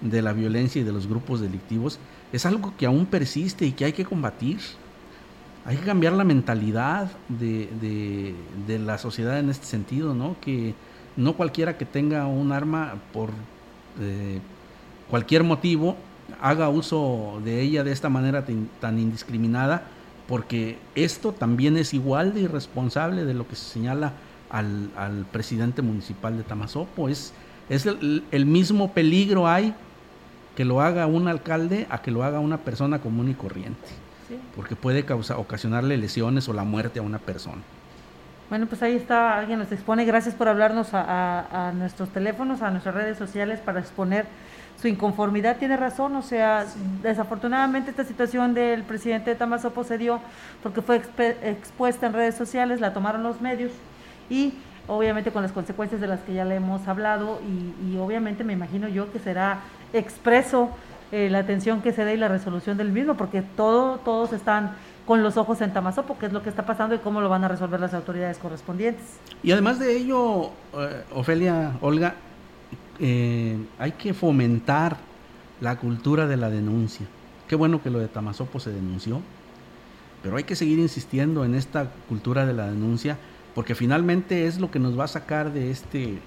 de 0.00 0.22
la 0.22 0.32
violencia 0.32 0.80
y 0.80 0.84
de 0.84 0.92
los 0.92 1.06
grupos 1.06 1.40
delictivos, 1.40 1.98
es 2.32 2.46
algo 2.46 2.74
que 2.76 2.86
aún 2.86 3.06
persiste 3.06 3.66
y 3.66 3.72
que 3.72 3.84
hay 3.84 3.92
que 3.92 4.04
combatir. 4.04 4.58
Hay 5.66 5.76
que 5.76 5.84
cambiar 5.84 6.12
la 6.12 6.24
mentalidad 6.24 7.10
de, 7.28 8.34
la 8.66 8.98
sociedad 8.98 9.38
en 9.38 9.48
este 9.48 9.66
sentido, 9.66 10.14
¿no? 10.14 10.36
Que 10.40 10.74
no 11.16 11.34
cualquiera 11.34 11.78
que 11.78 11.86
tenga 11.86 12.26
un 12.26 12.52
arma 12.52 12.96
por 13.12 13.30
eh, 14.00 14.40
cualquier 15.10 15.44
motivo, 15.44 15.96
haga 16.40 16.68
uso 16.68 17.40
de 17.44 17.60
ella 17.60 17.84
de 17.84 17.92
esta 17.92 18.08
manera 18.08 18.44
tan 18.80 18.98
indiscriminada, 18.98 19.84
porque 20.28 20.78
esto 20.94 21.32
también 21.32 21.76
es 21.76 21.94
igual 21.94 22.34
de 22.34 22.40
irresponsable 22.42 23.24
de 23.24 23.34
lo 23.34 23.46
que 23.46 23.56
se 23.56 23.64
señala 23.64 24.12
al, 24.50 25.26
presidente 25.32 25.82
municipal 25.82 26.36
de 26.36 26.42
Tamazopo. 26.42 27.08
Es, 27.08 27.32
es 27.68 27.86
el, 27.86 28.46
mismo 28.46 28.92
peligro 28.92 29.48
hay 29.48 29.74
que 30.56 30.64
lo 30.64 30.80
haga 30.80 31.06
un 31.06 31.28
alcalde 31.28 31.86
a 31.90 32.00
que 32.00 32.10
lo 32.10 32.22
haga 32.22 32.38
una 32.40 32.58
persona 32.58 33.00
común 33.00 33.28
y 33.28 33.34
corriente, 33.34 33.88
porque 34.54 34.76
puede 34.76 35.04
causar, 35.04 35.38
ocasionarle 35.38 35.96
lesiones 35.96 36.48
o 36.48 36.52
la 36.52 36.64
muerte 36.64 37.00
a 37.00 37.02
una 37.02 37.18
persona. 37.18 37.62
Bueno, 38.50 38.66
pues 38.66 38.82
ahí 38.82 38.94
está, 38.94 39.38
alguien 39.38 39.58
nos 39.58 39.72
expone. 39.72 40.04
Gracias 40.04 40.34
por 40.34 40.48
hablarnos 40.48 40.90
a, 40.92 41.72
nuestros 41.74 42.10
teléfonos, 42.10 42.62
a 42.62 42.70
nuestras 42.70 42.94
redes 42.94 43.18
sociales 43.18 43.58
para 43.60 43.80
exponer 43.80 44.26
su 44.80 44.88
inconformidad. 44.88 45.56
Tiene 45.56 45.76
razón, 45.76 46.14
o 46.16 46.22
sea, 46.22 46.66
desafortunadamente 47.02 47.90
esta 47.90 48.04
situación 48.04 48.54
del 48.54 48.82
presidente 48.82 49.30
de 49.30 49.36
Tamazopo 49.36 49.84
se 49.84 49.98
dio 49.98 50.20
porque 50.62 50.82
fue 50.82 51.02
expuesta 51.42 52.06
en 52.06 52.12
redes 52.12 52.34
sociales, 52.34 52.80
la 52.80 52.92
tomaron 52.92 53.22
los 53.22 53.40
medios 53.40 53.72
y 54.28 54.54
obviamente 54.86 55.30
con 55.30 55.42
las 55.42 55.52
consecuencias 55.52 56.00
de 56.00 56.06
las 56.06 56.20
que 56.20 56.34
ya 56.34 56.44
le 56.44 56.56
hemos 56.56 56.86
hablado 56.88 57.40
y, 57.42 57.96
obviamente 57.96 58.44
me 58.44 58.52
imagino 58.52 58.88
yo 58.88 59.10
que 59.12 59.18
será 59.18 59.60
expreso 59.92 60.70
eh, 61.12 61.28
la 61.30 61.38
atención 61.38 61.80
que 61.80 61.92
se 61.92 62.04
dé 62.04 62.14
y 62.14 62.16
la 62.16 62.28
resolución 62.28 62.76
del 62.76 62.90
mismo, 62.90 63.14
porque 63.14 63.42
todo, 63.42 63.98
todos 63.98 64.32
están 64.32 64.72
con 65.06 65.22
los 65.22 65.36
ojos 65.36 65.60
en 65.60 65.72
Tamazopo, 65.72 66.18
qué 66.18 66.26
es 66.26 66.32
lo 66.32 66.42
que 66.42 66.48
está 66.48 66.66
pasando 66.66 66.94
y 66.94 66.98
cómo 66.98 67.20
lo 67.20 67.28
van 67.28 67.44
a 67.44 67.48
resolver 67.48 67.78
las 67.78 67.94
autoridades 67.94 68.38
correspondientes. 68.38 69.04
Y 69.42 69.52
además 69.52 69.78
de 69.78 69.96
ello, 69.96 70.50
eh, 70.74 71.04
Ofelia, 71.14 71.72
Olga, 71.80 72.14
eh, 73.00 73.56
hay 73.78 73.92
que 73.92 74.14
fomentar 74.14 74.96
la 75.60 75.76
cultura 75.76 76.26
de 76.26 76.36
la 76.36 76.50
denuncia. 76.50 77.06
Qué 77.48 77.56
bueno 77.56 77.82
que 77.82 77.90
lo 77.90 77.98
de 77.98 78.08
Tamazopo 78.08 78.60
se 78.60 78.70
denunció, 78.70 79.20
pero 80.22 80.36
hay 80.36 80.44
que 80.44 80.56
seguir 80.56 80.78
insistiendo 80.78 81.44
en 81.44 81.54
esta 81.54 81.90
cultura 82.08 82.46
de 82.46 82.54
la 82.54 82.66
denuncia 82.66 83.18
porque 83.54 83.74
finalmente 83.74 84.46
es 84.46 84.58
lo 84.58 84.70
que 84.70 84.78
nos 84.78 84.98
va 84.98 85.04
a 85.04 85.08
sacar 85.08 85.52
de 85.52 85.70
este, 85.70 86.18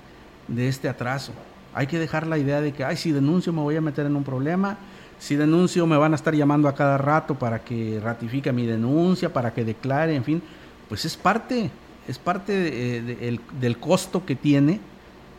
de 0.47 0.67
este 0.67 0.87
atraso. 0.87 1.33
Hay 1.73 1.87
que 1.87 1.99
dejar 1.99 2.25
la 2.25 2.37
idea 2.37 2.61
de 2.61 2.71
que, 2.71 2.83
ay, 2.83 2.95
si 2.95 3.11
denuncio 3.11 3.51
me 3.51 3.61
voy 3.61 3.75
a 3.75 3.81
meter 3.81 4.05
en 4.05 4.15
un 4.15 4.23
problema, 4.23 4.77
si 5.19 5.35
denuncio 5.35 5.85
me 5.85 5.97
van 5.97 6.13
a 6.13 6.15
estar 6.15 6.33
llamando 6.33 6.67
a 6.67 6.75
cada 6.75 6.97
rato 6.97 7.35
para 7.35 7.59
que 7.59 7.99
ratifique 8.01 8.51
mi 8.53 8.65
denuncia, 8.65 9.33
para 9.33 9.53
que 9.53 9.65
declare, 9.65 10.15
en 10.15 10.23
fin, 10.23 10.41
pues 10.87 11.05
es 11.05 11.17
parte, 11.17 11.69
es 12.07 12.17
parte 12.17 12.97
eh, 12.97 13.39
del 13.59 13.77
costo 13.77 14.25
que 14.25 14.35
tiene 14.35 14.79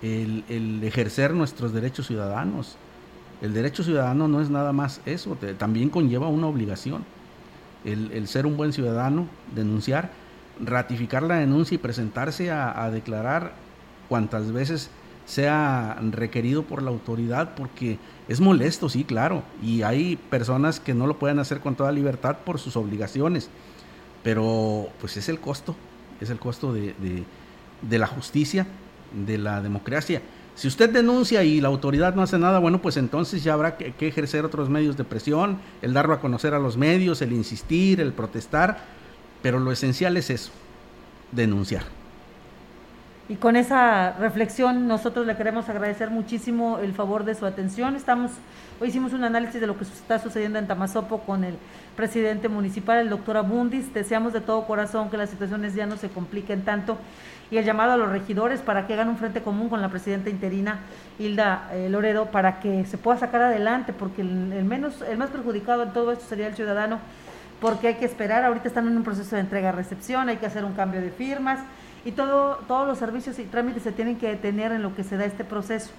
el, 0.03 0.81
ejercer 0.83 1.35
nuestros 1.35 1.73
derechos 1.73 2.07
ciudadanos. 2.07 2.77
El 3.41 3.55
derecho 3.55 3.85
ciudadano 3.85 4.27
no 4.29 4.41
es 4.41 4.51
nada 4.51 4.73
más 4.73 5.01
eso, 5.07 5.37
también 5.59 5.91
conlleva 5.91 6.29
una 6.29 6.47
obligación. 6.47 7.05
el 7.85 8.27
ser 8.29 8.47
un 8.47 8.57
buen 8.57 8.73
ciudadano, 8.73 9.27
denunciar, 9.55 10.11
ratificar 10.61 11.23
la 11.23 11.37
denuncia 11.37 11.77
y 11.77 11.79
presentarse 11.79 12.51
a, 12.51 12.91
declarar 12.91 13.53
cuantas 14.09 14.53
veces 14.53 14.91
sea 15.27 15.99
requerido 16.11 16.63
por 16.63 16.83
la 16.83 16.91
autoridad, 16.91 17.55
porque 17.55 17.99
es 18.29 18.41
molesto, 18.41 18.89
sí, 18.89 19.05
claro, 19.05 19.43
y 19.63 19.83
hay 19.83 20.17
personas 20.17 20.81
que 20.81 20.95
no 20.95 21.07
lo 21.07 21.19
pueden 21.19 21.39
hacer 21.39 21.61
con 21.61 21.75
toda 21.75 21.93
libertad 21.93 22.39
por 22.45 22.59
sus 22.59 22.77
obligaciones, 22.77 23.51
pero 24.23 24.89
pues 25.01 25.17
es 25.19 25.29
el 25.29 25.39
costo, 25.39 25.77
es 26.21 26.31
el 26.31 26.39
costo 26.39 26.73
de, 26.73 27.25
la 27.91 28.07
justicia, 28.07 28.67
de 29.13 29.39
la 29.39 29.61
democracia. 29.61 30.23
Si 30.59 30.67
usted 30.67 30.91
denuncia 30.91 31.45
y 31.45 31.61
la 31.61 31.69
autoridad 31.69 32.17
no 32.17 32.23
hace 32.23 32.37
nada, 32.37 32.59
bueno, 32.59 32.83
pues 32.83 32.97
entonces 32.97 33.45
ya 33.45 33.53
habrá 33.53 33.77
que, 33.77 33.95
ejercer 34.09 34.45
otros 34.45 34.69
medios 34.69 34.97
de 34.97 35.05
presión, 35.05 35.61
el 35.83 35.95
darlo 35.95 36.15
a 36.15 36.21
conocer 36.21 36.53
a 36.53 36.59
los 36.59 36.77
medios, 36.77 37.23
el 37.23 37.33
insistir, 37.33 38.01
el 38.01 38.13
protestar, 38.13 38.79
pero 39.41 39.61
lo 39.61 39.71
esencial 39.71 40.17
es 40.17 40.31
eso, 40.31 40.51
denunciar. 41.31 41.85
Y 43.29 43.37
con 43.37 43.55
esa 43.55 44.15
reflexión 44.15 44.89
nosotros 44.89 45.27
le 45.27 45.37
queremos 45.37 45.69
agradecer 45.69 46.11
muchísimo 46.11 46.79
el 46.79 46.93
favor 46.93 47.25
de 47.25 47.37
su 47.37 47.47
atención. 47.47 47.95
Estamos, 47.95 48.33
hoy 48.81 48.89
hicimos 48.89 49.13
un 49.13 49.23
análisis 49.23 49.61
de 49.61 49.67
lo 49.69 49.79
que 49.79 49.85
está 49.85 50.19
sucediendo 50.19 50.59
en 50.59 50.67
Tamazopo 50.67 51.21
con 51.21 51.45
el 51.45 51.55
presidente 51.95 52.49
municipal, 52.49 52.99
el 52.99 53.11
doctor 53.11 53.37
Abundis. 53.37 53.95
Deseamos 53.95 54.33
de 54.33 54.41
todo 54.41 54.67
corazón 54.67 55.09
que 55.09 55.19
las 55.19 55.31
situaciones 55.31 55.75
ya 55.75 55.87
no 55.87 55.99
se 55.99 56.09
compliquen 56.09 56.63
tanto 56.65 56.99
y 57.51 57.57
el 57.57 57.65
llamado 57.65 57.93
a 57.93 57.97
los 57.97 58.11
regidores 58.11 58.61
para 58.61 58.87
que 58.87 58.95
hagan 58.95 59.09
un 59.09 59.17
frente 59.17 59.43
común 59.43 59.69
con 59.69 59.81
la 59.81 59.89
presidenta 59.89 60.31
interina 60.31 60.81
Hilda 61.19 61.69
eh, 61.73 61.89
Loredo 61.89 62.27
para 62.27 62.61
que 62.61 62.85
se 62.85 62.99
pueda 62.99 63.19
sacar 63.19 63.43
adelante, 63.43 63.93
porque 63.93 64.23
el, 64.23 64.65
menos, 64.65 65.03
el 65.03 65.19
más 65.19 65.31
perjudicado 65.31 65.83
en 65.83 65.93
todo 65.93 66.13
esto 66.13 66.25
sería 66.27 66.47
el 66.47 66.55
ciudadano 66.55 66.99
porque 67.61 67.89
hay 67.89 67.95
que 67.95 68.05
esperar, 68.05 68.45
ahorita 68.45 68.69
están 68.69 68.87
en 68.87 68.97
un 68.97 69.03
proceso 69.03 69.35
de 69.35 69.43
entrega-recepción, 69.43 70.29
hay 70.29 70.37
que 70.37 70.47
hacer 70.47 70.65
un 70.65 70.75
cambio 70.75 71.01
de 71.01 71.11
firmas 71.11 71.59
y 72.05 72.13
todo, 72.13 72.57
todos 72.69 72.87
los 72.87 72.99
servicios 72.99 73.39
y 73.39 73.45
trámites 73.45 73.83
se 73.83 73.93
tienen 73.93 74.17
que 74.17 74.29
detener 74.29 74.71
en 74.73 74.83
lo 74.83 74.95
que 74.95 75.03
se 75.03 75.17
da 75.17 75.25
este 75.25 75.45
proceso. 75.45 75.91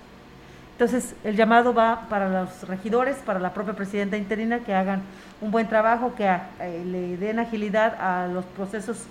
Entonces, 0.74 1.14
el 1.26 1.36
llamado 1.36 1.74
va 1.74 2.08
para 2.08 2.30
los 2.30 2.66
regidores, 2.66 3.18
para 3.18 3.40
la 3.40 3.54
propia 3.54 3.74
presidenta 3.74 4.16
interina, 4.16 4.60
que 4.60 4.74
hagan 4.74 5.02
un 5.42 5.52
buen 5.52 5.68
trabajo, 5.68 6.16
que 6.16 6.26
eh, 6.26 6.84
le 6.86 7.18
den 7.18 7.40
agilidad 7.40 7.96
a 8.00 8.28
los 8.28 8.46
procesos 8.46 9.06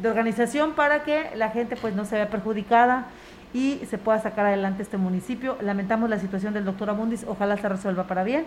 de 0.00 0.08
organización 0.08 0.72
para 0.72 1.02
que 1.04 1.30
la 1.36 1.50
gente 1.50 1.76
pues 1.76 1.94
no 1.94 2.04
se 2.04 2.16
vea 2.16 2.28
perjudicada 2.28 3.06
y 3.52 3.80
se 3.88 3.98
pueda 3.98 4.20
sacar 4.20 4.46
adelante 4.46 4.82
este 4.82 4.96
municipio. 4.96 5.56
Lamentamos 5.60 6.08
la 6.08 6.18
situación 6.18 6.54
del 6.54 6.64
doctor 6.64 6.90
Abundis, 6.90 7.24
ojalá 7.26 7.56
se 7.56 7.68
resuelva 7.68 8.04
para 8.04 8.24
bien 8.24 8.44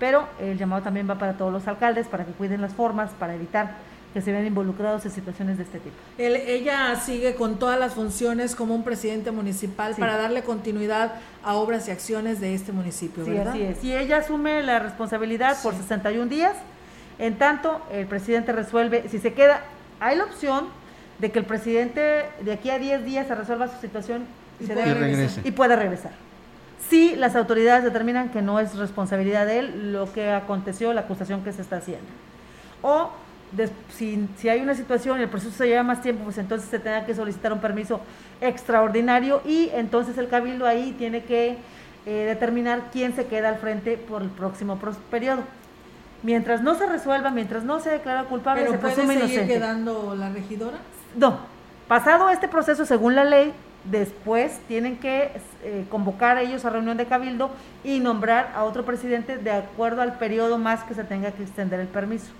pero 0.00 0.26
el 0.40 0.58
llamado 0.58 0.82
también 0.82 1.08
va 1.08 1.16
para 1.16 1.34
todos 1.34 1.52
los 1.52 1.68
alcaldes, 1.68 2.08
para 2.08 2.24
que 2.24 2.32
cuiden 2.32 2.60
las 2.60 2.72
formas, 2.72 3.10
para 3.20 3.34
evitar 3.34 3.76
que 4.12 4.20
se 4.20 4.32
vean 4.32 4.44
involucrados 4.44 5.04
en 5.04 5.12
situaciones 5.12 5.56
de 5.58 5.62
este 5.62 5.78
tipo. 5.78 5.94
ella 6.18 6.96
sigue 6.96 7.36
con 7.36 7.60
todas 7.60 7.78
las 7.78 7.94
funciones 7.94 8.56
como 8.56 8.74
un 8.74 8.82
presidente 8.82 9.30
municipal 9.30 9.94
para 9.96 10.16
darle 10.16 10.42
continuidad 10.42 11.12
a 11.44 11.54
obras 11.54 11.86
y 11.86 11.92
acciones 11.92 12.40
de 12.40 12.54
este 12.54 12.72
municipio, 12.72 13.24
sí, 13.24 13.36
Así 13.36 13.62
es. 13.62 13.84
Y 13.84 13.94
ella 13.94 14.16
asume 14.16 14.64
la 14.64 14.80
responsabilidad 14.80 15.62
por 15.62 15.74
61 15.74 16.26
días, 16.26 16.56
en 17.20 17.36
tanto 17.36 17.80
el 17.92 18.06
presidente 18.06 18.50
resuelve, 18.50 19.08
si 19.08 19.20
se 19.20 19.32
queda, 19.32 19.62
hay 20.00 20.16
la 20.16 20.24
opción 20.24 20.66
de 21.18 21.30
que 21.30 21.38
el 21.38 21.44
presidente 21.44 22.26
de 22.40 22.52
aquí 22.52 22.70
a 22.70 22.78
10 22.78 23.04
días 23.04 23.26
se 23.26 23.34
resuelva 23.34 23.68
su 23.68 23.80
situación 23.80 24.24
y, 24.58 24.66
se 24.66 25.40
y 25.44 25.50
pueda 25.52 25.76
regresar 25.76 26.12
si 26.88 27.14
las 27.14 27.36
autoridades 27.36 27.84
determinan 27.84 28.30
que 28.30 28.42
no 28.42 28.58
es 28.58 28.76
responsabilidad 28.76 29.46
de 29.46 29.60
él 29.60 29.92
lo 29.92 30.12
que 30.12 30.30
aconteció, 30.30 30.92
la 30.92 31.02
acusación 31.02 31.44
que 31.44 31.52
se 31.52 31.62
está 31.62 31.76
haciendo. 31.76 32.06
O 32.82 33.10
si, 33.90 34.28
si, 34.36 34.48
hay 34.48 34.60
una 34.60 34.74
situación 34.74 35.20
y 35.20 35.22
el 35.22 35.28
proceso 35.28 35.56
se 35.56 35.66
lleva 35.66 35.82
más 35.82 36.02
tiempo, 36.02 36.24
pues 36.24 36.38
entonces 36.38 36.68
se 36.68 36.78
tenga 36.78 37.04
que 37.04 37.14
solicitar 37.14 37.52
un 37.52 37.60
permiso 37.60 38.00
extraordinario 38.40 39.42
y 39.44 39.70
entonces 39.74 40.16
el 40.18 40.28
cabildo 40.28 40.66
ahí 40.66 40.94
tiene 40.98 41.24
que 41.24 41.58
eh, 42.06 42.24
determinar 42.26 42.84
quién 42.92 43.14
se 43.14 43.26
queda 43.26 43.50
al 43.50 43.58
frente 43.58 43.96
por 43.96 44.22
el 44.22 44.28
próximo 44.28 44.78
periodo. 45.10 45.42
Mientras 46.22 46.62
no 46.62 46.74
se 46.74 46.86
resuelva, 46.86 47.30
mientras 47.30 47.64
no 47.64 47.80
se 47.80 47.90
declara 47.90 48.24
culpable, 48.24 48.62
¿Pero 48.62 48.72
se 48.72 48.78
presume 48.78 49.14
puede 49.14 49.28
seguir 49.28 49.46
quedando 49.46 50.14
la 50.14 50.28
regidora? 50.28 50.78
No. 51.16 51.38
Pasado 51.88 52.28
este 52.28 52.46
proceso, 52.46 52.84
según 52.84 53.14
la 53.14 53.24
ley, 53.24 53.52
después 53.84 54.60
tienen 54.68 54.98
que 54.98 55.32
eh, 55.64 55.86
convocar 55.90 56.36
a 56.36 56.42
ellos 56.42 56.64
a 56.64 56.70
reunión 56.70 56.96
de 56.96 57.06
cabildo 57.06 57.50
y 57.82 58.00
nombrar 58.00 58.52
a 58.54 58.64
otro 58.64 58.84
presidente 58.84 59.38
de 59.38 59.50
acuerdo 59.50 60.02
al 60.02 60.18
periodo 60.18 60.58
más 60.58 60.84
que 60.84 60.94
se 60.94 61.04
tenga 61.04 61.32
que 61.32 61.42
extender 61.42 61.80
el 61.80 61.88
permiso. 61.88 62.30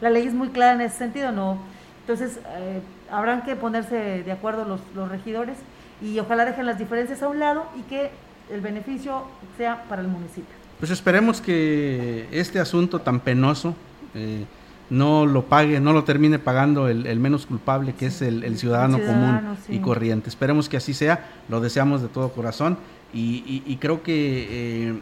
La 0.00 0.10
ley 0.10 0.26
es 0.26 0.34
muy 0.34 0.50
clara 0.50 0.74
en 0.74 0.82
ese 0.82 0.96
sentido, 0.96 1.32
¿no? 1.32 1.58
Entonces, 2.02 2.38
eh, 2.58 2.80
habrán 3.10 3.42
que 3.42 3.56
ponerse 3.56 4.22
de 4.22 4.32
acuerdo 4.32 4.64
los, 4.64 4.80
los 4.94 5.08
regidores 5.08 5.56
y 6.00 6.18
ojalá 6.20 6.44
dejen 6.44 6.66
las 6.66 6.78
diferencias 6.78 7.22
a 7.22 7.28
un 7.28 7.40
lado 7.40 7.64
y 7.76 7.82
que 7.82 8.10
el 8.50 8.60
beneficio 8.60 9.24
sea 9.56 9.82
para 9.88 10.02
el 10.02 10.08
municipio. 10.08 10.54
Pues 10.78 10.90
esperemos 10.90 11.40
que 11.40 12.28
este 12.32 12.60
asunto 12.60 13.00
tan 13.00 13.20
penoso 13.20 13.74
eh, 14.14 14.44
no 14.90 15.26
lo 15.26 15.46
pague, 15.46 15.80
no 15.80 15.92
lo 15.92 16.04
termine 16.04 16.38
pagando 16.38 16.88
el, 16.88 17.18
menos 17.18 17.46
culpable, 17.46 17.94
que 17.94 18.06
es 18.06 18.22
el, 18.22 18.58
ciudadano, 18.58 18.98
común 18.98 19.56
y 19.68 19.78
corriente. 19.80 20.28
Esperemos 20.28 20.68
que 20.68 20.76
así 20.76 20.94
sea, 20.94 21.28
lo 21.48 21.60
deseamos 21.60 22.02
de 22.02 22.08
todo 22.08 22.30
corazón 22.30 22.78
y, 23.12 23.76
creo 23.80 24.02
que, 24.02 24.46
eh, 24.50 25.00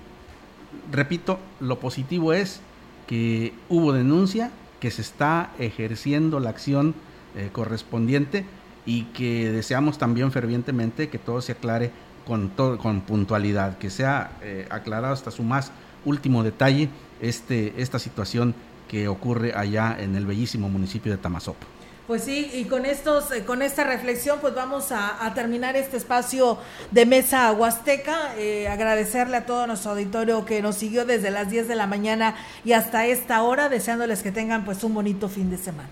repito, 0.93 1.39
lo 1.61 1.81
positivo 1.81 2.33
es 2.33 2.61
que 3.07 3.53
hubo 3.69 3.93
denuncia, 3.93 4.51
que 4.81 4.91
se 4.91 5.03
está 5.03 5.51
ejerciendo 5.59 6.41
la 6.41 6.51
acción 6.51 6.95
eh, 7.37 7.51
correspondiente 7.53 8.45
y 8.87 9.05
que 9.05 9.51
deseamos 9.51 9.99
también 9.99 10.31
fervientemente 10.31 11.09
que 11.09 11.19
todo 11.19 11.41
se 11.41 11.53
aclare 11.53 11.91
con, 12.27 12.51
todo, 12.51 12.79
con 12.79 13.03
puntualidad, 13.03 13.79
que 13.79 13.91
sea 13.91 14.33
eh, 14.43 14.67
aclarado 14.71 15.13
hasta 15.13 15.31
su 15.31 15.43
más 15.43 15.73
último 16.05 16.43
detalle 16.43 16.89
este, 17.21 17.75
esta 17.79 17.99
situación 17.99 18.55
que 18.89 19.09
ocurre 19.09 19.55
allá 19.55 19.97
en 19.99 20.15
el 20.15 20.27
bellísimo 20.27 20.69
municipio 20.69 21.13
de 21.13 21.19
Tamazopo. 21.19 21.67
Pues 22.07 22.25
sí, 22.25 22.51
y 22.53 22.67
con 22.67 22.85
estos, 22.85 23.33
eh, 23.33 23.47
con 23.47 23.63
esta 23.63 23.83
reflexión, 23.83 24.39
pues 24.41 24.55
vamos 24.55 24.93
a, 24.93 25.33
terminar 25.35 25.75
este 25.75 25.97
espacio 25.97 26.59
de 26.91 27.07
mesa 27.07 27.51
huasteca. 27.53 28.35
Eh, 28.37 28.69
agradecerle 28.69 29.39
a 29.39 29.47
todo 29.47 29.67
nuestro 29.67 29.93
auditorio 29.93 30.45
que 30.45 30.61
nos 30.61 30.77
siguió 30.77 31.07
desde 31.07 31.31
las 31.31 31.49
10 31.49 31.67
de 31.67 31.75
la 31.75 31.87
mañana 31.87 32.35
y 32.63 32.73
hasta 32.73 33.07
esta 33.07 33.43
hora, 33.43 33.71
deseándoles 33.71 34.23
que 34.23 34.33
tengan 34.33 34.67
pues 34.67 34.85
un 34.85 34.93
bonito 34.93 35.31
fin 35.31 35.51
de 35.51 35.57
semana. 35.57 35.89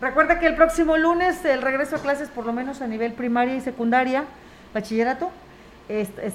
Recuerda 0.00 0.38
que 0.38 0.46
el 0.46 0.54
próximo 0.54 0.96
lunes 0.96 1.44
el 1.44 1.60
regreso 1.60 1.96
a 1.96 1.98
clases, 1.98 2.30
por 2.30 2.46
lo 2.46 2.54
menos 2.54 2.80
a 2.80 2.86
nivel 2.86 3.12
primaria 3.12 3.54
y 3.54 3.60
secundaria, 3.60 4.24
bachillerato, 4.72 5.30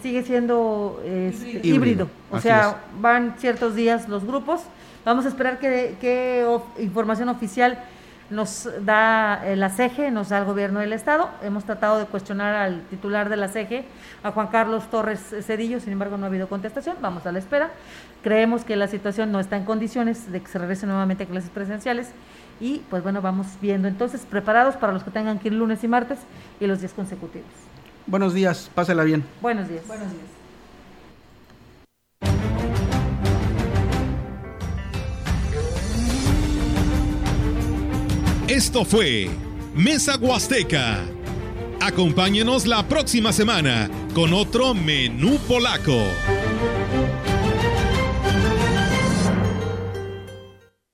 sigue 0.02 0.24
siendo 0.24 1.02
híbrido. 1.64 2.10
O 2.32 2.40
sea, 2.40 2.84
van 3.00 3.36
ciertos 3.38 3.76
días 3.76 4.10
los 4.10 4.26
grupos 4.26 4.62
Vamos 5.06 5.26
a 5.26 5.28
esperar 5.28 5.60
que, 5.60 6.44
información 6.80 7.30
oficial 7.30 7.78
nos 8.32 8.68
da 8.84 9.40
eh, 9.46 9.56
la 9.56 9.70
CEGE, 9.70 10.10
nos 10.10 10.30
da 10.30 10.40
el 10.40 10.46
gobierno 10.46 10.80
del 10.80 10.94
Estado. 10.94 11.30
Hemos 11.44 11.64
tratado 11.64 12.00
de 12.00 12.06
cuestionar 12.06 12.56
al 12.56 12.82
titular 12.90 13.30
de 13.30 13.38
la 13.38 13.48
CEGE, 13.48 13.86
a 14.24 14.32
Juan 14.32 14.48
Carlos 14.48 14.90
Torres 14.90 15.20
Cedillo, 15.46 15.80
sin 15.80 15.94
embargo 15.94 16.18
no 16.18 16.26
ha 16.26 16.30
habido 16.30 16.50
contestación, 16.50 16.98
vamos 17.02 17.24
a 17.28 17.32
la 17.32 17.38
espera. 17.38 17.70
Creemos 18.24 18.66
que 18.66 18.76
la 18.76 18.88
situación 18.88 19.32
no 19.32 19.40
está 19.40 19.58
en 19.58 19.66
condiciones 19.66 20.32
de 20.32 20.42
que 20.42 20.48
se 20.48 20.58
regrese 20.58 20.88
nuevamente 20.88 21.26
a 21.26 21.28
clases 21.28 21.52
presenciales 21.52 22.10
y 22.60 22.80
pues 22.90 23.04
bueno, 23.04 23.22
vamos 23.22 23.46
viendo. 23.62 23.88
Entonces, 23.88 24.26
preparados 24.28 24.76
para 24.76 24.92
los 24.92 25.04
que 25.04 25.12
tengan 25.12 25.38
que 25.38 25.50
ir 25.50 25.54
lunes 25.54 25.84
y 25.84 25.88
martes 25.88 26.18
y 26.60 26.66
los 26.66 26.80
días 26.80 26.94
consecutivos. 26.94 27.75
Buenos 28.08 28.34
días, 28.34 28.70
pásela 28.74 29.04
bien. 29.04 29.24
Buenos 29.42 29.68
días. 29.68 29.86
Buenos 29.88 30.08
días. 30.12 30.36
Esto 38.48 38.86
fue 38.86 39.28
Mesa 39.74 40.18
Huasteca. 40.18 41.00
Acompáñenos 41.82 42.68
la 42.68 42.88
próxima 42.88 43.34
semana 43.34 43.90
con 44.14 44.34
otro 44.34 44.74
menú 44.74 45.38
polaco. 45.48 45.98